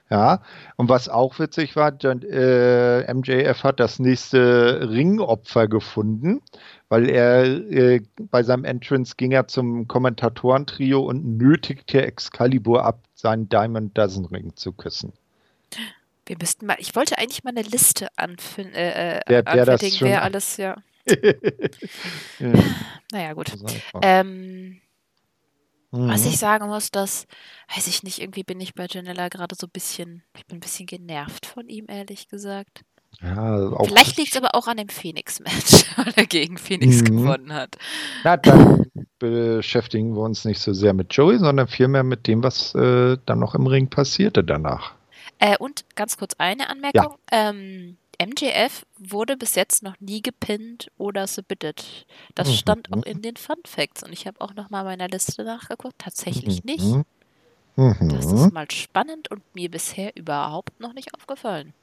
Ja, 0.09 0.41
und 0.77 0.89
was 0.89 1.11
auch 1.11 1.39
witzig 1.39 1.77
war, 1.77 1.93
Jan, 2.01 2.23
äh, 2.23 3.13
MJF 3.13 3.65
hat 3.65 3.81
das 3.81 3.99
nächste 3.99 4.89
Ringopfer 4.91 5.69
gefunden, 5.69 6.41
weil 6.89 7.11
er 7.11 7.45
äh, 7.45 8.01
bei 8.31 8.43
seinem 8.43 8.65
Entrance 8.65 9.15
ging 9.19 9.33
er 9.33 9.47
zum 9.47 9.89
Kommentatoren-Trio 9.89 11.01
und 11.03 11.37
nötigte 11.37 12.03
Excalibur 12.07 12.85
ab, 12.85 13.03
seinen 13.15 13.51
Diamond 13.51 13.99
Dozen 13.99 14.25
Ring 14.25 14.57
zu 14.57 14.73
küssen. 14.73 15.13
Wir 16.27 16.37
müssten 16.41 16.67
mal, 16.67 16.77
ich 16.79 16.95
wollte 16.97 17.19
eigentlich 17.19 17.45
mal 17.45 17.51
eine 17.51 17.63
Liste 17.63 18.09
anfin- 18.17 18.73
äh, 18.73 19.19
äh, 19.19 19.21
Wer- 19.27 19.45
wer 19.45 19.65
das 19.67 19.69
anfertigen, 19.83 20.07
wer 20.09 20.23
alles, 20.23 20.57
ja. 20.57 20.77
Ja, 22.39 22.53
Naja, 23.13 23.33
gut. 23.35 23.53
Ähm, 24.03 24.81
Was 25.93 26.23
Mhm. 26.23 26.29
ich 26.29 26.39
sagen 26.39 26.67
muss, 26.67 26.91
dass, 26.91 27.27
weiß 27.75 27.87
ich 27.87 28.03
nicht, 28.03 28.21
irgendwie 28.21 28.43
bin 28.43 28.61
ich 28.61 28.75
bei 28.75 28.87
Janella 28.91 29.29
gerade 29.29 29.55
so 29.55 29.67
ein 29.67 29.71
bisschen, 29.71 30.25
ich 30.37 30.45
bin 30.47 30.57
ein 30.57 30.61
bisschen 30.61 30.87
genervt 30.87 31.47
von 31.47 31.69
ihm, 31.69 31.87
ehrlich 31.89 32.27
gesagt. 32.29 32.81
Ja, 33.23 33.69
auch, 33.69 33.87
Vielleicht 33.87 34.17
liegt 34.17 34.33
es 34.33 34.37
aber 34.43 34.57
auch 34.57 34.67
an 34.67 34.77
dem 34.79 34.89
Phoenix-Match, 34.89 35.85
weil 35.97 36.13
er 36.17 36.27
gegen 36.27 36.59
Phoenix 36.59 37.01
Mhm. 37.03 37.05
gewonnen 37.05 37.53
hat. 37.53 37.77
Na, 38.25 38.37
dann 38.37 38.87
beschäftigen 39.21 40.15
wir 40.17 40.23
uns 40.23 40.45
nicht 40.45 40.59
so 40.59 40.73
sehr 40.73 40.95
mit 40.95 41.15
Joey, 41.15 41.39
sondern 41.39 41.69
vielmehr 41.69 42.03
mit 42.03 42.27
dem, 42.27 42.43
was 42.43 42.75
äh, 42.75 43.17
dann 43.25 43.39
noch 43.39 43.55
im 43.55 43.67
Ring 43.69 43.89
passierte 43.89 44.43
danach. 44.43 44.95
Äh, 45.39 45.57
und 45.59 45.85
ganz 45.95 46.17
kurz 46.17 46.35
eine 46.39 46.69
Anmerkung. 46.69 47.17
Ähm, 47.31 47.97
MJF 48.25 48.87
wurde 48.99 49.37
bis 49.37 49.55
jetzt 49.57 49.83
noch 49.83 49.99
nie 50.01 50.23
gepinnt 50.23 50.91
oder 50.99 51.27
submitted. 51.27 52.07
Das 52.35 52.49
Mhm. 52.49 52.53
stand 52.53 52.93
auch 52.93 53.03
in 53.05 53.23
den 53.23 53.37
Fun 53.37 53.57
Facts 53.67 54.03
und 54.03 54.13
ich 54.13 54.27
habe 54.27 54.41
auch 54.41 54.55
noch 54.55 54.71
mal 54.71 54.85
meiner 54.85 55.09
Liste 55.09 55.45
nachgeguckt. 55.45 55.99
Tatsächlich 55.99 56.65
nicht. 56.65 56.85
Mhm. 56.85 57.05
Mhm. 57.77 58.09
Das 58.11 58.27
ist 58.27 58.53
mal 58.53 58.71
spannend 58.71 59.31
und 59.31 59.43
mir 59.55 59.71
bisher 59.71 60.17
überhaupt 60.17 60.79
noch 60.81 60.93
nicht 60.93 61.15
aufgefallen. 61.15 61.75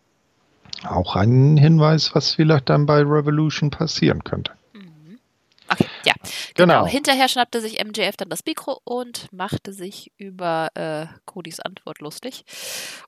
Auch 0.88 1.16
ein 1.16 1.58
Hinweis, 1.58 2.16
was 2.16 2.34
vielleicht 2.34 2.70
dann 2.70 2.86
bei 2.86 3.00
Revolution 3.02 3.70
passieren 3.70 4.24
könnte. 4.24 4.54
Okay, 5.72 5.88
ja. 6.06 6.14
Genau. 6.56 6.82
Genau. 6.82 6.86
Hinterher 6.86 7.28
schnappte 7.28 7.62
sich 7.62 7.84
MJF 7.84 8.18
dann 8.18 8.30
das 8.30 8.46
Mikro 8.46 8.80
und 8.84 9.28
machte 9.32 9.74
sich 9.74 10.12
über 10.18 10.70
äh, 10.76 11.08
Codys 11.26 11.60
Antwort 11.60 12.00
lustig 12.00 12.44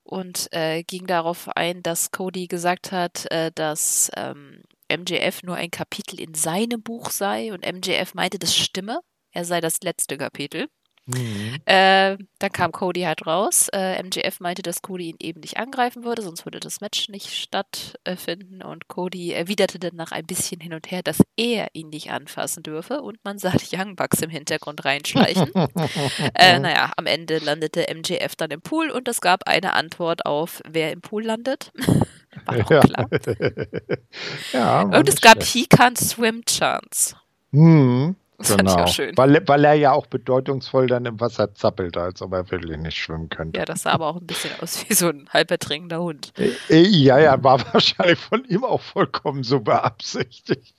und 0.04 0.48
äh, 0.52 0.84
ging 0.84 1.08
darauf 1.08 1.50
ein, 1.56 1.84
dass 1.84 2.12
Cody 2.12 2.48
gesagt 2.48 2.92
hat, 2.92 3.30
äh, 3.32 3.52
dass 3.54 4.12
ähm, 4.16 4.64
MJF 4.92 5.44
nur 5.44 5.56
ein 5.56 5.72
Kapitel 5.72 6.20
in 6.20 6.34
seinem 6.34 6.82
Buch 6.82 7.10
sei 7.10 7.54
und 7.54 7.66
MJF 7.66 8.14
meinte, 8.14 8.40
das 8.40 8.56
stimme. 8.56 9.00
Er 9.32 9.46
sei 9.46 9.62
das 9.62 9.82
letzte 9.82 10.18
Kapitel. 10.18 10.68
Mhm. 11.06 11.60
Äh, 11.66 12.18
dann 12.40 12.52
kam 12.54 12.72
Cody 12.72 13.02
halt 13.02 13.28
raus. 13.28 13.68
Äh, 13.74 14.02
MJF 14.02 14.40
meinte, 14.40 14.62
dass 14.62 14.82
Cody 14.82 15.10
ihn 15.10 15.18
eben 15.20 15.42
nicht 15.42 15.58
angreifen 15.58 16.06
würde, 16.06 16.22
sonst 16.22 16.46
würde 16.46 16.60
das 16.60 16.80
Match 16.80 17.10
nicht 17.10 17.34
stattfinden. 17.34 18.62
Und 18.62 18.88
Cody 18.88 19.34
erwiderte 19.34 19.80
dann 19.80 19.96
nach 19.96 20.12
ein 20.12 20.26
bisschen 20.26 20.62
hin 20.62 20.74
und 20.74 20.92
her, 20.92 21.04
dass 21.04 21.22
er 21.36 21.68
ihn 21.74 21.90
nicht 21.90 22.12
anfassen 22.12 22.64
dürfe. 22.64 23.02
Und 23.02 23.18
man 23.24 23.38
sah 23.38 23.52
die 23.52 23.76
Young 23.76 23.96
Bucks 23.96 24.22
im 24.22 24.30
Hintergrund 24.30 24.86
reinschleichen. 24.86 25.52
äh, 26.36 26.60
naja, 26.60 26.92
am 26.96 27.06
Ende 27.06 27.40
landete 27.40 27.86
MJF 27.94 28.36
dann 28.38 28.52
im 28.52 28.62
Pool 28.62 28.90
und 28.90 29.08
es 29.08 29.20
gab 29.20 29.48
eine 29.48 29.74
Antwort 29.74 30.26
auf, 30.26 30.62
wer 30.66 30.92
im 30.92 31.02
Pool 31.02 31.24
landet. 31.24 31.72
War 32.46 32.58
doch 32.58 32.68
klar. 32.68 33.10
ja, 34.54 34.82
Und 34.82 35.08
es 35.08 35.22
gab 35.22 35.44
schlecht. 35.44 35.54
He 35.54 35.66
Can't 35.66 36.00
Swim 36.00 36.44
Chance. 36.46 37.16
Mhm. 37.52 38.16
Das 38.48 38.58
Genau. 38.58 38.76
auch 38.76 38.88
schön. 38.88 39.16
Weil, 39.18 39.42
weil 39.48 39.66
er 39.66 39.74
ja 39.74 39.92
auch 39.94 40.06
bedeutungsvoll 40.08 40.88
dann 40.88 41.06
im 41.06 41.20
Wasser 41.20 41.54
zappelt, 41.56 41.98
als 41.98 42.22
ob 42.22 42.34
er 42.34 42.50
wirklich 42.52 42.78
nicht 42.78 42.98
schwimmen 42.98 43.30
könnte. 43.30 43.60
Ja, 43.60 43.66
das 43.66 43.84
sah 43.84 43.92
aber 43.92 44.08
auch 44.08 44.18
ein 44.18 44.28
bisschen 44.28 44.52
aus 44.62 44.84
wie 44.88 44.94
so 44.94 45.08
ein 45.10 45.28
halb 45.32 45.50
ertrinkender 45.52 46.02
Hund. 46.02 46.34
Äh, 46.70 46.82
Ja, 46.82 47.20
ja, 47.20 47.44
war 47.44 47.60
wahrscheinlich 47.74 48.20
von 48.20 48.44
ihm 48.46 48.64
auch 48.64 48.82
vollkommen 48.82 49.44
so 49.44 49.60
beabsichtigt. 49.62 50.76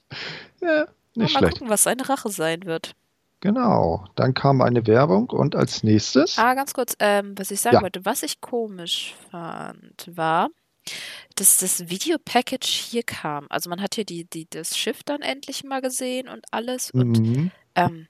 Ja, 0.60 0.86
nicht 1.14 1.32
mal 1.34 1.40
schlecht. 1.40 1.54
gucken, 1.54 1.70
was 1.70 1.82
seine 1.82 2.08
Rache 2.08 2.28
sein 2.30 2.64
wird. 2.64 2.92
Genau. 3.40 4.06
Dann 4.14 4.32
kam 4.32 4.62
eine 4.62 4.86
Werbung 4.86 5.28
und 5.30 5.54
als 5.54 5.82
nächstes. 5.82 6.38
Ah, 6.38 6.54
ganz 6.54 6.72
kurz, 6.72 6.96
ähm, 6.98 7.34
was 7.36 7.50
ich 7.50 7.60
sagen 7.60 7.76
Ja. 7.76 7.82
wollte, 7.82 8.04
was 8.04 8.22
ich 8.22 8.40
komisch 8.40 9.14
fand, 9.30 10.08
war, 10.14 10.48
dass 11.36 11.56
das 11.58 11.88
Videopackage 11.88 12.66
hier 12.66 13.02
kam. 13.02 13.46
Also 13.50 13.70
man 13.70 13.80
hat 13.80 13.94
hier 13.94 14.04
die, 14.04 14.24
die, 14.24 14.46
das 14.50 14.76
Schiff 14.76 15.02
dann 15.04 15.22
endlich 15.22 15.64
mal 15.64 15.80
gesehen 15.80 16.28
und 16.28 16.44
alles. 16.52 16.90
Und 16.90 17.18
Mhm. 17.18 17.50
ähm, 17.74 18.08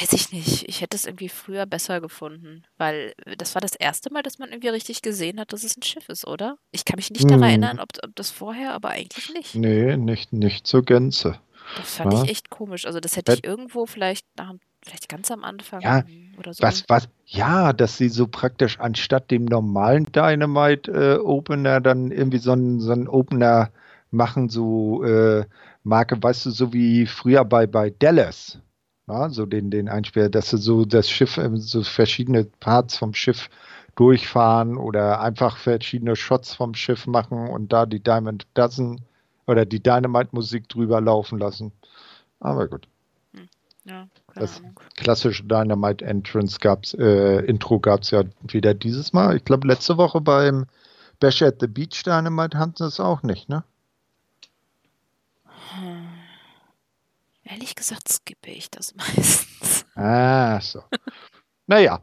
Weiß 0.00 0.12
ich 0.12 0.30
nicht. 0.30 0.68
Ich 0.68 0.82
hätte 0.82 0.96
es 0.96 1.04
irgendwie 1.04 1.28
früher 1.28 1.66
besser 1.66 2.00
gefunden, 2.00 2.62
weil 2.78 3.12
das 3.38 3.56
war 3.56 3.60
das 3.60 3.74
erste 3.74 4.12
Mal, 4.12 4.22
dass 4.22 4.38
man 4.38 4.50
irgendwie 4.50 4.68
richtig 4.68 5.02
gesehen 5.02 5.40
hat, 5.40 5.52
dass 5.52 5.64
es 5.64 5.76
ein 5.76 5.82
Schiff 5.82 6.08
ist, 6.08 6.24
oder? 6.28 6.58
Ich 6.70 6.84
kann 6.84 6.94
mich 6.94 7.10
nicht 7.10 7.24
daran 7.24 7.40
Hm. 7.42 7.48
erinnern, 7.48 7.80
ob, 7.80 7.88
ob 8.04 8.14
das 8.14 8.30
vorher, 8.30 8.72
aber 8.72 8.90
eigentlich 8.90 9.30
nicht. 9.34 9.56
Nee, 9.56 9.96
nicht, 9.96 10.32
nicht 10.32 10.64
zur 10.68 10.84
Gänze. 10.84 11.40
Das 11.76 11.96
fand 11.96 12.12
Ja. 12.12 12.22
ich 12.22 12.30
echt 12.30 12.50
komisch. 12.50 12.86
Also 12.86 13.00
das 13.00 13.16
hätte 13.16 13.32
ich 13.32 13.42
irgendwo 13.44 13.84
vielleicht 13.86 14.24
nach, 14.36 14.50
dem- 14.50 14.60
vielleicht 14.82 15.08
ganz 15.08 15.30
am 15.30 15.44
Anfang 15.44 15.80
Ja, 15.80 16.04
oder 16.38 16.54
so. 16.54 16.62
Was, 16.62 16.84
was, 16.88 17.08
ja, 17.26 17.72
dass 17.72 17.96
sie 17.96 18.08
so 18.08 18.26
praktisch 18.26 18.78
anstatt 18.80 19.30
dem 19.30 19.44
normalen 19.44 20.04
Dynamite 20.04 21.18
äh, 21.18 21.80
dann 21.80 22.10
irgendwie 22.10 22.38
so 22.38 22.52
einen, 22.52 22.80
so 22.80 22.92
einen 22.92 23.08
Opener 23.08 23.70
machen, 24.10 24.48
so 24.48 25.04
äh, 25.04 25.44
Marke, 25.84 26.22
weißt 26.22 26.46
du, 26.46 26.50
so 26.50 26.72
wie 26.72 27.06
früher 27.06 27.44
bei, 27.44 27.66
bei 27.66 27.90
Dallas. 27.90 28.58
Ja, 29.08 29.28
so 29.28 29.44
den, 29.44 29.70
den 29.70 29.88
Einspieler, 29.88 30.28
dass 30.28 30.50
sie 30.50 30.58
so 30.58 30.84
das 30.84 31.10
Schiff, 31.10 31.36
äh, 31.36 31.50
so 31.54 31.82
verschiedene 31.82 32.44
Parts 32.44 32.96
vom 32.96 33.14
Schiff 33.14 33.50
durchfahren 33.96 34.76
oder 34.76 35.20
einfach 35.20 35.56
verschiedene 35.56 36.16
Shots 36.16 36.54
vom 36.54 36.74
Schiff 36.74 37.06
machen 37.06 37.48
und 37.48 37.72
da 37.72 37.86
die 37.86 38.00
Diamond 38.00 38.46
Dozen 38.54 39.00
oder 39.46 39.66
die 39.66 39.82
Dynamite-Musik 39.82 40.68
drüber 40.68 41.00
laufen 41.00 41.38
lassen. 41.38 41.72
Aber 42.38 42.68
gut. 42.68 42.86
Ja, 43.84 44.08
keine 44.30 44.46
Das- 44.46 44.58
Ahnung. 44.58 44.80
klassische 44.96 45.44
Dynamite 45.44 46.04
Entrance 46.04 46.58
gab's, 46.60 46.94
äh, 46.94 47.38
Intro 47.46 47.78
gab 47.80 48.02
es 48.02 48.10
ja 48.10 48.24
wieder 48.42 48.74
dieses 48.74 49.12
Mal. 49.12 49.36
Ich 49.36 49.44
glaube, 49.44 49.66
letzte 49.68 49.96
Woche 49.96 50.20
beim 50.20 50.66
Bash 51.20 51.42
at 51.42 51.56
the 51.60 51.66
Beach 51.66 52.02
Dynamite 52.02 52.58
hatten 52.58 52.74
sie 52.76 52.86
es 52.86 52.98
auch 53.00 53.22
nicht, 53.22 53.48
ne? 53.48 53.62
Hm. 55.74 56.08
Ehrlich 57.44 57.74
gesagt 57.74 58.08
skippe 58.08 58.50
ich 58.50 58.70
das 58.70 58.94
meistens. 58.96 59.84
Ah, 59.94 60.60
so. 60.60 60.82
naja, 61.66 62.00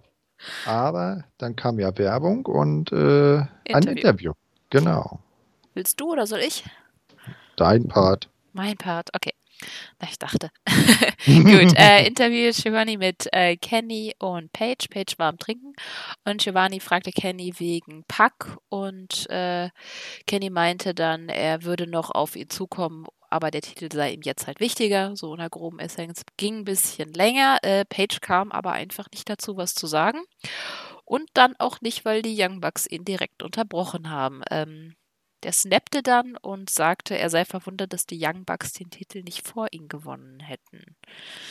aber 0.65 1.23
dann 1.38 1.55
kam 1.55 1.80
ja 1.80 1.97
Werbung 1.97 2.45
und 2.45 2.91
äh, 2.91 3.38
ein 3.38 3.47
Interview. 3.65 3.91
Interview. 3.91 4.34
Genau. 4.69 5.19
Willst 5.73 5.99
du 5.99 6.11
oder 6.11 6.28
soll 6.28 6.39
ich? 6.39 6.63
Dein 7.55 7.88
Part. 7.88 8.30
Mein 8.53 8.75
Part, 8.78 9.09
okay. 9.15 9.34
Na, 9.99 10.08
ich 10.10 10.20
dachte. 10.20 10.49
Gut, 11.26 11.74
äh, 11.78 12.05
Interview 12.08 12.51
Giovanni 12.51 12.97
mit 12.97 13.28
äh, 13.32 13.58
Kenny 13.58 14.14
und 14.20 14.51
Paige. 14.53 14.88
Paige 14.89 15.14
war 15.18 15.30
am 15.30 15.38
Trinken 15.38 15.74
und 16.26 16.41
Giovanni 16.41 16.80
fragte 16.80 17.12
Kenny 17.12 17.53
wegen 17.58 18.03
Pack 18.08 18.58
und 18.70 19.30
äh, 19.30 19.70
Kenny 20.26 20.49
meinte 20.49 20.93
dann, 20.93 21.30
er 21.30 21.64
würde 21.64 21.88
noch 21.88 22.12
auf 22.12 22.36
ihn 22.36 22.49
zukommen, 22.49 23.08
aber 23.30 23.51
der 23.51 23.62
Titel 23.62 23.89
sei 23.91 24.14
ihm 24.14 24.22
jetzt 24.22 24.47
halt 24.47 24.60
wichtiger, 24.60 25.16
so 25.16 25.34
in 25.34 25.39
der 25.39 25.49
groben 25.49 25.80
Essenz. 25.80 26.24
Ging 26.38 26.60
ein 26.60 26.66
bisschen 26.66 27.14
länger. 27.14 27.58
Äh, 27.62 27.86
Paige 27.86 28.20
kam 28.22 28.51
aber 28.51 28.72
einfach 28.72 29.08
nicht 29.12 29.30
dazu, 29.30 29.58
was 29.58 29.74
zu 29.74 29.88
sagen. 29.88 30.22
Und 31.05 31.30
dann 31.34 31.55
auch 31.58 31.82
nicht, 31.82 32.05
weil 32.05 32.22
die 32.22 32.36
Young 32.38 32.60
Bucks 32.62 32.86
ihn 32.89 33.05
direkt 33.05 33.43
unterbrochen 33.43 34.10
haben. 34.10 34.41
Ähm, 34.51 34.95
der 35.43 35.51
snappte 35.51 36.01
dann 36.03 36.35
und 36.38 36.69
sagte, 36.69 37.17
er 37.17 37.29
sei 37.29 37.45
verwundert, 37.45 37.93
dass 37.93 38.05
die 38.05 38.17
Young 38.19 38.43
Bucks 38.45 38.73
den 38.73 38.89
Titel 38.89 39.21
nicht 39.23 39.47
vor 39.47 39.67
ihm 39.71 39.88
gewonnen 39.88 40.39
hätten. 40.39 40.95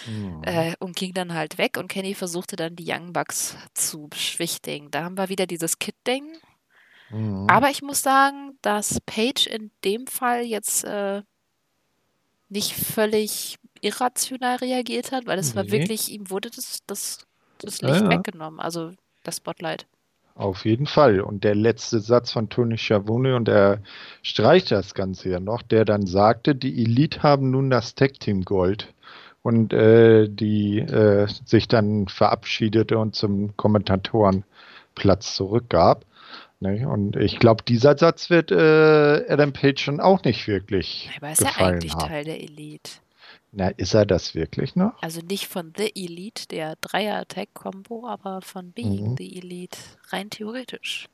Hm. 0.04 0.42
Äh, 0.44 0.74
und 0.80 0.96
ging 0.96 1.14
dann 1.14 1.34
halt 1.34 1.58
weg 1.58 1.76
und 1.78 1.88
Kenny 1.88 2.14
versuchte 2.14 2.56
dann 2.56 2.76
die 2.76 2.84
Young 2.90 3.12
Bucks 3.12 3.56
zu 3.74 4.08
beschwichtigen. 4.08 4.90
Da 4.90 5.04
haben 5.04 5.16
wir 5.16 5.28
wieder 5.28 5.46
dieses 5.46 5.78
Kid-Ding. 5.78 6.36
Mhm. 7.10 7.46
Aber 7.48 7.70
ich 7.70 7.82
muss 7.82 8.02
sagen, 8.02 8.58
dass 8.62 9.00
Paige 9.06 9.48
in 9.48 9.70
dem 9.84 10.06
Fall 10.08 10.42
jetzt 10.44 10.84
äh, 10.84 11.22
nicht 12.48 12.72
völlig 12.74 13.56
irrational 13.80 14.56
reagiert 14.56 15.12
hat, 15.12 15.26
weil 15.26 15.38
es 15.38 15.54
war 15.54 15.64
Nee. 15.64 15.70
wirklich, 15.70 16.10
ihm 16.10 16.30
wurde 16.30 16.50
das, 16.50 16.80
das, 16.86 17.26
das 17.58 17.80
Ja, 17.80 17.88
Licht 17.90 18.02
ja. 18.02 18.10
weggenommen, 18.10 18.60
also 18.60 18.92
das 19.22 19.36
Spotlight. 19.38 19.86
Auf 20.36 20.66
jeden 20.66 20.86
Fall. 20.86 21.20
Und 21.20 21.44
der 21.44 21.54
letzte 21.54 21.98
Satz 22.00 22.30
von 22.30 22.50
Tony 22.50 22.76
Schiavone, 22.76 23.36
und 23.36 23.48
er 23.48 23.80
streicht 24.22 24.70
das 24.70 24.92
Ganze 24.92 25.30
ja 25.30 25.40
noch, 25.40 25.62
der 25.62 25.86
dann 25.86 26.06
sagte, 26.06 26.54
die 26.54 26.82
Elite 26.82 27.22
haben 27.22 27.50
nun 27.50 27.70
das 27.70 27.94
Tag 27.94 28.20
Team 28.20 28.42
Gold. 28.42 28.92
Und 29.42 29.72
äh, 29.72 30.28
die 30.28 30.80
äh, 30.80 31.26
sich 31.44 31.68
dann 31.68 32.08
verabschiedete 32.08 32.98
und 32.98 33.14
zum 33.14 33.56
Kommentatorenplatz 33.56 35.36
zurückgab. 35.36 36.04
Ne? 36.60 36.86
Und 36.86 37.16
ich 37.16 37.38
glaube, 37.38 37.62
dieser 37.62 37.96
Satz 37.96 38.28
wird 38.28 38.50
äh, 38.50 39.24
Adam 39.28 39.52
Page 39.52 39.82
schon 39.82 40.00
auch 40.00 40.22
nicht 40.24 40.48
wirklich 40.48 41.10
Aber 41.16 41.28
er 41.28 41.32
ist 41.32 41.40
ja 41.40 41.48
gefallen 41.48 41.74
eigentlich 41.74 41.94
haben. 41.94 42.08
Teil 42.08 42.24
der 42.24 42.42
Elite. 42.42 42.90
Na, 43.58 43.68
ist 43.68 43.94
er 43.94 44.04
das 44.04 44.34
wirklich 44.34 44.76
noch? 44.76 45.02
Also 45.02 45.22
nicht 45.22 45.46
von 45.48 45.72
The 45.74 45.90
Elite, 45.94 46.46
der 46.48 46.76
Dreier-Tag-Kombo, 46.76 48.06
aber 48.06 48.42
von 48.42 48.72
Being 48.72 49.12
Mhm. 49.12 49.16
the 49.16 49.34
Elite. 49.38 49.78
Rein 50.10 50.28
theoretisch. 50.28 51.08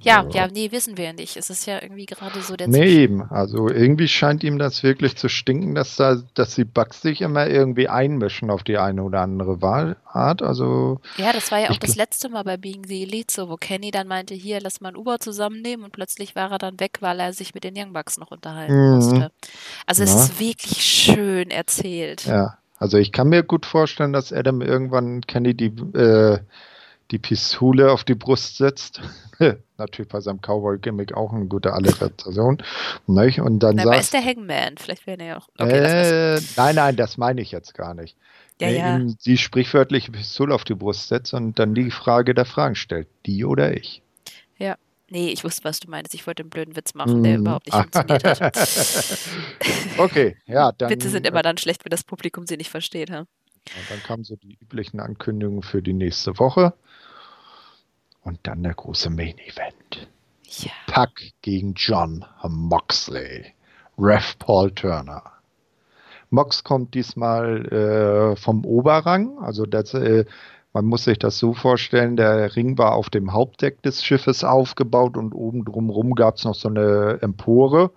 Ja, 0.00 0.26
Ja. 0.32 0.48
nee, 0.48 0.70
wissen 0.72 0.96
wir 0.96 1.04
ja 1.06 1.12
nicht. 1.12 1.36
Es 1.36 1.50
ist 1.50 1.66
ja 1.66 1.80
irgendwie 1.82 2.06
gerade 2.06 2.40
so 2.40 2.56
der 2.56 2.68
Nee, 2.68 2.78
Zwischen- 2.78 3.00
eben. 3.00 3.22
Also 3.30 3.68
irgendwie 3.68 4.08
scheint 4.08 4.42
ihm 4.44 4.58
das 4.58 4.82
wirklich 4.82 5.16
zu 5.16 5.28
stinken, 5.28 5.74
dass 5.74 5.96
da, 5.96 6.16
dass 6.34 6.54
die 6.54 6.64
Bugs 6.64 7.00
sich 7.02 7.20
immer 7.20 7.46
irgendwie 7.46 7.88
einmischen 7.88 8.50
auf 8.50 8.62
die 8.64 8.78
eine 8.78 9.02
oder 9.02 9.20
andere 9.20 9.62
Wahl- 9.62 9.96
Art. 10.06 10.42
Also, 10.42 11.00
Ja, 11.16 11.32
das 11.32 11.50
war 11.50 11.58
ja 11.58 11.70
auch 11.70 11.76
das 11.76 11.96
letzte 11.96 12.28
Mal 12.28 12.44
bei 12.44 12.56
Being 12.56 12.84
the 12.86 13.02
Elite 13.02 13.32
so, 13.34 13.48
wo 13.48 13.56
Kenny 13.56 13.90
dann 13.90 14.06
meinte, 14.06 14.34
hier, 14.34 14.60
lass 14.60 14.80
mal 14.80 14.90
ein 14.90 14.96
Uber 14.96 15.18
zusammennehmen 15.18 15.84
und 15.84 15.92
plötzlich 15.92 16.36
war 16.36 16.52
er 16.52 16.58
dann 16.58 16.78
weg, 16.78 16.98
weil 17.00 17.18
er 17.20 17.32
sich 17.32 17.54
mit 17.54 17.64
den 17.64 17.74
Young 17.76 17.92
Bucks 17.92 18.18
noch 18.18 18.30
unterhalten 18.30 18.74
Mhm. 18.90 18.94
musste. 18.96 19.30
Also 19.86 20.02
es 20.04 20.12
Ja. 20.14 20.20
ist 20.24 20.40
wirklich 20.40 20.82
schön 20.82 21.50
erzählt. 21.50 22.24
ja. 22.26 22.58
Also 22.76 22.98
ich 22.98 23.12
kann 23.12 23.28
mir 23.28 23.44
gut 23.44 23.64
vorstellen, 23.66 24.12
dass 24.12 24.32
Adam 24.32 24.60
irgendwann 24.60 25.22
Kenny 25.22 25.54
die, 25.54 25.66
äh, 25.96 26.38
die 27.10 27.18
Pistole 27.18 27.92
auf 27.92 28.04
die 28.04 28.14
Brust 28.14 28.56
setzt. 28.56 29.00
Natürlich 29.78 30.08
bei 30.10 30.20
seinem 30.20 30.40
Cowboy-Gimmick 30.40 31.14
auch 31.14 31.32
eine 31.32 31.46
gute 31.46 31.72
Alliteration. 31.72 32.62
Nicht? 33.06 33.40
Und 33.40 33.60
dann 33.60 33.76
Na, 33.76 33.82
aber 33.82 33.98
ist 33.98 34.10
sagt, 34.10 34.24
der 34.24 34.30
Hangman? 34.30 34.76
Vielleicht 34.78 35.06
wäre 35.06 35.18
er 35.20 35.26
ja 35.26 35.38
auch. 35.38 35.48
Okay, 35.58 36.36
äh, 36.36 36.40
nein, 36.56 36.74
nein, 36.76 36.96
das 36.96 37.16
meine 37.18 37.40
ich 37.40 37.50
jetzt 37.50 37.74
gar 37.74 37.94
nicht. 37.94 38.16
Ja, 38.60 38.68
ja. 38.68 38.96
ihm 38.96 39.16
die 39.26 39.36
sprichwörtliche 39.36 40.12
Pistole 40.12 40.54
auf 40.54 40.64
die 40.64 40.74
Brust 40.74 41.08
setzt 41.08 41.34
und 41.34 41.58
dann 41.58 41.74
die 41.74 41.90
Frage 41.90 42.34
der 42.34 42.44
Fragen 42.44 42.76
stellt. 42.76 43.08
Die 43.26 43.44
oder 43.44 43.76
ich? 43.76 44.00
Nee, 45.14 45.28
ich 45.28 45.44
wusste, 45.44 45.62
was 45.64 45.80
du 45.80 45.88
meinst. 45.88 46.12
Ich 46.14 46.26
wollte 46.26 46.42
einen 46.42 46.50
blöden 46.50 46.74
Witz 46.74 46.94
machen, 46.94 47.22
der 47.22 47.34
Mhm. 47.34 47.42
überhaupt 47.42 47.66
nicht 47.66 47.76
funktioniert 47.76 48.40
hat. 48.40 48.56
okay, 49.98 50.36
ja, 50.46 50.72
dann, 50.78 50.90
Witze 50.90 51.10
sind 51.10 51.24
immer 51.24 51.42
dann 51.42 51.56
schlecht, 51.56 51.84
wenn 51.84 51.90
das 51.90 52.02
Publikum 52.02 52.46
sie 52.46 52.56
nicht 52.56 52.70
versteht. 52.70 53.10
Ha? 53.12 53.24
Ja, 53.68 53.74
dann 53.88 54.02
kamen 54.02 54.24
so 54.24 54.36
die 54.36 54.58
üblichen 54.60 55.00
Ankündigungen 55.00 55.62
für 55.62 55.82
die 55.82 55.92
nächste 55.92 56.38
Woche. 56.38 56.74
Und 58.22 58.38
dann 58.44 58.62
der 58.62 58.74
große 58.74 59.10
Main 59.10 59.38
Event. 59.38 60.08
Ja. 60.46 60.72
Pack 60.86 61.32
gegen 61.42 61.74
John 61.74 62.24
Moxley. 62.42 63.54
Ref 63.98 64.38
Paul 64.38 64.72
Turner. 64.72 65.34
Mox 66.30 66.64
kommt 66.64 66.94
diesmal 66.94 67.66
äh, 67.66 68.36
vom 68.36 68.64
Oberrang. 68.64 69.38
Also 69.38 69.66
das, 69.66 69.94
äh, 69.94 70.24
man 70.72 70.84
muss 70.84 71.04
sich 71.04 71.18
das 71.18 71.38
so 71.38 71.54
vorstellen, 71.54 72.16
der 72.16 72.56
Ring 72.56 72.76
war 72.76 72.94
auf 72.94 73.08
dem 73.08 73.32
Hauptdeck 73.32 73.82
des 73.82 74.02
Schiffes 74.02 74.42
aufgebaut 74.42 75.16
und 75.16 75.32
oben 75.32 75.64
drumherum 75.64 76.14
gab 76.14 76.36
es 76.36 76.44
noch 76.44 76.56
so 76.56 76.68
eine 76.68 77.18
Empore, 77.22 77.92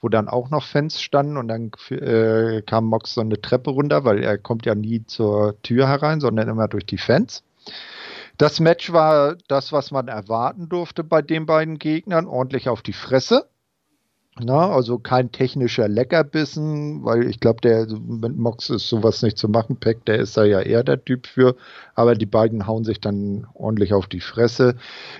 wo 0.00 0.08
dann 0.08 0.28
auch 0.28 0.50
noch 0.50 0.64
Fans 0.64 1.00
standen 1.00 1.36
und 1.36 1.48
dann 1.48 1.70
äh, 1.90 2.62
kam 2.62 2.86
Mox 2.86 3.14
so 3.14 3.20
eine 3.20 3.40
Treppe 3.40 3.70
runter, 3.70 4.04
weil 4.04 4.22
er 4.22 4.38
kommt 4.38 4.66
ja 4.66 4.74
nie 4.74 5.04
zur 5.04 5.60
Tür 5.62 5.88
herein, 5.88 6.20
sondern 6.20 6.48
immer 6.48 6.68
durch 6.68 6.86
die 6.86 6.98
Fans. 6.98 7.42
Das 8.38 8.58
Match 8.58 8.92
war 8.92 9.36
das, 9.48 9.72
was 9.72 9.90
man 9.90 10.08
erwarten 10.08 10.68
durfte 10.68 11.04
bei 11.04 11.20
den 11.20 11.44
beiden 11.44 11.78
Gegnern, 11.78 12.26
ordentlich 12.26 12.68
auf 12.68 12.80
die 12.80 12.94
Fresse. 12.94 13.50
Na, 14.38 14.70
also 14.70 14.98
kein 14.98 15.32
technischer 15.32 15.88
Leckerbissen, 15.88 17.04
weil 17.04 17.28
ich 17.28 17.40
glaube, 17.40 17.60
der 17.60 17.86
mit 17.88 18.36
Mox 18.36 18.70
ist 18.70 18.88
sowas 18.88 19.22
nicht 19.22 19.36
zu 19.36 19.48
machen. 19.48 19.76
Peck, 19.76 20.06
der 20.06 20.18
ist 20.18 20.36
da 20.36 20.44
ja 20.44 20.60
eher 20.60 20.84
der 20.84 21.04
Typ 21.04 21.26
für, 21.26 21.56
aber 21.94 22.14
die 22.14 22.26
beiden 22.26 22.66
hauen 22.66 22.84
sich 22.84 23.00
dann 23.00 23.46
ordentlich 23.52 23.92
auf 23.92 24.06
die 24.06 24.20
Fresse. 24.20 24.76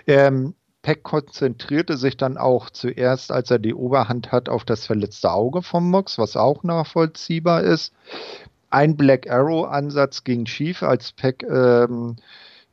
Ähm, 0.07 0.55
Peck 0.83 1.03
konzentrierte 1.03 1.97
sich 1.97 2.17
dann 2.17 2.39
auch 2.39 2.71
zuerst, 2.71 3.33
als 3.33 3.51
er 3.51 3.59
die 3.59 3.75
Oberhand 3.75 4.33
hat, 4.33 4.49
auf 4.49 4.65
das 4.65 4.87
verletzte 4.87 5.31
Auge 5.33 5.63
von 5.63 5.85
Mox, 5.85 6.19
was 6.19 6.37
auch 6.37 6.63
nachvollziehbar 6.63 7.63
ist. 7.63 7.93
Ein 8.71 8.97
Black 8.97 9.29
Arrow-Ansatz 9.29 10.25
ging 10.25 10.47
schief, 10.47 10.83
als 10.83 11.13
Peck 11.13 11.43
ähm, 11.43 12.17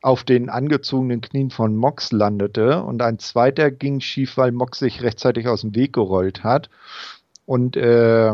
auf 0.00 0.24
den 0.24 0.48
angezogenen 0.48 1.20
Knien 1.20 1.50
von 1.50 1.76
Mox 1.76 2.12
landete 2.12 2.82
und 2.82 3.02
ein 3.02 3.18
zweiter 3.18 3.70
ging 3.70 4.00
schief, 4.00 4.36
weil 4.36 4.52
Mox 4.52 4.78
sich 4.78 5.02
rechtzeitig 5.02 5.48
aus 5.48 5.62
dem 5.62 5.74
Weg 5.74 5.92
gerollt 5.92 6.44
hat 6.44 6.70
und 7.46 7.76
äh, 7.76 8.32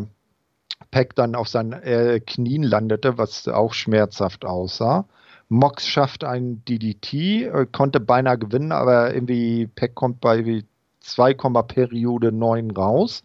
Peck 0.91 1.15
dann 1.17 1.35
auf 1.35 1.49
seinen 1.49 1.73
äh, 1.73 2.21
Knien 2.21 2.63
landete, 2.63 3.19
was 3.19 3.49
auch 3.49 3.73
schmerzhaft 3.73 4.45
aussah. 4.45 5.07
Mox 5.49 5.87
schafft 5.87 6.25
einen 6.25 6.65
DDT, 6.65 7.45
äh, 7.45 7.67
konnte 7.71 8.01
beinahe 8.01 8.39
gewinnen, 8.39 8.73
aber 8.73 9.15
irgendwie 9.15 9.67
Peck 9.67 9.95
kommt 9.95 10.21
bei 10.21 10.65
2, 11.01 11.35
Periode 11.35 12.33
9 12.33 12.71
raus. 12.71 13.23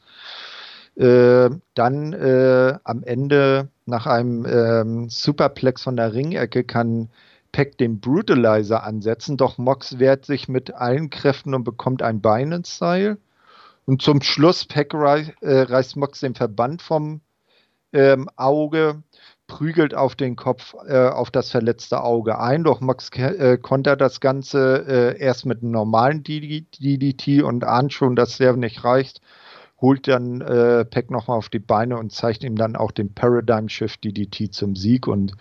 Äh, 0.95 1.49
dann 1.76 2.13
äh, 2.13 2.78
am 2.84 3.03
Ende 3.03 3.70
nach 3.86 4.05
einem 4.05 4.45
ähm, 4.45 5.09
Superplex 5.09 5.84
von 5.84 5.95
der 5.95 6.13
Ringecke 6.13 6.63
kann 6.63 7.09
Peck 7.51 7.78
den 7.78 7.99
Brutalizer 7.99 8.84
ansetzen, 8.84 9.38
doch 9.38 9.57
Mox 9.57 9.97
wehrt 9.97 10.26
sich 10.26 10.47
mit 10.47 10.74
allen 10.74 11.09
Kräften 11.09 11.55
und 11.55 11.63
bekommt 11.63 12.01
ein 12.01 12.22
Bein 12.22 12.51
ins. 12.51 12.80
Und 13.86 14.01
zum 14.01 14.22
Schluss 14.22 14.65
Peck 14.65 14.93
rei 14.93 15.34
äh, 15.41 15.61
reißt 15.61 15.95
Mox 15.95 16.20
den 16.20 16.36
Verband 16.36 16.82
vom 16.82 17.22
ähm, 17.91 18.30
Auge, 18.36 19.01
prügelt 19.50 19.93
auf 19.93 20.16
den 20.16 20.38
Kopf, 20.38 20.74
äh, 20.88 21.10
auf 21.10 21.30
das 21.32 21.52
verletzte 21.52 22.02
Auge 22.02 22.39
ein. 22.39 22.64
Doch 22.64 22.80
Mox 22.80 23.10
äh, 23.18 23.58
kontert 23.58 24.00
das 24.00 24.22
Ganze 24.22 24.86
äh, 24.88 25.20
erst 25.20 25.45
mit 25.45 25.62
einem 25.62 25.72
normalen 25.72 26.24
DDT 26.24 27.43
und 27.43 27.66
ahnt 27.66 27.91
schon, 27.91 28.16
dass 28.16 28.38
der 28.38 28.56
nicht 28.56 28.86
reicht 28.86 29.20
holt 29.82 30.08
dann 30.08 30.41
äh, 30.41 30.86
Peck 30.86 31.10
nochmal 31.10 31.38
auf 31.38 31.50
die 31.50 31.60
Beine 31.60 31.97
und 31.97 32.12
zeigt 32.12 32.43
ihm 32.43 32.56
dann 32.56 32.76
auch 32.76 32.91
den 32.91 33.14
Paradigm 33.14 33.70
Shift 33.70 34.04
DDT 34.04 34.54
zum 34.54 34.76
Sieg. 34.76 35.08
Und 35.08 35.34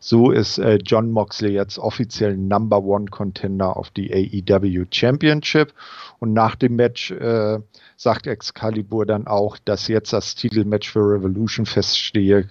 so 0.00 0.30
ist 0.30 0.58
äh, 0.58 0.78
John 0.84 1.10
Moxley 1.10 1.52
jetzt 1.52 1.78
offiziell 1.78 2.36
Number 2.36 2.82
One 2.82 3.06
Contender 3.06 3.76
auf 3.76 3.90
die 3.90 4.12
AEW 4.12 4.86
Championship. 4.90 5.72
Und 6.18 6.32
nach 6.32 6.56
dem 6.56 6.76
Match 6.76 7.10
äh, 7.10 7.58
sagt 7.96 8.26
Excalibur 8.26 9.06
dann 9.06 9.26
auch, 9.26 9.56
dass 9.64 9.88
jetzt 9.88 10.12
das 10.12 10.34
Titelmatch 10.34 10.90
für 10.90 11.14
Revolution 11.14 11.66
feststehe. 11.66 12.48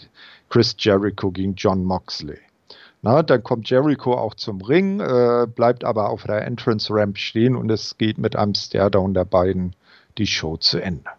Chris 0.49 0.75
Jericho 0.77 1.31
gegen 1.31 1.55
John 1.55 1.83
Moxley. 1.83 2.39
Na, 3.01 3.21
dann 3.21 3.43
kommt 3.43 3.69
Jericho 3.69 4.15
auch 4.15 4.33
zum 4.33 4.61
Ring, 4.61 4.99
äh, 4.99 5.45
bleibt 5.47 5.83
aber 5.83 6.09
auf 6.09 6.23
der 6.23 6.43
Entrance 6.45 6.91
Ramp 6.91 7.17
stehen 7.19 7.55
und 7.55 7.69
es 7.69 7.97
geht 7.97 8.17
mit 8.17 8.35
einem 8.35 8.55
Staredown 8.55 9.13
der 9.13 9.25
beiden 9.25 9.75
die 10.17 10.25
Show 10.25 10.57
zu 10.57 10.79
Ende. 10.79 11.11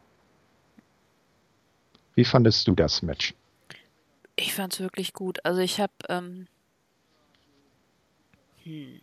Wie 2.16 2.24
fandest 2.24 2.66
du 2.66 2.74
das 2.74 3.02
Match? 3.02 3.34
Ich 4.36 4.54
fand 4.54 4.74
es 4.74 4.80
wirklich 4.80 5.12
gut. 5.12 5.38
Also 5.44 5.60
ich 5.60 5.80
habe, 5.80 5.92
ähm, 6.08 6.46
hm. 8.64 9.00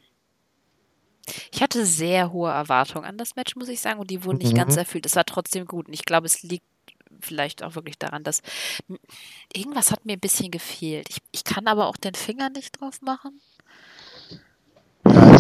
ich 1.52 1.62
hatte 1.62 1.86
sehr 1.86 2.34
hohe 2.34 2.52
Erwartungen 2.52 3.06
an 3.06 3.18
das 3.18 3.36
Match, 3.36 3.56
muss 3.56 3.70
ich 3.70 3.80
sagen, 3.80 4.00
und 4.00 4.10
die 4.10 4.26
wurden 4.26 4.40
nicht 4.40 4.54
mhm. 4.54 4.58
ganz 4.58 4.76
erfüllt. 4.76 5.06
Es 5.06 5.16
war 5.16 5.26
trotzdem 5.26 5.66
gut 5.66 5.88
und 5.88 5.94
ich 5.94 6.06
glaube, 6.06 6.26
es 6.26 6.44
liegt 6.44 6.66
vielleicht 7.24 7.64
auch 7.64 7.76
wirklich 7.76 7.98
daran, 7.98 8.24
dass 8.24 8.42
irgendwas 9.54 9.92
hat 9.92 10.06
mir 10.06 10.14
ein 10.14 10.20
bisschen 10.20 10.52
gefehlt. 10.52 11.08
Ich, 11.10 11.18
ich 11.32 11.44
kann 11.44 11.68
aber 11.68 11.88
auch 11.88 11.98
den 11.98 12.16
Finger 12.16 12.50
nicht 12.50 12.80
drauf 12.80 13.02
machen. 13.02 13.40
Ja, 15.06 15.38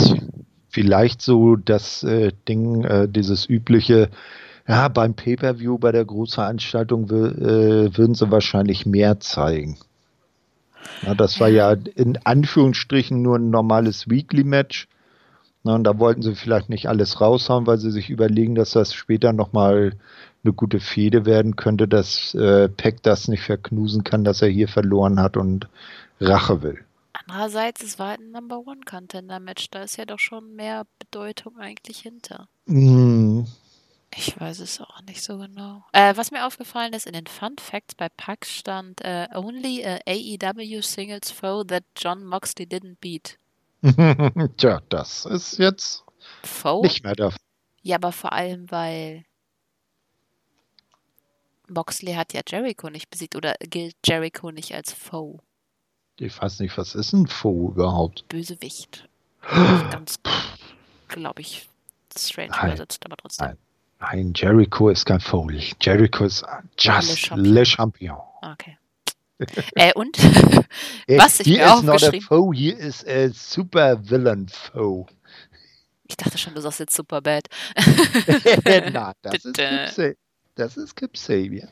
vielleicht 0.70 1.22
so 1.22 1.56
das 1.56 2.04
äh, 2.04 2.32
Ding, 2.48 2.84
äh, 2.84 3.08
dieses 3.08 3.48
übliche, 3.48 4.10
ja, 4.68 4.88
beim 4.88 5.14
Pay-Per-View, 5.14 5.78
bei 5.78 5.92
der 5.92 6.06
Großveranstaltung 6.06 7.06
äh, 7.10 7.98
würden 7.98 8.16
sie 8.16 8.32
wahrscheinlich 8.32 8.86
mehr 8.86 9.20
zeigen. 9.20 9.78
Ja, 11.06 11.16
das 11.16 11.40
war 11.40 11.50
ja 11.50 11.74
in 11.74 12.18
Anführungsstrichen 12.24 13.22
nur 13.22 13.38
ein 13.38 13.50
normales 13.50 14.10
Weekly-Match. 14.10 14.88
und 15.64 15.84
da 15.84 16.00
wollten 16.00 16.22
sie 16.22 16.36
vielleicht 16.36 16.70
nicht 16.70 16.88
alles 16.88 17.22
raushauen, 17.22 17.68
weil 17.68 17.78
sie 17.78 17.92
sich 17.92 18.10
überlegen, 18.10 18.56
dass 18.56 18.72
das 18.72 18.94
später 18.94 19.34
nochmal 19.34 19.94
eine 20.44 20.54
gute 20.54 20.80
Fehde 20.80 21.26
werden 21.26 21.56
könnte, 21.56 21.88
dass 21.88 22.34
äh, 22.36 22.70
Peck 22.70 23.02
das 23.04 23.28
nicht 23.28 23.44
verknusen 23.44 24.04
kann, 24.04 24.24
dass 24.24 24.42
er 24.42 24.50
hier 24.50 24.68
verloren 24.68 25.20
hat 25.20 25.38
und 25.38 25.68
Rache 26.20 26.62
will. 26.62 26.84
Andererseits, 27.14 27.84
es 27.84 28.00
war 28.00 28.10
halt 28.10 28.22
ein 28.22 28.32
Number 28.32 28.60
One 28.60 28.82
Contender 28.86 29.40
Match, 29.40 29.70
da 29.70 29.84
ist 29.84 29.98
ja 29.98 30.06
doch 30.06 30.20
schon 30.20 30.56
mehr 30.56 30.86
Bedeutung 31.00 31.58
eigentlich 31.58 32.00
hinter. 32.00 32.48
Mm, 32.66 33.44
ich 34.16 34.40
weiß 34.40 34.60
es 34.60 34.82
auch 34.82 35.02
nicht 35.04 35.24
so 35.24 35.38
genau. 35.38 35.86
Äh, 35.92 36.16
was 36.18 36.32
mir 36.32 36.46
aufgefallen 36.46 36.94
ist, 36.94 37.08
in 37.08 37.14
den 37.14 37.28
Fun 37.28 37.56
Facts 37.60 37.96
bei 37.96 38.10
Pax 38.10 38.50
stand 38.50 39.02
uh, 39.06 39.26
Only 39.34 39.86
a 39.86 40.00
AEW 40.06 40.82
Singles 40.82 41.32
Foe 41.32 41.66
that 41.66 41.84
John 41.96 42.24
Moxley 42.26 42.66
didn't 42.66 42.98
beat. 43.00 43.38
Tja, 44.58 44.82
das 44.90 45.26
ist 45.26 45.58
jetzt 45.58 46.04
Foe? 46.44 46.82
nicht 46.82 47.04
mehr 47.04 47.16
da. 47.16 47.34
Ja, 47.82 47.98
aber 47.98 48.12
vor 48.12 48.34
allem, 48.34 48.70
weil 48.72 49.26
Moxley 51.70 52.14
hat 52.14 52.34
ja 52.34 52.42
Jericho 52.48 52.90
nicht 52.90 53.10
besiegt 53.10 53.36
oder 53.36 53.56
gilt 53.60 53.96
Jericho 54.06 54.52
nicht 54.52 54.74
als 54.74 54.94
Foe? 54.94 55.40
Ich 56.18 56.40
weiß 56.40 56.60
nicht, 56.60 56.78
was 56.78 56.96
ist 56.96 57.14
ein 57.14 57.28
Foe 57.28 57.72
überhaupt? 57.72 58.28
Bösewicht. 58.30 59.08
Ganz, 59.42 60.20
glaube 61.08 61.42
ich, 61.42 61.68
strange 62.16 62.52
Nein. 62.52 62.68
übersetzt, 62.68 63.06
aber 63.06 63.18
trotzdem. 63.18 63.48
Nein. 63.48 63.58
Nein, 64.00 64.34
Jericho 64.36 64.90
ist 64.90 65.06
kein 65.06 65.22
Fool. 65.22 65.58
Jericho 65.80 66.26
ist 66.26 66.44
just 66.78 67.32
Le 67.32 67.66
Champion. 67.66 68.18
Okay. 68.42 68.78
äh, 69.76 69.94
und 69.94 70.18
was 71.08 71.40
ich 71.40 71.48
mir 71.48 71.66
is 71.66 71.84
not 71.84 72.04
a 72.04 72.12
foe, 72.20 72.54
he 72.54 72.70
is 72.70 73.06
a 73.06 73.30
super 73.30 73.98
villain 73.98 74.48
foe. 74.48 75.06
Ich 76.04 76.18
dachte 76.18 76.38
schon, 76.38 76.54
du 76.54 76.62
sagst 76.62 76.80
jetzt 76.80 76.96
super 76.96 77.22
bad. 77.22 77.48
Na, 78.92 79.14
das 79.22 79.46
ist 79.46 80.18
das 80.56 80.78
ist 80.78 80.96
Kip 80.96 81.18
Sabian. 81.18 81.70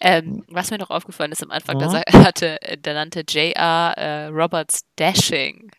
Ähm, 0.00 0.44
was 0.48 0.70
mir 0.70 0.78
noch 0.78 0.90
aufgefallen 0.90 1.32
ist 1.32 1.42
am 1.42 1.50
Anfang, 1.50 1.76
mhm. 1.76 1.80
da, 1.80 2.02
hatte, 2.24 2.58
da 2.82 2.94
nannte 2.94 3.24
J.R. 3.28 3.94
Äh, 3.96 4.26
Roberts 4.26 4.84
Dashing. 4.96 5.70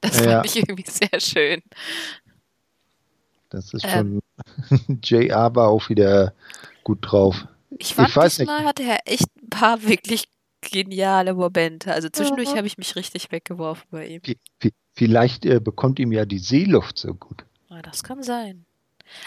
Das 0.00 0.18
ja. 0.20 0.32
fand 0.32 0.46
ich 0.46 0.56
irgendwie 0.56 0.84
sehr 0.90 1.20
schön. 1.20 1.62
Das 3.48 3.72
ist 3.72 3.84
ähm, 3.86 4.20
schon. 4.68 5.00
JR 5.02 5.54
war 5.54 5.68
auch 5.68 5.88
wieder 5.88 6.34
gut 6.82 6.98
drauf. 7.00 7.46
Ich, 7.78 7.94
fand, 7.94 8.08
ich 8.08 8.16
weiß 8.16 8.36
diesmal 8.36 8.58
nicht. 8.58 8.68
hatte 8.68 8.82
er 8.82 8.98
echt 9.06 9.28
ein 9.42 9.48
paar 9.48 9.82
wirklich 9.82 10.28
geniale 10.60 11.34
Momente. 11.34 11.92
Also 11.92 12.08
zwischendurch 12.08 12.50
ja. 12.50 12.56
habe 12.56 12.66
ich 12.66 12.78
mich 12.78 12.96
richtig 12.96 13.32
weggeworfen 13.32 13.86
bei 13.90 14.06
ihm. 14.06 14.22
Vielleicht 14.92 15.44
äh, 15.46 15.60
bekommt 15.60 15.98
ihm 15.98 16.12
ja 16.12 16.24
die 16.24 16.38
Seeluft 16.38 16.98
so 16.98 17.14
gut. 17.14 17.44
Ja, 17.70 17.82
das 17.82 18.02
kann 18.02 18.22
sein. 18.22 18.66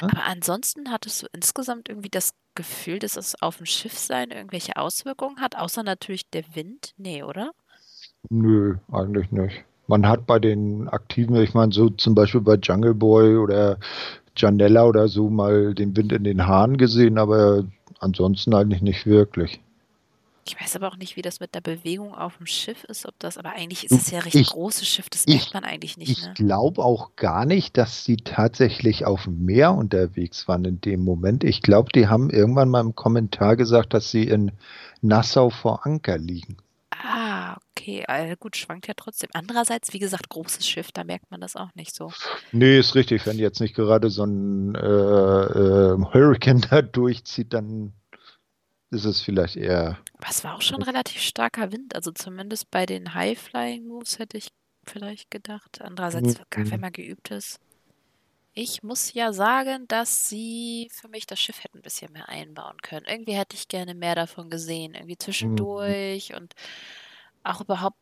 Ja? 0.01 0.07
Aber 0.09 0.25
ansonsten 0.25 0.91
hattest 0.91 1.23
du 1.23 1.28
insgesamt 1.34 1.89
irgendwie 1.89 2.09
das 2.09 2.34
Gefühl, 2.55 2.99
dass 2.99 3.17
es 3.17 3.41
auf 3.41 3.57
dem 3.57 3.65
Schiffsein 3.65 4.32
irgendwelche 4.32 4.78
Auswirkungen 4.78 5.39
hat, 5.39 5.55
außer 5.55 5.84
natürlich 5.84 6.30
der 6.30 6.43
Wind? 6.55 6.93
Nee, 6.97 7.23
oder? 7.23 7.51
Nö, 8.30 8.78
eigentlich 8.91 9.32
nicht 9.32 9.63
man 9.88 10.05
hat 10.07 10.28
bei 10.28 10.39
den 10.39 10.88
Aktiven, 10.89 11.36
ich 11.38 11.53
meine, 11.53 11.71
so 11.71 11.89
zum 11.89 12.13
Beispiel 12.13 12.41
bei 12.41 12.55
Jungle 12.55 12.93
Boy 12.93 13.38
oder 13.38 13.78
Janella 14.36 14.86
oder 14.86 15.07
so 15.07 15.30
mal 15.30 15.73
den 15.73 15.95
Wind 15.95 16.11
in 16.11 16.23
den 16.23 16.45
Haaren 16.45 16.78
gesehen, 16.78 17.17
aber 17.17 17.63
ansonsten 17.99 18.53
eigentlich 18.53 18.82
nicht 18.82 19.05
wirklich. 19.05 19.59
Ich 20.47 20.59
weiß 20.59 20.77
aber 20.77 20.87
auch 20.87 20.95
nicht, 20.95 21.17
wie 21.17 21.21
das 21.21 21.41
mit 21.41 21.53
der 21.53 21.59
Bewegung 21.59 22.15
auf 22.15 22.37
dem 22.37 22.45
Schiff 22.45 22.85
ist, 22.85 23.05
ob 23.05 23.19
das, 23.19 23.37
aber 23.37 23.49
eigentlich 23.49 23.83
ist 23.83 23.91
es 23.91 24.11
ja 24.11 24.19
recht 24.19 24.35
ich, 24.35 24.47
großes 24.47 24.87
Schiff, 24.87 25.09
das 25.09 25.27
merkt 25.27 25.53
man 25.53 25.65
eigentlich 25.65 25.97
nicht. 25.97 26.09
Ich 26.09 26.23
ne? 26.23 26.33
glaube 26.35 26.83
auch 26.85 27.17
gar 27.17 27.45
nicht, 27.45 27.75
dass 27.75 28.05
sie 28.05 28.15
tatsächlich 28.15 29.05
auf 29.05 29.23
dem 29.25 29.43
Meer 29.43 29.73
unterwegs 29.73 30.47
waren 30.47 30.63
in 30.63 30.79
dem 30.79 31.03
Moment. 31.03 31.43
Ich 31.43 31.61
glaube, 31.61 31.89
die 31.93 32.07
haben 32.07 32.29
irgendwann 32.29 32.69
mal 32.69 32.79
im 32.79 32.95
Kommentar 32.95 33.57
gesagt, 33.57 33.93
dass 33.93 34.09
sie 34.09 34.23
in 34.23 34.53
Nassau 35.01 35.49
vor 35.49 35.85
Anker 35.85 36.17
liegen. 36.17 36.57
Ah, 36.91 37.57
okay. 37.71 38.05
Äh, 38.07 38.37
gut, 38.39 38.55
schwankt 38.55 38.87
ja 38.87 38.93
trotzdem. 38.95 39.29
Andererseits, 39.33 39.93
wie 39.93 39.99
gesagt, 39.99 40.29
großes 40.29 40.65
Schiff, 40.65 40.93
da 40.93 41.03
merkt 41.03 41.29
man 41.29 41.41
das 41.41 41.57
auch 41.57 41.75
nicht 41.75 41.93
so. 41.93 42.11
Nee, 42.53 42.79
ist 42.79 42.95
richtig. 42.95 43.25
Wenn 43.25 43.37
jetzt 43.37 43.59
nicht 43.59 43.75
gerade 43.75 44.09
so 44.09 44.23
ein 44.23 44.75
äh, 44.75 44.79
äh, 44.79 45.97
Hurricane 46.13 46.61
da 46.69 46.81
durchzieht, 46.81 47.53
dann 47.53 47.91
ist 48.89 49.05
es 49.05 49.21
vielleicht 49.21 49.55
eher. 49.55 49.97
Aber 50.17 50.29
es 50.29 50.43
war 50.43 50.55
auch 50.55 50.61
schon 50.61 50.81
relativ 50.81 51.21
starker 51.21 51.71
Wind. 51.71 51.95
Also 51.95 52.11
zumindest 52.11 52.71
bei 52.71 52.85
den 52.85 53.13
High-Flying-Moves 53.13 54.19
hätte 54.19 54.38
ich 54.38 54.49
vielleicht 54.85 55.29
gedacht. 55.31 55.81
Andererseits, 55.81 56.39
mhm. 56.55 56.71
wenn 56.71 56.79
man 56.79 56.93
geübt 56.93 57.31
ist. 57.31 57.59
Ich 58.53 58.81
muss 58.81 59.13
ja 59.13 59.33
sagen, 59.33 59.88
dass 59.88 60.29
sie 60.29 60.89
für 60.91 61.07
mich 61.09 61.27
das 61.27 61.39
Schiff 61.39 61.63
hätten 61.63 61.77
ein 61.77 61.83
bisschen 61.83 62.11
mehr 62.11 62.27
einbauen 62.27 62.77
können. 62.81 63.05
Irgendwie 63.07 63.35
hätte 63.35 63.55
ich 63.55 63.67
gerne 63.67 63.93
mehr 63.93 64.15
davon 64.15 64.49
gesehen, 64.49 64.95
irgendwie 64.95 65.13
mhm. 65.13 65.19
zwischendurch 65.19 66.33
und 66.33 66.55
auch 67.43 67.61
überhaupt. 67.61 67.97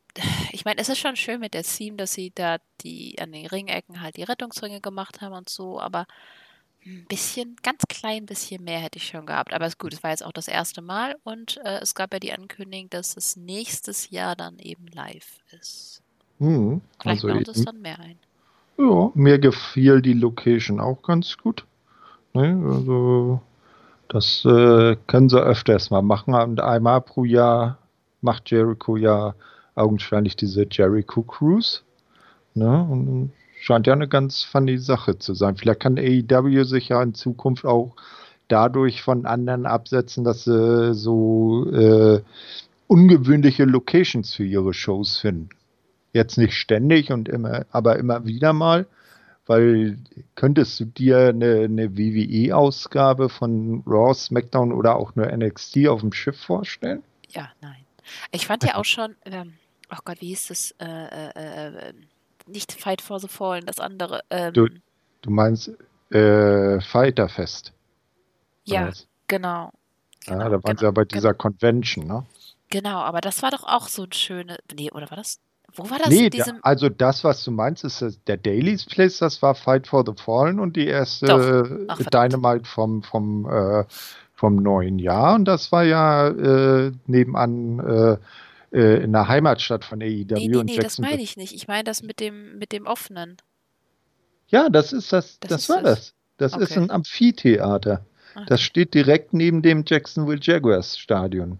Ich 0.53 0.63
meine, 0.63 0.79
es 0.79 0.87
ist 0.87 0.99
schon 0.99 1.17
schön 1.17 1.41
mit 1.41 1.53
der 1.53 1.63
Theme, 1.63 1.97
dass 1.97 2.13
sie 2.13 2.31
da 2.33 2.59
die 2.81 3.19
an 3.19 3.33
den 3.33 3.47
Ringecken 3.47 3.99
halt 4.01 4.15
die 4.15 4.23
Rettungsringe 4.23 4.79
gemacht 4.79 5.19
haben 5.19 5.33
und 5.33 5.49
so, 5.49 5.77
aber 5.81 6.07
ein 6.85 7.05
bisschen, 7.07 7.55
ganz 7.63 7.83
klein 7.89 8.25
bisschen 8.25 8.63
mehr 8.63 8.79
hätte 8.79 8.97
ich 8.97 9.07
schon 9.07 9.25
gehabt. 9.25 9.53
Aber 9.53 9.65
ist 9.65 9.79
gut, 9.79 9.93
es 9.93 10.03
war 10.03 10.11
jetzt 10.11 10.23
auch 10.25 10.31
das 10.31 10.47
erste 10.47 10.81
Mal 10.81 11.15
und 11.23 11.57
äh, 11.63 11.79
es 11.81 11.95
gab 11.95 12.13
ja 12.13 12.19
die 12.19 12.33
Ankündigung, 12.33 12.89
dass 12.89 13.17
es 13.17 13.35
nächstes 13.35 14.09
Jahr 14.09 14.35
dann 14.35 14.59
eben 14.59 14.87
live 14.87 15.39
ist. 15.59 16.01
Hm, 16.39 16.81
Vielleicht 17.01 17.23
also 17.23 17.37
baut 17.37 17.47
es 17.47 17.65
dann 17.65 17.81
mehr 17.81 17.99
ein. 17.99 18.17
Ja, 18.77 19.11
mir 19.13 19.39
gefiel 19.39 20.01
die 20.01 20.13
Location 20.13 20.79
auch 20.79 21.01
ganz 21.01 21.37
gut. 21.37 21.65
Ne, 22.33 22.61
also, 22.69 23.41
das 24.09 24.43
äh, 24.45 24.97
können 25.07 25.29
sie 25.29 25.41
öfters 25.41 25.89
mal 25.89 26.01
machen. 26.01 26.33
Und 26.33 26.59
einmal 26.59 27.01
pro 27.01 27.23
Jahr 27.23 27.77
macht 28.21 28.51
Jericho 28.51 28.97
ja 28.97 29.33
augenscheinlich 29.75 30.35
diese 30.35 30.67
Jericho 30.69 31.23
Cruise. 31.23 31.81
Ne, 32.53 32.83
und 32.83 33.31
scheint 33.65 33.87
ja 33.87 33.93
eine 33.93 34.07
ganz 34.07 34.43
funny 34.43 34.77
Sache 34.77 35.17
zu 35.17 35.33
sein. 35.33 35.57
Vielleicht 35.57 35.79
kann 35.79 35.97
AEW 35.97 36.65
sich 36.65 36.89
ja 36.89 37.01
in 37.01 37.15
Zukunft 37.15 37.65
auch 37.65 37.95
dadurch 38.47 39.01
von 39.01 39.25
anderen 39.25 39.65
absetzen, 39.65 40.23
dass 40.23 40.43
sie 40.43 40.93
so 40.93 41.65
äh, 41.71 42.21
ungewöhnliche 42.85 43.65
Locations 43.65 44.35
für 44.35 44.45
ihre 44.45 44.71
Shows 44.75 45.17
finden. 45.17 45.49
Jetzt 46.13 46.37
nicht 46.37 46.53
ständig 46.53 47.11
und 47.11 47.27
immer, 47.27 47.65
aber 47.71 47.97
immer 47.97 48.27
wieder 48.27 48.53
mal. 48.53 48.85
Weil 49.47 49.97
könntest 50.35 50.79
du 50.79 50.85
dir 50.85 51.29
eine, 51.29 51.61
eine 51.61 51.97
WWE-Ausgabe 51.97 53.29
von 53.29 53.83
Raw, 53.87 54.13
SmackDown 54.13 54.73
oder 54.73 54.95
auch 54.95 55.15
nur 55.15 55.25
NXT 55.25 55.87
auf 55.87 56.01
dem 56.01 56.13
Schiff 56.13 56.39
vorstellen? 56.39 57.01
Ja, 57.29 57.49
nein. 57.61 57.83
Ich 58.31 58.45
fand 58.45 58.63
ja 58.63 58.75
auch 58.75 58.85
schon, 58.85 59.15
ähm, 59.25 59.53
oh 59.91 59.97
Gott, 60.05 60.21
wie 60.21 60.27
hieß 60.27 60.49
das? 60.49 60.75
Äh, 60.79 60.85
äh, 60.85 61.89
äh, 61.89 61.93
nicht 62.47 62.73
Fight 62.73 63.01
for 63.01 63.19
the 63.19 63.27
Fallen, 63.27 63.65
das 63.65 63.79
andere. 63.79 64.21
Ähm, 64.29 64.53
du, 64.53 64.67
du 65.21 65.29
meinst 65.29 65.71
äh, 66.11 66.79
Fighterfest. 66.81 67.73
Ja, 68.63 68.91
genau. 69.27 69.71
genau. 70.25 70.39
Ja, 70.39 70.49
da 70.49 70.51
waren 70.51 70.61
genau, 70.61 70.79
sie 70.79 70.85
ja 70.85 70.91
bei 70.91 71.05
dieser 71.05 71.33
genau. 71.33 71.41
Convention, 71.41 72.07
ne? 72.07 72.25
Genau, 72.69 72.97
aber 72.97 73.21
das 73.21 73.43
war 73.43 73.51
doch 73.51 73.63
auch 73.63 73.87
so 73.87 74.03
ein 74.03 74.11
schönes. 74.11 74.57
Nee, 74.75 74.91
oder 74.91 75.09
war 75.09 75.17
das? 75.17 75.39
Wo 75.75 75.89
war 75.89 75.99
das? 75.99 76.09
Nee, 76.09 76.29
da, 76.29 76.43
also 76.61 76.89
das, 76.89 77.23
was 77.23 77.43
du 77.43 77.51
meinst, 77.51 77.83
ist 77.83 78.19
der 78.27 78.37
Daily's 78.37 78.85
Place, 78.85 79.19
das 79.19 79.41
war 79.41 79.55
Fight 79.55 79.87
for 79.87 80.03
the 80.05 80.13
Fallen 80.15 80.59
und 80.59 80.75
die 80.75 80.87
erste 80.87 81.85
Ach, 81.87 81.97
Dynamite 81.97 82.65
vom, 82.65 83.03
vom, 83.03 83.49
äh, 83.49 83.83
vom 84.33 84.55
neuen 84.55 84.99
Jahr. 84.99 85.35
Und 85.35 85.45
das 85.45 85.71
war 85.71 85.83
ja 85.83 86.29
äh, 86.29 86.91
nebenan 87.07 88.17
äh, 88.71 89.03
in 89.03 89.11
der 89.13 89.27
Heimatstadt 89.27 89.85
von 89.85 90.01
AEW. 90.01 90.25
Nee, 90.35 90.47
nee, 90.47 90.63
nee 90.63 90.77
das 90.77 90.99
meine 90.99 91.21
ich 91.21 91.37
nicht. 91.37 91.53
Ich 91.53 91.67
meine 91.67 91.83
das 91.83 92.03
mit 92.03 92.19
dem, 92.19 92.57
mit 92.57 92.71
dem 92.71 92.85
offenen. 92.85 93.37
Ja, 94.47 94.69
das 94.69 94.93
ist 94.93 95.11
das, 95.11 95.39
das, 95.39 95.49
das 95.49 95.61
ist 95.61 95.69
war 95.69 95.81
das. 95.81 96.13
Das 96.37 96.53
okay. 96.53 96.63
ist 96.63 96.77
ein 96.77 96.91
Amphitheater. 96.91 98.05
Okay. 98.35 98.45
Das 98.47 98.61
steht 98.61 98.93
direkt 98.93 99.33
neben 99.33 99.61
dem 99.61 99.83
Jacksonville 99.87 100.39
Jaguars 100.41 100.97
Stadion. 100.97 101.59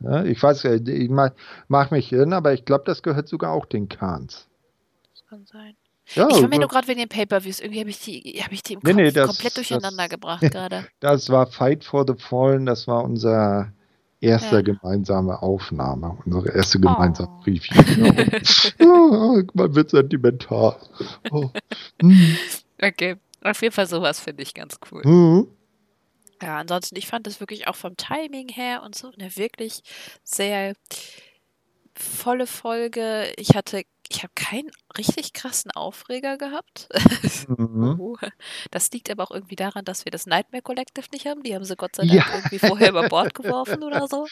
Ja, 0.00 0.22
ich 0.24 0.40
weiß, 0.42 0.64
äh, 0.64 0.76
ich 0.76 1.08
mag, 1.08 1.34
mag 1.66 1.90
mich 1.90 2.12
irren, 2.12 2.32
aber 2.32 2.52
ich 2.52 2.64
glaube, 2.64 2.84
das 2.84 3.02
gehört 3.02 3.28
sogar 3.28 3.52
auch 3.52 3.66
den 3.66 3.88
Kahns. 3.88 4.46
Das 5.12 5.26
kann 5.26 5.46
sein. 5.46 5.74
Ja, 6.14 6.28
ich 6.28 6.40
war 6.40 6.48
mir 6.48 6.58
nur 6.58 6.68
gerade 6.68 6.88
wegen 6.88 7.00
den 7.00 7.08
Pay-Per-Views. 7.08 7.60
Irgendwie 7.60 7.80
habe 7.80 7.90
ich, 7.90 8.00
die, 8.00 8.40
hab 8.42 8.52
ich 8.52 8.62
die 8.62 8.74
im 8.74 8.80
nee, 8.82 8.92
Kopf 8.92 8.96
nee, 8.96 9.10
das, 9.10 9.26
komplett 9.26 9.56
durcheinander 9.56 10.04
das, 10.04 10.08
gebracht 10.08 10.40
gerade. 10.40 10.86
Das 11.00 11.28
war 11.28 11.46
Fight 11.46 11.84
for 11.84 12.06
the 12.06 12.14
Fallen, 12.16 12.64
das 12.64 12.86
war 12.86 13.04
unser 13.04 13.72
erste 14.20 14.56
ja. 14.56 14.62
gemeinsame 14.62 15.42
Aufnahme, 15.42 16.18
unsere 16.24 16.54
erste 16.54 16.80
gemeinsame 16.80 17.30
oh. 17.30 17.42
Review. 17.42 18.44
oh, 18.80 19.42
man 19.54 19.74
wird 19.74 19.90
sentimental. 19.90 20.76
Oh. 21.30 21.50
Okay, 22.80 23.16
auf 23.42 23.62
jeden 23.62 23.74
Fall 23.74 23.86
sowas 23.86 24.20
finde 24.20 24.42
ich 24.42 24.54
ganz 24.54 24.78
cool. 24.90 25.02
Mhm. 25.04 25.48
Ja, 26.42 26.58
ansonsten, 26.58 26.96
ich 26.96 27.06
fand 27.06 27.26
das 27.26 27.40
wirklich 27.40 27.66
auch 27.66 27.74
vom 27.74 27.96
Timing 27.96 28.48
her 28.48 28.82
und 28.84 28.94
so 28.94 29.10
eine 29.18 29.36
wirklich 29.36 29.82
sehr 30.22 30.74
volle 31.94 32.46
Folge. 32.46 33.32
Ich 33.36 33.56
hatte, 33.56 33.82
ich 34.10 34.22
habe 34.22 34.32
keinen 34.34 34.70
richtig 34.96 35.32
krassen 35.32 35.70
Aufreger 35.70 36.38
gehabt. 36.38 36.88
Mhm. 37.48 37.98
Oh, 37.98 38.16
das 38.70 38.90
liegt 38.90 39.10
aber 39.10 39.24
auch 39.24 39.30
irgendwie 39.30 39.56
daran, 39.56 39.84
dass 39.84 40.04
wir 40.04 40.10
das 40.12 40.26
Nightmare 40.26 40.62
Collective 40.62 41.06
nicht 41.12 41.26
haben. 41.26 41.42
Die 41.42 41.54
haben 41.54 41.64
sie 41.64 41.76
Gott 41.76 41.96
sei 41.96 42.06
Dank 42.06 42.14
ja. 42.14 42.24
irgendwie 42.34 42.58
vorher 42.58 42.90
über 42.90 43.08
Bord 43.08 43.34
geworfen 43.34 43.82
oder 43.82 44.06
so. 44.06 44.26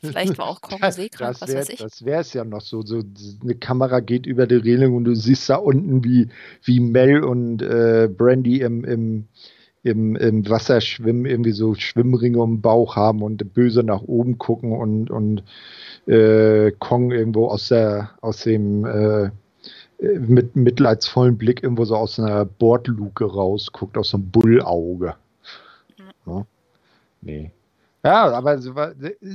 Vielleicht 0.00 0.36
war 0.38 0.46
auch 0.46 0.60
kaum 0.60 0.80
seekrank, 0.90 1.40
was 1.40 1.54
weiß 1.54 1.68
ich. 1.68 1.78
Das 1.78 2.04
wäre 2.04 2.20
es 2.20 2.32
ja 2.32 2.44
noch 2.44 2.60
so, 2.60 2.82
so. 2.82 3.02
Eine 3.42 3.54
Kamera 3.54 4.00
geht 4.00 4.26
über 4.26 4.46
die 4.46 4.56
Reling 4.56 4.94
und 4.94 5.04
du 5.04 5.14
siehst 5.14 5.48
da 5.48 5.56
unten, 5.56 6.04
wie, 6.04 6.28
wie 6.64 6.80
Mel 6.80 7.22
und 7.22 7.62
äh, 7.62 8.08
Brandy 8.10 8.60
im, 8.60 8.84
im 8.84 9.28
im, 9.82 10.16
im 10.16 10.48
Wasser 10.48 10.80
schwimmen, 10.80 11.26
irgendwie 11.26 11.52
so 11.52 11.74
Schwimmringe 11.74 12.38
um 12.38 12.56
den 12.56 12.60
Bauch 12.60 12.96
haben 12.96 13.22
und 13.22 13.54
böse 13.54 13.82
nach 13.82 14.02
oben 14.02 14.38
gucken 14.38 14.72
und, 14.72 15.10
und 15.10 15.42
äh, 16.06 16.72
Kong 16.78 17.12
irgendwo 17.12 17.48
aus 17.48 17.68
der, 17.68 18.10
aus 18.20 18.42
dem 18.42 18.84
äh, 18.84 19.30
mit 20.00 20.54
mitleidsvollen 20.54 21.36
Blick 21.36 21.62
irgendwo 21.62 21.84
so 21.84 21.96
aus 21.96 22.18
einer 22.18 22.44
Bordluke 22.44 23.24
rausguckt, 23.24 23.96
aus 23.98 24.14
einem 24.14 24.30
Bullauge. 24.30 25.14
Ja? 26.26 26.46
Nee. 27.20 27.50
Ja, 28.04 28.30
aber 28.30 28.54
es 28.54 28.74
war, 28.74 28.94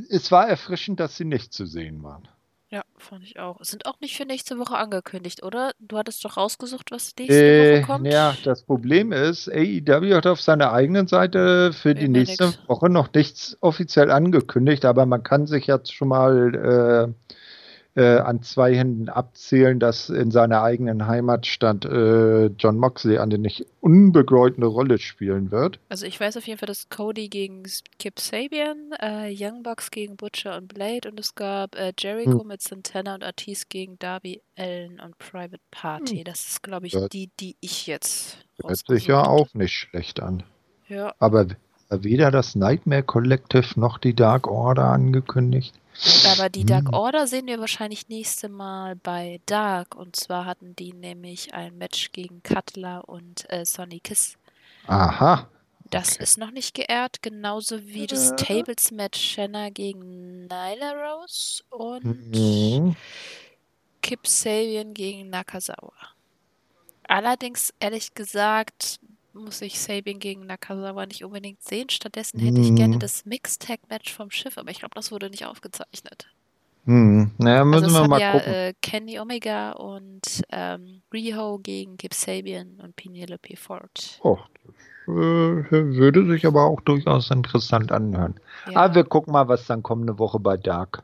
es 0.09 0.31
war 0.31 0.47
erfrischend, 0.47 0.99
dass 0.99 1.17
sie 1.17 1.25
nicht 1.25 1.53
zu 1.53 1.65
sehen 1.65 2.01
waren. 2.01 2.27
Ja, 2.74 2.82
fand 2.97 3.24
ich 3.24 3.38
auch. 3.38 3.63
Sind 3.63 3.86
auch 3.86 3.99
nicht 3.99 4.17
für 4.17 4.26
nächste 4.26 4.57
Woche 4.57 4.76
angekündigt, 4.76 5.43
oder? 5.43 5.74
Du 5.78 5.95
hattest 5.95 6.26
doch 6.26 6.38
rausgesucht, 6.38 6.89
was 6.89 7.13
nächste 7.19 7.36
äh, 7.36 7.76
Woche 7.78 7.86
kommt. 7.86 8.07
Ja, 8.07 8.36
das 8.43 8.63
Problem 8.63 9.11
ist, 9.11 9.47
AEW 9.47 10.15
hat 10.15 10.26
auf 10.26 10.41
seiner 10.41 10.74
eigenen 10.74 11.05
Seite 11.05 11.71
für 11.71 11.93
die 11.93 12.07
nächste 12.07 12.47
nix. 12.47 12.59
Woche 12.67 12.89
noch 12.89 13.13
nichts 13.13 13.57
offiziell 13.61 14.09
angekündigt, 14.09 14.86
aber 14.86 15.05
man 15.05 15.21
kann 15.21 15.45
sich 15.45 15.67
jetzt 15.67 15.93
schon 15.93 16.07
mal 16.07 17.13
äh, 17.15 17.34
äh, 17.95 18.17
an 18.17 18.41
zwei 18.41 18.75
Händen 18.75 19.09
abzählen, 19.09 19.79
dass 19.79 20.09
in 20.09 20.31
seiner 20.31 20.63
eigenen 20.63 21.07
Heimatstadt 21.07 21.85
äh, 21.85 22.47
John 22.47 22.77
Moxley 22.77 23.19
eine 23.19 23.37
nicht 23.37 23.65
unbedeutende 23.81 24.67
Rolle 24.67 24.97
spielen 24.97 25.51
wird. 25.51 25.79
Also 25.89 26.05
ich 26.05 26.19
weiß 26.19 26.37
auf 26.37 26.47
jeden 26.47 26.59
Fall, 26.59 26.67
dass 26.67 26.89
Cody 26.89 27.29
gegen 27.29 27.63
Kip 27.99 28.19
Sabian, 28.19 28.91
äh, 28.99 29.33
Young 29.35 29.63
Bucks 29.63 29.91
gegen 29.91 30.15
Butcher 30.15 30.57
und 30.57 30.73
Blade 30.73 31.09
und 31.09 31.19
es 31.19 31.35
gab 31.35 31.75
äh, 31.75 31.93
Jericho 31.97 32.41
hm. 32.41 32.47
mit 32.47 32.61
Santana 32.61 33.15
und 33.15 33.23
Ortiz 33.23 33.69
gegen 33.69 33.99
Darby 33.99 34.41
Allen 34.57 34.99
und 34.99 35.17
Private 35.17 35.61
Party. 35.69 36.17
Hm. 36.17 36.23
Das 36.23 36.47
ist, 36.47 36.63
glaube 36.63 36.87
ich, 36.87 36.95
die, 37.11 37.29
die 37.39 37.55
ich 37.59 37.87
jetzt 37.87 38.37
Hört 38.61 38.87
sich 38.87 39.07
ja 39.07 39.23
auch 39.25 39.53
nicht 39.53 39.73
schlecht 39.73 40.21
an. 40.21 40.43
Ja. 40.87 41.13
Aber 41.19 41.47
weder 42.01 42.31
das 42.31 42.55
Nightmare 42.55 43.03
Collective 43.03 43.79
noch 43.79 43.97
die 43.97 44.15
Dark 44.15 44.47
Order 44.47 44.85
angekündigt. 44.85 45.75
Aber 46.31 46.49
die 46.49 46.65
Dark 46.65 46.87
hm. 46.87 46.93
Order 46.93 47.27
sehen 47.27 47.45
wir 47.45 47.59
wahrscheinlich 47.59 48.09
nächste 48.09 48.49
Mal 48.49 48.95
bei 48.95 49.39
Dark. 49.45 49.95
Und 49.95 50.15
zwar 50.15 50.45
hatten 50.45 50.75
die 50.75 50.93
nämlich 50.93 51.53
ein 51.53 51.77
Match 51.77 52.11
gegen 52.11 52.41
Cutler 52.41 53.07
und 53.07 53.45
äh, 53.49 53.65
Sonny 53.65 53.99
Kiss. 53.99 54.37
Aha. 54.87 55.47
Das 55.91 56.15
okay. 56.15 56.23
ist 56.23 56.37
noch 56.39 56.49
nicht 56.49 56.73
geehrt, 56.73 57.21
genauso 57.21 57.85
wie 57.85 58.07
das 58.07 58.31
äh. 58.31 58.35
Tables-Match 58.35 59.19
Shanna 59.19 59.69
gegen 59.69 60.47
Nyla 60.47 60.93
Rose 60.93 61.63
und 61.69 62.31
mhm. 62.31 62.95
Kip 64.01 64.25
Sabian 64.25 64.93
gegen 64.95 65.29
Nakazawa. 65.29 65.93
Allerdings, 67.07 67.73
ehrlich 67.79 68.15
gesagt, 68.15 68.99
muss 69.34 69.61
ich 69.61 69.79
Sabin 69.79 70.19
gegen 70.19 70.45
Nakazawa 70.45 71.05
nicht 71.05 71.23
unbedingt 71.23 71.61
sehen. 71.61 71.89
Stattdessen 71.89 72.39
hätte 72.39 72.61
ich 72.61 72.73
gerne 72.75 72.95
mhm. 72.95 72.99
das 72.99 73.25
Mixtag-Match 73.25 74.13
vom 74.13 74.31
Schiff, 74.31 74.57
aber 74.57 74.71
ich 74.71 74.79
glaube, 74.79 74.95
das 74.95 75.11
wurde 75.11 75.29
nicht 75.29 75.45
aufgezeichnet. 75.45 76.27
Hm. 76.86 77.31
Naja, 77.38 77.63
müssen 77.63 77.86
also 77.86 78.01
wir 78.01 78.07
mal 78.09 78.19
ja, 78.19 78.31
gucken. 78.34 78.53
Äh, 78.53 78.73
Kenny 78.81 79.17
Omega 79.19 79.71
und 79.71 80.43
ähm, 80.49 81.01
Riho 81.13 81.59
gegen 81.59 81.95
Kip 81.97 82.13
Sabian 82.13 82.79
und 82.84 82.95
Penelope 82.97 83.55
Ford. 83.55 84.19
Oh, 84.21 84.38
das 85.05 85.15
äh, 85.15 85.69
würde 85.71 86.25
sich 86.25 86.45
aber 86.45 86.63
auch 86.63 86.81
durchaus 86.81 87.31
interessant 87.31 87.91
anhören. 87.91 88.36
Ja. 88.69 88.77
Aber 88.77 88.95
wir 88.95 89.03
gucken 89.05 89.31
mal, 89.31 89.47
was 89.47 89.65
dann 89.65 89.81
kommende 89.81 90.19
Woche 90.19 90.39
bei 90.39 90.57
Dark 90.57 91.03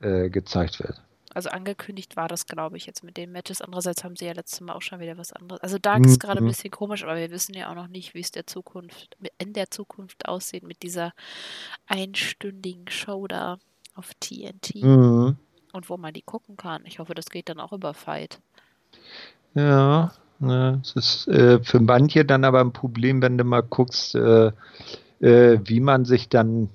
äh, 0.00 0.30
gezeigt 0.30 0.80
wird. 0.80 1.00
Also 1.32 1.50
angekündigt 1.50 2.16
war 2.16 2.28
das, 2.28 2.46
glaube 2.46 2.76
ich, 2.76 2.86
jetzt 2.86 3.04
mit 3.04 3.16
den 3.16 3.30
Matches. 3.30 3.60
Andererseits 3.60 4.02
haben 4.02 4.16
sie 4.16 4.26
ja 4.26 4.32
letztes 4.32 4.60
Mal 4.60 4.72
auch 4.72 4.82
schon 4.82 5.00
wieder 5.00 5.16
was 5.16 5.32
anderes. 5.32 5.60
Also 5.62 5.78
Dark 5.78 6.04
ist 6.04 6.18
gerade 6.18 6.38
ein 6.38 6.44
mhm. 6.44 6.48
bisschen 6.48 6.70
komisch, 6.70 7.04
aber 7.04 7.16
wir 7.16 7.30
wissen 7.30 7.54
ja 7.54 7.70
auch 7.70 7.74
noch 7.74 7.86
nicht, 7.86 8.14
wie 8.14 8.20
es 8.20 8.32
der 8.32 8.46
Zukunft, 8.46 9.16
in 9.38 9.52
der 9.52 9.70
Zukunft 9.70 10.28
aussieht 10.28 10.64
mit 10.64 10.82
dieser 10.82 11.12
einstündigen 11.86 12.88
Show 12.88 13.26
da 13.28 13.58
auf 13.94 14.10
TNT. 14.18 14.82
Mhm. 14.82 15.36
Und 15.72 15.88
wo 15.88 15.96
man 15.96 16.12
die 16.12 16.22
gucken 16.22 16.56
kann. 16.56 16.82
Ich 16.84 16.98
hoffe, 16.98 17.14
das 17.14 17.26
geht 17.26 17.48
dann 17.48 17.60
auch 17.60 17.72
über 17.72 17.94
Fight. 17.94 18.40
Ja, 19.54 20.12
ne, 20.40 20.80
es 20.82 20.96
ist 20.96 21.28
äh, 21.28 21.62
für 21.62 21.78
manche 21.78 22.24
dann 22.24 22.44
aber 22.44 22.60
ein 22.60 22.72
Problem, 22.72 23.22
wenn 23.22 23.38
du 23.38 23.44
mal 23.44 23.62
guckst, 23.62 24.16
äh, 24.16 24.50
äh, 25.20 25.60
wie 25.64 25.80
man 25.80 26.04
sich 26.04 26.28
dann 26.28 26.70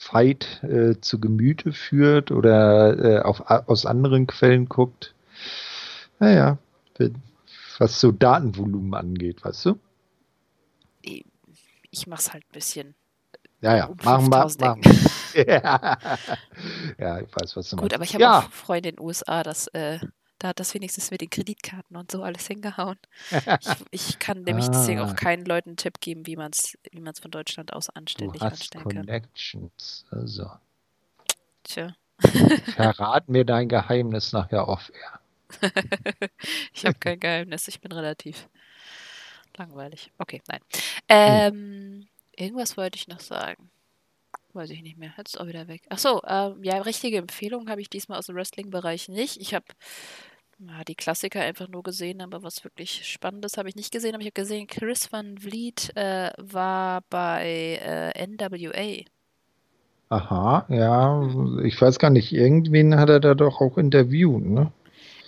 Fight 0.00 0.62
äh, 0.62 1.00
zu 1.00 1.18
Gemüte 1.18 1.72
führt 1.72 2.30
oder 2.30 3.18
äh, 3.18 3.20
auf, 3.20 3.42
aus 3.50 3.84
anderen 3.84 4.28
Quellen 4.28 4.68
guckt. 4.68 5.12
Naja, 6.20 6.58
was 7.78 8.00
so 8.00 8.12
Datenvolumen 8.12 8.94
angeht, 8.94 9.44
weißt 9.44 9.66
du? 9.66 9.78
Ich 11.90 12.06
mach's 12.06 12.32
halt 12.32 12.44
ein 12.44 12.52
bisschen. 12.52 12.94
Ja, 13.60 13.76
ja, 13.76 13.86
um 13.86 13.96
machen 14.04 14.30
wir. 14.30 14.66
Machen. 14.66 14.82
ja. 15.34 15.98
ja, 16.98 17.20
ich 17.20 17.28
weiß, 17.34 17.56
was 17.56 17.70
du 17.70 17.76
Gut, 17.76 17.82
meinst. 17.82 17.94
aber 17.94 18.04
ich 18.04 18.14
habe 18.14 18.22
ja. 18.22 18.38
auch 18.38 18.50
Freunde 18.52 18.90
in 18.90 18.96
den 18.96 19.04
USA, 19.04 19.42
dass 19.42 19.66
äh, 19.68 19.98
da 20.38 20.48
hat 20.48 20.60
das 20.60 20.74
wenigstens 20.74 21.10
mit 21.10 21.20
den 21.20 21.30
Kreditkarten 21.30 21.96
und 21.96 22.10
so 22.10 22.22
alles 22.22 22.46
hingehauen. 22.46 22.98
ich, 23.30 23.68
ich 23.90 24.18
kann 24.18 24.42
nämlich 24.42 24.66
ah. 24.66 24.70
deswegen 24.70 25.00
auch 25.00 25.16
keinen 25.16 25.44
Leuten 25.44 25.70
einen 25.70 25.76
Tipp 25.76 26.00
geben, 26.00 26.26
wie 26.26 26.36
man 26.36 26.52
es 26.52 26.78
wie 26.92 27.02
von 27.20 27.30
Deutschland 27.30 27.72
aus 27.72 27.88
anständig 27.90 28.40
du 28.40 28.46
hast 28.46 28.52
anstellen 28.52 28.84
Connections. 28.84 30.06
kann. 30.10 30.20
Also. 30.20 30.50
Tja. 31.64 31.94
Verrat 32.74 33.28
mir 33.28 33.44
dein 33.44 33.68
Geheimnis 33.68 34.32
nachher 34.32 34.68
off-air. 34.68 35.20
ich 36.72 36.84
habe 36.84 36.98
kein 36.98 37.20
Geheimnis, 37.20 37.68
ich 37.68 37.80
bin 37.80 37.92
relativ 37.92 38.48
Langweilig. 39.58 40.12
Okay, 40.18 40.40
nein. 40.46 40.60
Ähm, 41.08 42.08
irgendwas 42.36 42.76
wollte 42.76 42.96
ich 42.96 43.08
noch 43.08 43.20
sagen. 43.20 43.70
Weiß 44.54 44.70
ich 44.70 44.82
nicht 44.82 44.98
mehr. 44.98 45.12
Jetzt 45.16 45.34
ist 45.34 45.40
auch 45.40 45.46
wieder 45.46 45.68
weg. 45.68 45.82
Ach 45.90 45.98
so, 45.98 46.22
ähm, 46.26 46.62
ja, 46.62 46.80
richtige 46.80 47.18
Empfehlung 47.18 47.68
habe 47.68 47.80
ich 47.80 47.90
diesmal 47.90 48.18
aus 48.18 48.26
dem 48.26 48.36
Wrestling-Bereich 48.36 49.08
nicht. 49.08 49.36
Ich 49.40 49.54
habe 49.54 49.66
ja, 50.58 50.82
die 50.84 50.94
Klassiker 50.94 51.40
einfach 51.40 51.68
nur 51.68 51.82
gesehen, 51.82 52.20
aber 52.20 52.42
was 52.42 52.64
wirklich 52.64 53.06
Spannendes 53.06 53.56
habe 53.56 53.68
ich 53.68 53.76
nicht 53.76 53.92
gesehen. 53.92 54.14
Aber 54.14 54.22
ich 54.22 54.28
habe 54.28 54.40
gesehen, 54.40 54.66
Chris 54.66 55.12
Van 55.12 55.38
Vliet 55.38 55.94
äh, 55.96 56.30
war 56.38 57.02
bei 57.10 57.78
äh, 58.14 58.26
NWA. 58.26 59.04
Aha, 60.10 60.66
ja, 60.70 61.62
ich 61.62 61.80
weiß 61.80 61.98
gar 61.98 62.10
nicht, 62.10 62.32
irgendwen 62.32 62.96
hat 62.96 63.10
er 63.10 63.20
da 63.20 63.34
doch 63.34 63.60
auch 63.60 63.76
interviewt, 63.76 64.42
ne? 64.42 64.72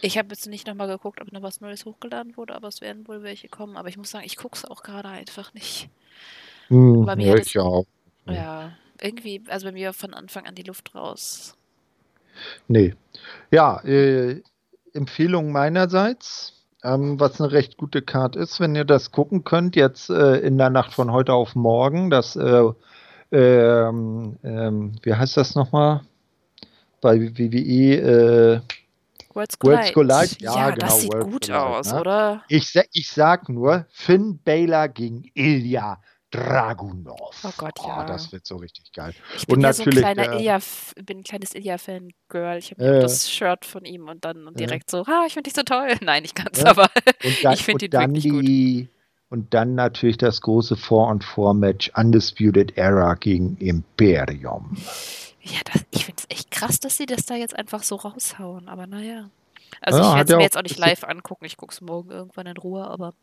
Ich 0.01 0.17
habe 0.17 0.29
jetzt 0.31 0.47
nicht 0.47 0.67
nochmal 0.67 0.89
geguckt, 0.89 1.21
ob 1.21 1.31
noch 1.31 1.43
was 1.43 1.61
Neues 1.61 1.85
hochgeladen 1.85 2.37
wurde, 2.39 2.55
aber 2.55 2.69
es 2.69 2.81
werden 2.81 3.07
wohl 3.07 3.23
welche 3.23 3.49
kommen. 3.49 3.77
Aber 3.77 3.89
ich 3.91 3.99
muss 3.99 4.11
sagen, 4.11 4.25
ich 4.25 4.37
gucke 4.37 4.57
es 4.57 4.65
auch 4.65 4.83
gerade 4.83 5.11
einfach 5.11 5.53
nicht. 5.53 5.91
Hm, 6.69 7.05
Bei 7.05 7.17
mir 7.17 7.27
ja, 7.27 7.37
ich 7.37 7.59
auch. 7.59 7.85
ja, 8.27 8.73
irgendwie, 9.03 9.43
also 9.49 9.67
bei 9.67 9.73
mir 9.73 9.93
von 9.93 10.15
Anfang 10.15 10.47
an 10.47 10.55
die 10.55 10.63
Luft 10.63 10.95
raus. 10.95 11.57
Nee. 12.69 12.95
Ja, 13.51 13.81
äh, 13.85 14.43
Empfehlung 14.93 15.53
meinerseits, 15.53 16.55
ähm, 16.83 17.21
was 17.21 17.41
eine 17.41 17.53
recht 17.53 17.77
gute 17.77 18.03
Card 18.03 18.37
ist, 18.37 18.61
wenn 18.61 18.75
ihr 18.75 18.85
das 18.85 19.13
gucken 19.13 19.45
könnt, 19.45 19.77
jetzt 19.77 20.11
äh, 20.11 20.39
in 20.39 20.59
der 20.59 20.71
Nacht 20.71 20.95
von 20.95 21.13
heute 21.13 21.33
auf 21.33 21.55
morgen, 21.55 22.11
das, 22.11 22.37
äh, 22.37 22.65
ähm, 23.33 24.37
ähm, 24.43 24.93
wie 25.03 25.15
heißt 25.15 25.37
das 25.37 25.55
nochmal? 25.55 26.03
Bei 27.01 27.21
WWE, 27.21 28.63
Worlds 29.33 29.57
Worlds 29.63 29.93
Collide. 29.93 29.93
Collide, 29.93 30.37
ja, 30.41 30.55
Ja, 30.55 30.71
genau, 30.71 30.87
das 30.87 31.01
sieht 31.01 31.13
Worlds 31.13 31.31
gut 31.31 31.47
Collide, 31.47 31.61
aus, 31.61 31.93
ne? 31.93 32.01
oder? 32.01 32.43
ich, 32.49 32.81
ich 32.93 33.11
sag 33.11 33.49
nur, 33.49 33.87
Finn 33.91 34.41
Balor 34.45 34.89
gegen 34.89 35.31
Ilya 35.35 36.01
Dragunov. 36.31 37.35
Oh 37.45 37.51
Gott, 37.57 37.75
Oh, 37.83 37.89
ja. 37.89 38.05
das 38.07 38.33
wird 38.33 38.47
so 38.47 38.57
richtig 38.57 38.93
geil. 38.93 39.15
Ich 39.37 39.47
bin 39.47 39.57
Und 39.57 39.63
ja 39.63 39.73
so 39.73 39.83
ein 39.83 39.87
natürlich 39.87 40.05
kleiner 40.05 40.23
der- 40.31 40.39
Ilya, 40.41 40.59
bin 41.05 41.19
ein 41.19 41.23
kleines 41.25 41.55
Ilya-Fan-Girl. 41.55 42.59
Ich 42.59 42.71
habe 42.73 42.85
Äh. 42.99 43.01
das 43.01 43.31
Shirt 43.31 43.65
von 43.65 43.85
ihm 43.85 44.09
und 44.09 44.25
dann 44.25 44.47
und 44.47 44.59
Ja. 44.61 44.67
direkt 44.67 44.91
so, 44.91 45.03
ah, 45.07 45.25
ich 45.27 45.35
finde 45.35 45.51
dich 45.51 45.55
so 45.57 45.63
toll. 45.63 45.89
Nein, 46.03 46.23
nicht 46.23 46.35
ganz, 46.35 46.61
Ja. 46.61 46.67
aber 46.71 46.89
Und 47.25 47.45
dann, 47.45 47.53
ich 47.55 47.65
finde 47.65 47.75
und 47.75 47.83
ihn 47.85 47.91
dann 47.91 48.11
wirklich 48.15 48.33
gut. 48.33 48.47
die 48.49 48.89
und 49.29 49.55
dann 49.55 49.75
natürlich 49.77 50.19
das 50.19 50.41
große 50.41 50.77
4 50.77 50.97
on 50.99 51.21
4 51.21 51.55
Match 51.55 51.91
Undisputed 51.97 52.77
Era 52.77 53.15
gegen 53.15 53.57
Imperium. 53.59 54.77
Ja, 55.43 55.61
das, 55.73 55.85
ich 55.91 56.05
finde 56.05 56.23
es 56.29 56.37
echt 56.37 56.51
krass, 56.51 56.81
dass 56.81 56.97
sie 56.97 57.07
das 57.07 57.27
da 57.27 57.35
jetzt 57.37 57.57
einfach 57.57 57.83
so 57.85 57.95
raushauen, 57.97 58.69
aber 58.69 58.87
naja. 58.87 59.31
Also 59.81 60.01
Ja, 60.01 60.09
ich 60.09 60.17
werde 60.17 60.33
es 60.33 60.37
mir 60.37 60.43
jetzt 60.43 60.59
auch 60.59 60.63
nicht 60.63 60.79
live 60.79 61.05
angucken. 61.05 61.45
Ich 61.45 61.57
gucke 61.57 61.73
es 61.73 61.81
morgen 61.81 62.11
irgendwann 62.11 62.47
in 62.47 62.57
Ruhe, 62.57 62.85
aber 62.85 63.15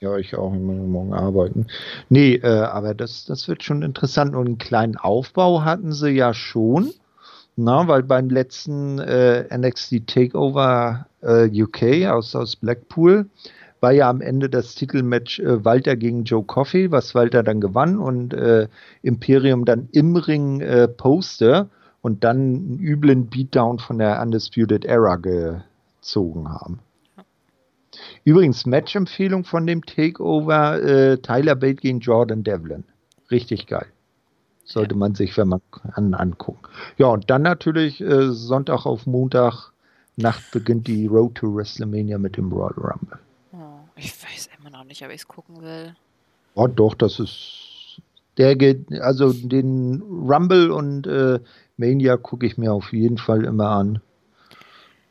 ja, 0.00 0.16
ich 0.16 0.36
auch 0.36 0.52
immer 0.52 0.72
morgen 0.72 1.14
arbeiten. 1.14 1.66
Nee, 2.08 2.34
äh, 2.34 2.48
aber 2.48 2.94
das, 2.94 3.24
das 3.24 3.48
wird 3.48 3.62
schon 3.62 3.82
interessant. 3.82 4.34
Und 4.34 4.46
einen 4.46 4.58
kleinen 4.58 4.96
Aufbau 4.96 5.64
hatten 5.64 5.92
sie 5.92 6.10
ja 6.10 6.34
schon. 6.34 6.90
Na, 7.58 7.88
weil 7.88 8.02
beim 8.02 8.28
letzten 8.28 8.98
äh, 8.98 9.44
NXT 9.56 10.06
Takeover 10.06 11.06
äh, 11.22 11.48
UK 11.50 12.06
aus, 12.06 12.36
aus 12.36 12.54
Blackpool 12.56 13.26
war 13.80 13.92
ja 13.92 14.10
am 14.10 14.20
Ende 14.20 14.50
das 14.50 14.74
Titelmatch 14.74 15.40
äh, 15.40 15.64
Walter 15.64 15.96
gegen 15.96 16.24
Joe 16.24 16.44
Coffey, 16.44 16.90
was 16.90 17.14
Walter 17.14 17.42
dann 17.42 17.60
gewann 17.60 17.98
und 17.98 18.34
äh, 18.34 18.68
Imperium 19.02 19.64
dann 19.64 19.88
im 19.92 20.16
Ring 20.16 20.60
äh, 20.60 20.86
poste 20.86 21.70
und 22.02 22.24
dann 22.24 22.36
einen 22.36 22.78
üblen 22.78 23.26
Beatdown 23.28 23.78
von 23.78 23.98
der 23.98 24.20
Undisputed 24.20 24.84
Era 24.84 25.16
gezogen 26.06 26.48
haben. 26.48 26.78
Übrigens, 28.24 28.66
Match-Empfehlung 28.66 29.44
von 29.44 29.66
dem 29.66 29.84
Takeover: 29.84 30.82
äh, 30.82 31.18
Tyler 31.18 31.54
Bate 31.54 31.76
gegen 31.76 32.00
Jordan 32.00 32.44
Devlin. 32.44 32.84
Richtig 33.30 33.66
geil. 33.66 33.86
Sollte 34.64 34.94
man 34.96 35.14
sich, 35.14 35.36
wenn 35.36 35.48
man 35.48 35.60
an, 35.92 36.14
angucken. 36.14 36.60
Ja, 36.98 37.06
und 37.06 37.30
dann 37.30 37.42
natürlich 37.42 38.00
äh, 38.00 38.32
Sonntag 38.32 38.84
auf 38.86 39.06
Montag 39.06 39.72
Nacht 40.16 40.50
beginnt 40.50 40.86
die 40.86 41.06
Road 41.06 41.34
to 41.34 41.54
WrestleMania 41.54 42.18
mit 42.18 42.36
dem 42.36 42.50
Royal 42.50 42.72
Rumble. 42.72 43.18
oh, 43.52 43.80
ich 43.96 44.12
weiß 44.24 44.48
immer 44.58 44.70
noch 44.70 44.84
nicht, 44.84 45.04
ob 45.04 45.10
ich 45.10 45.16
es 45.16 45.28
gucken 45.28 45.60
will. 45.60 45.94
Oh, 46.54 46.66
doch, 46.66 46.94
das 46.94 47.20
ist 47.20 48.00
der 48.38 48.56
geht, 48.56 48.92
also 49.00 49.32
den 49.32 50.02
Rumble 50.02 50.70
und 50.70 51.06
äh, 51.06 51.38
Mania 51.76 52.16
gucke 52.16 52.46
ich 52.46 52.58
mir 52.58 52.72
auf 52.72 52.92
jeden 52.92 53.18
Fall 53.18 53.44
immer 53.44 53.68
an. 53.68 54.00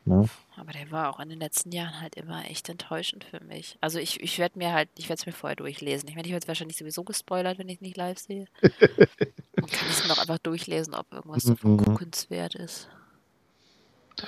Ne? 0.04 0.28
Aber 0.58 0.72
der 0.72 0.90
war 0.90 1.10
auch 1.10 1.20
in 1.20 1.28
den 1.28 1.38
letzten 1.38 1.70
Jahren 1.72 2.00
halt 2.00 2.14
immer 2.16 2.44
echt 2.50 2.68
enttäuschend 2.68 3.24
für 3.24 3.42
mich. 3.44 3.76
Also 3.80 3.98
ich, 3.98 4.20
ich 4.22 4.38
werde 4.38 4.58
mir 4.58 4.72
halt, 4.72 4.88
ich 4.96 5.08
werde 5.08 5.20
es 5.20 5.26
mir 5.26 5.32
vorher 5.32 5.56
durchlesen. 5.56 6.08
Ich 6.08 6.14
meine, 6.14 6.26
ich 6.26 6.32
werde 6.32 6.48
wahrscheinlich 6.48 6.78
sowieso 6.78 7.04
gespoilert, 7.04 7.58
wenn 7.58 7.68
ich 7.68 7.76
es 7.76 7.80
nicht 7.82 7.96
live 7.96 8.18
sehe. 8.18 8.46
Dann 8.62 9.66
kann 9.70 9.88
es 9.90 10.04
mir 10.06 10.12
auch 10.12 10.18
einfach 10.18 10.38
durchlesen, 10.38 10.94
ob 10.94 11.12
irgendwas 11.12 11.44
davon 11.44 11.72
Mhm. 11.72 11.76
guckenswert 11.76 12.54
ist. 12.54 12.88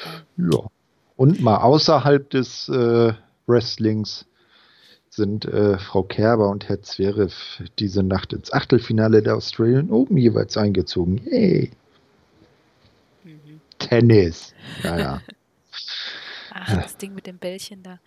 Ähm, 0.04 0.50
Ja. 0.52 0.60
Und 1.16 1.40
mal 1.40 1.56
außerhalb 1.58 2.30
des 2.30 2.68
äh, 2.68 3.12
Wrestlings 3.46 4.26
sind 5.10 5.46
äh, 5.46 5.78
Frau 5.78 6.02
Kerber 6.04 6.48
und 6.50 6.68
Herr 6.68 6.82
Zverev 6.82 7.34
diese 7.78 8.02
Nacht 8.04 8.32
ins 8.32 8.52
Achtelfinale 8.52 9.22
der 9.22 9.34
Australian 9.36 9.90
Open 9.90 10.16
jeweils 10.16 10.56
eingezogen. 10.56 11.20
Yay! 11.24 11.70
mhm. 13.24 13.60
Tennis. 13.78 14.54
Ja, 14.82 14.98
ja. 14.98 15.22
Ach, 16.60 16.74
das 16.82 16.96
Ding 16.96 17.14
mit 17.14 17.26
dem 17.26 17.38
Bällchen 17.38 17.82
da. 17.82 17.98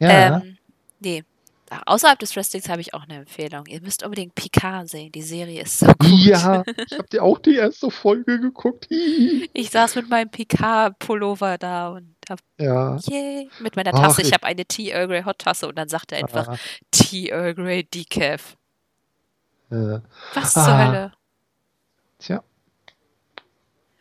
ja. 0.00 0.36
Ähm, 0.38 0.58
nee. 1.00 1.24
Ach, 1.70 1.82
Außerhalb 1.86 2.18
des 2.18 2.36
Wrestlings 2.36 2.68
habe 2.68 2.82
ich 2.82 2.92
auch 2.92 3.04
eine 3.04 3.14
Empfehlung. 3.16 3.64
Ihr 3.66 3.80
müsst 3.80 4.02
unbedingt 4.02 4.34
Picard 4.34 4.88
sehen. 4.90 5.10
Die 5.10 5.22
Serie 5.22 5.62
ist 5.62 5.78
so 5.78 5.86
gut. 5.86 5.96
ja, 6.24 6.62
ich 6.90 6.98
habe 6.98 7.08
dir 7.10 7.22
auch 7.22 7.38
die 7.38 7.54
erste 7.56 7.90
Folge 7.90 8.38
geguckt. 8.40 8.88
Ich 9.54 9.70
saß 9.70 9.94
mit 9.96 10.08
meinem 10.10 10.30
Picard-Pullover 10.30 11.56
da 11.58 11.88
und 11.90 12.14
hab, 12.28 12.40
ja. 12.58 12.96
yay, 13.08 13.48
mit 13.60 13.76
meiner 13.76 13.92
Ach, 13.94 14.00
Tasse. 14.02 14.20
ich 14.22 14.28
ich- 14.28 14.34
habe 14.34 14.44
eine 14.46 14.64
Tea 14.66 14.90
Earl 14.90 15.08
Grey 15.08 15.22
Hot 15.22 15.38
Tasse 15.38 15.66
und 15.68 15.76
dann 15.76 15.88
sagt 15.88 16.12
er 16.12 16.18
einfach 16.18 16.48
Ah, 16.48 16.56
Tea 16.90 17.28
Earl 17.30 17.54
Grey 17.54 17.84
Decaf. 17.84 18.56
äh, 19.70 19.98
Was 20.34 20.52
zur 20.54 20.62
Ah. 20.64 20.86
Hölle? 20.86 21.12
tja. 22.18 22.42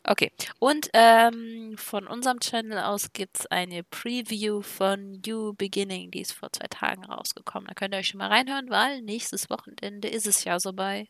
Okay. 0.03 0.31
Und 0.59 0.89
ähm, 0.93 1.75
von 1.77 2.07
unserem 2.07 2.39
Channel 2.39 2.79
aus 2.79 3.13
gibt 3.13 3.39
es 3.41 3.45
eine 3.47 3.83
Preview 3.83 4.61
von 4.61 5.21
New 5.25 5.53
Beginning, 5.53 6.09
die 6.11 6.21
ist 6.21 6.31
vor 6.33 6.51
zwei 6.51 6.65
Tagen 6.67 7.05
rausgekommen. 7.05 7.67
Da 7.67 7.75
könnt 7.75 7.93
ihr 7.93 7.99
euch 7.99 8.07
schon 8.07 8.17
mal 8.17 8.29
reinhören, 8.29 8.69
weil 8.69 9.01
nächstes 9.03 9.49
Wochenende 9.51 10.07
ist 10.07 10.25
es 10.25 10.43
ja 10.43 10.59
soweit. 10.59 11.07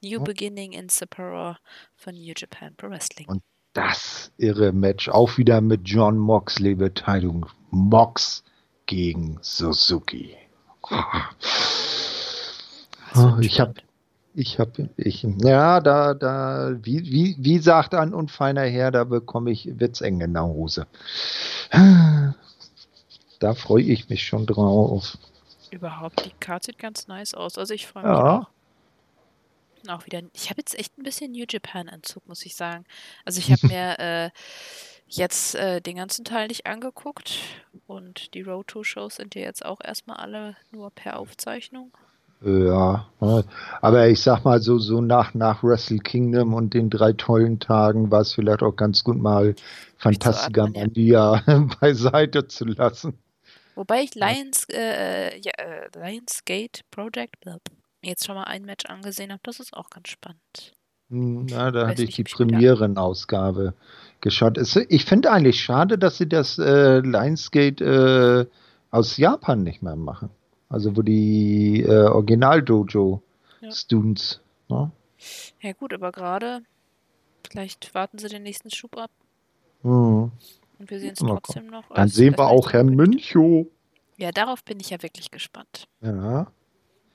New 0.00 0.10
Ja. 0.10 0.18
Beginning 0.20 0.72
in 0.72 0.88
Sapporo 0.88 1.56
von 1.96 2.14
New 2.14 2.32
Japan 2.36 2.74
Pro 2.76 2.88
Wrestling. 2.90 3.26
Und 3.28 3.42
das 3.72 4.30
irre 4.36 4.72
Match. 4.72 5.08
Auch 5.08 5.36
wieder 5.36 5.60
mit 5.60 5.80
John 5.84 6.16
Moxley 6.18 6.74
Beteiligung. 6.76 7.46
Mox 7.70 8.44
gegen 8.86 9.38
Suzuki. 9.42 10.36
Ah, 13.12 13.34
wird 13.36 13.44
ich 13.44 13.58
hab- 13.58 13.70
spannend. 13.76 13.89
Ich 14.34 14.58
habe, 14.58 14.88
ich, 14.96 15.22
ja, 15.38 15.80
da, 15.80 16.14
da, 16.14 16.72
wie, 16.82 17.02
wie, 17.04 17.36
wie 17.38 17.58
sagt 17.58 17.94
ein 17.94 18.14
unfeiner 18.14 18.62
Herr, 18.62 18.90
da 18.92 19.04
bekomme 19.04 19.50
ich 19.50 19.68
Witzeng 19.80 20.20
in 20.20 20.34
der 20.34 20.44
Hose. 20.44 20.86
Da 23.40 23.54
freue 23.54 23.82
ich 23.82 24.08
mich 24.08 24.24
schon 24.24 24.46
drauf. 24.46 25.18
Überhaupt, 25.70 26.24
die 26.24 26.32
Card 26.38 26.64
sieht 26.64 26.78
ganz 26.78 27.08
nice 27.08 27.34
aus. 27.34 27.58
Also 27.58 27.74
ich 27.74 27.86
freue 27.86 28.04
mich 28.04 28.12
Ja, 28.12 28.38
auch. 28.40 28.46
Auch 29.88 30.06
wieder. 30.06 30.22
Ich 30.34 30.50
habe 30.50 30.60
jetzt 30.60 30.78
echt 30.78 30.98
ein 30.98 31.02
bisschen 31.04 31.32
New 31.32 31.46
Japan-Entzug, 31.48 32.26
muss 32.28 32.44
ich 32.44 32.54
sagen. 32.54 32.84
Also 33.24 33.38
ich 33.38 33.50
habe 33.50 33.66
mir 33.66 33.98
äh, 33.98 34.30
jetzt 35.08 35.54
äh, 35.54 35.80
den 35.80 35.96
ganzen 35.96 36.24
Teil 36.24 36.48
nicht 36.48 36.66
angeguckt 36.66 37.38
und 37.86 38.34
die 38.34 38.42
Road 38.42 38.68
to 38.68 38.84
Shows 38.84 39.16
sind 39.16 39.34
ja 39.34 39.42
jetzt 39.42 39.64
auch 39.64 39.80
erstmal 39.82 40.18
alle 40.18 40.56
nur 40.70 40.90
per 40.90 41.18
Aufzeichnung. 41.18 41.92
Ja. 42.42 43.06
Aber 43.80 44.08
ich 44.08 44.20
sag 44.22 44.44
mal 44.44 44.60
so, 44.62 44.78
so 44.78 45.00
nach, 45.00 45.34
nach 45.34 45.62
Wrestle 45.62 45.98
Kingdom 45.98 46.54
und 46.54 46.74
den 46.74 46.90
drei 46.90 47.12
tollen 47.12 47.60
Tagen 47.60 48.10
war 48.10 48.22
es 48.22 48.32
vielleicht 48.32 48.62
auch 48.62 48.76
ganz 48.76 49.04
gut 49.04 49.18
mal 49.18 49.54
Fantastica 49.98 50.66
Durchzuatmen, 50.66 50.74
ja. 51.06 51.42
Mandia 51.46 51.68
beiseite 51.80 52.46
zu 52.48 52.64
lassen. 52.64 53.18
Wobei 53.74 54.02
ich 54.02 54.14
Lions, 54.14 54.66
äh, 54.70 55.38
ja, 55.40 55.52
äh, 55.58 55.88
Lionsgate 55.94 56.82
Project 56.90 57.40
blub, 57.40 57.62
jetzt 58.02 58.26
schon 58.26 58.34
mal 58.34 58.44
ein 58.44 58.64
Match 58.64 58.86
angesehen 58.86 59.32
habe. 59.32 59.40
Das 59.44 59.60
ist 59.60 59.74
auch 59.74 59.90
ganz 59.90 60.08
spannend. 60.08 60.74
Hm, 61.10 61.46
Ja, 61.48 61.70
da 61.70 61.88
hatte 61.88 62.02
ich 62.02 62.14
die 62.14 62.24
Premierenausgabe 62.24 63.74
geschaut. 64.20 64.58
Es, 64.58 64.76
ich 64.76 65.04
finde 65.04 65.30
eigentlich 65.32 65.60
schade, 65.60 65.98
dass 65.98 66.18
sie 66.18 66.28
das 66.28 66.58
äh, 66.58 67.00
Lionsgate 67.00 68.48
äh, 68.50 68.56
aus 68.90 69.16
Japan 69.16 69.62
nicht 69.62 69.82
mehr 69.82 69.96
machen. 69.96 70.30
Also 70.70 70.96
wo 70.96 71.02
die 71.02 71.82
äh, 71.82 71.92
Ja. 71.92 72.12
Original-Dojo-Students. 72.12 74.40
Ne? 74.68 74.90
Ja 75.60 75.72
gut, 75.72 75.92
aber 75.92 76.12
gerade, 76.12 76.62
vielleicht 77.48 77.92
warten 77.94 78.18
sie 78.18 78.28
den 78.28 78.42
nächsten 78.44 78.70
Schub 78.70 78.96
ab 78.96 79.10
Hm. 79.82 80.30
und 80.78 80.90
wir 80.90 81.00
sehen 81.00 81.12
es 81.12 81.18
trotzdem 81.18 81.66
noch. 81.68 81.86
Dann 81.88 81.98
als- 81.98 82.14
sehen 82.14 82.36
wir 82.38 82.46
auch 82.48 82.72
Herrn. 82.72 82.94
Münchow. 82.94 83.66
Ja, 84.16 84.30
darauf 84.32 84.62
bin 84.64 84.78
ich 84.80 84.88
ja 84.90 85.02
wirklich 85.02 85.30
gespannt. 85.30 85.86
Ja. 86.02 86.46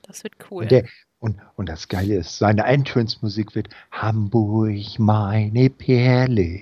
Das 0.04 0.24
wird 0.24 0.34
cool. 0.52 0.64
Und, 0.64 0.72
der, 0.72 0.86
und, 1.20 1.38
und 1.56 1.68
das 1.70 1.88
Geile 1.88 2.16
ist, 2.18 2.38
seine 2.38 2.64
Eintönsmusik 2.66 3.56
wird 3.56 3.70
Hamburg, 3.92 5.00
meine 5.00 5.70
Perle, 5.70 6.62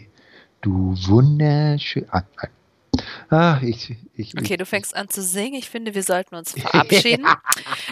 du 0.61 0.93
wunderschön. 1.07 2.05
Ah, 2.09 2.23
ah, 3.29 3.59
ich, 3.61 3.95
ich, 4.13 4.37
okay, 4.37 4.57
du 4.57 4.65
fängst 4.65 4.95
an 4.95 5.09
zu 5.09 5.21
singen. 5.21 5.55
Ich 5.55 5.69
finde, 5.69 5.95
wir 5.95 6.03
sollten 6.03 6.35
uns 6.35 6.51
verabschieden. 6.59 7.25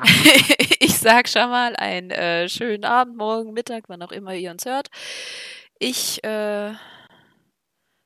ich 0.80 0.98
sag 0.98 1.28
schon 1.28 1.50
mal 1.50 1.76
einen 1.76 2.12
äh, 2.12 2.50
schönen 2.50 2.86
Abend, 2.86 3.18
morgen, 3.18 3.54
Mittag, 3.54 3.86
wann 3.88 4.02
auch 4.02 4.12
immer 4.12 4.34
ihr 4.34 4.52
uns 4.52 4.66
hört. 4.66 4.90
Ich 5.80 6.24
äh, 6.24 6.74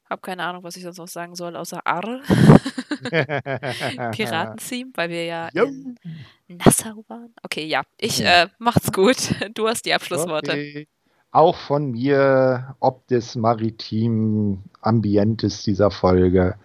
habe 0.10 0.22
keine 0.22 0.44
Ahnung, 0.44 0.64
was 0.64 0.78
ich 0.78 0.84
sonst 0.84 0.98
noch 0.98 1.08
sagen 1.08 1.36
soll, 1.36 1.56
außer 1.56 1.86
Arr. 1.86 2.22
Piraten-Theme, 4.12 4.92
weil 4.94 5.10
wir 5.10 5.26
ja 5.26 5.50
jo. 5.54 5.66
in 5.66 6.58
Nassau 6.58 7.04
waren. 7.08 7.34
Okay, 7.44 7.66
ja. 7.66 7.82
Ich 7.98 8.24
äh, 8.24 8.48
macht's 8.60 8.92
gut. 8.92 9.36
Du 9.54 9.68
hast 9.68 9.86
die 9.86 9.94
Abschlussworte. 9.94 10.52
Okay. 10.52 10.88
Auch 11.32 11.58
von 11.58 11.92
mir, 11.92 12.76
ob 12.80 13.08
des 13.08 13.36
maritimen 13.36 14.64
Ambientes 14.82 15.64
dieser 15.64 15.92
Folge, 15.92 16.58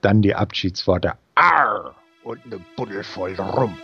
dann 0.00 0.22
die 0.22 0.34
Abschiedsworte. 0.34 1.14
Arr! 1.34 1.94
Und 2.22 2.44
eine 2.44 2.60
Buddel 2.76 3.02
voll 3.02 3.34
rum. 3.34 3.76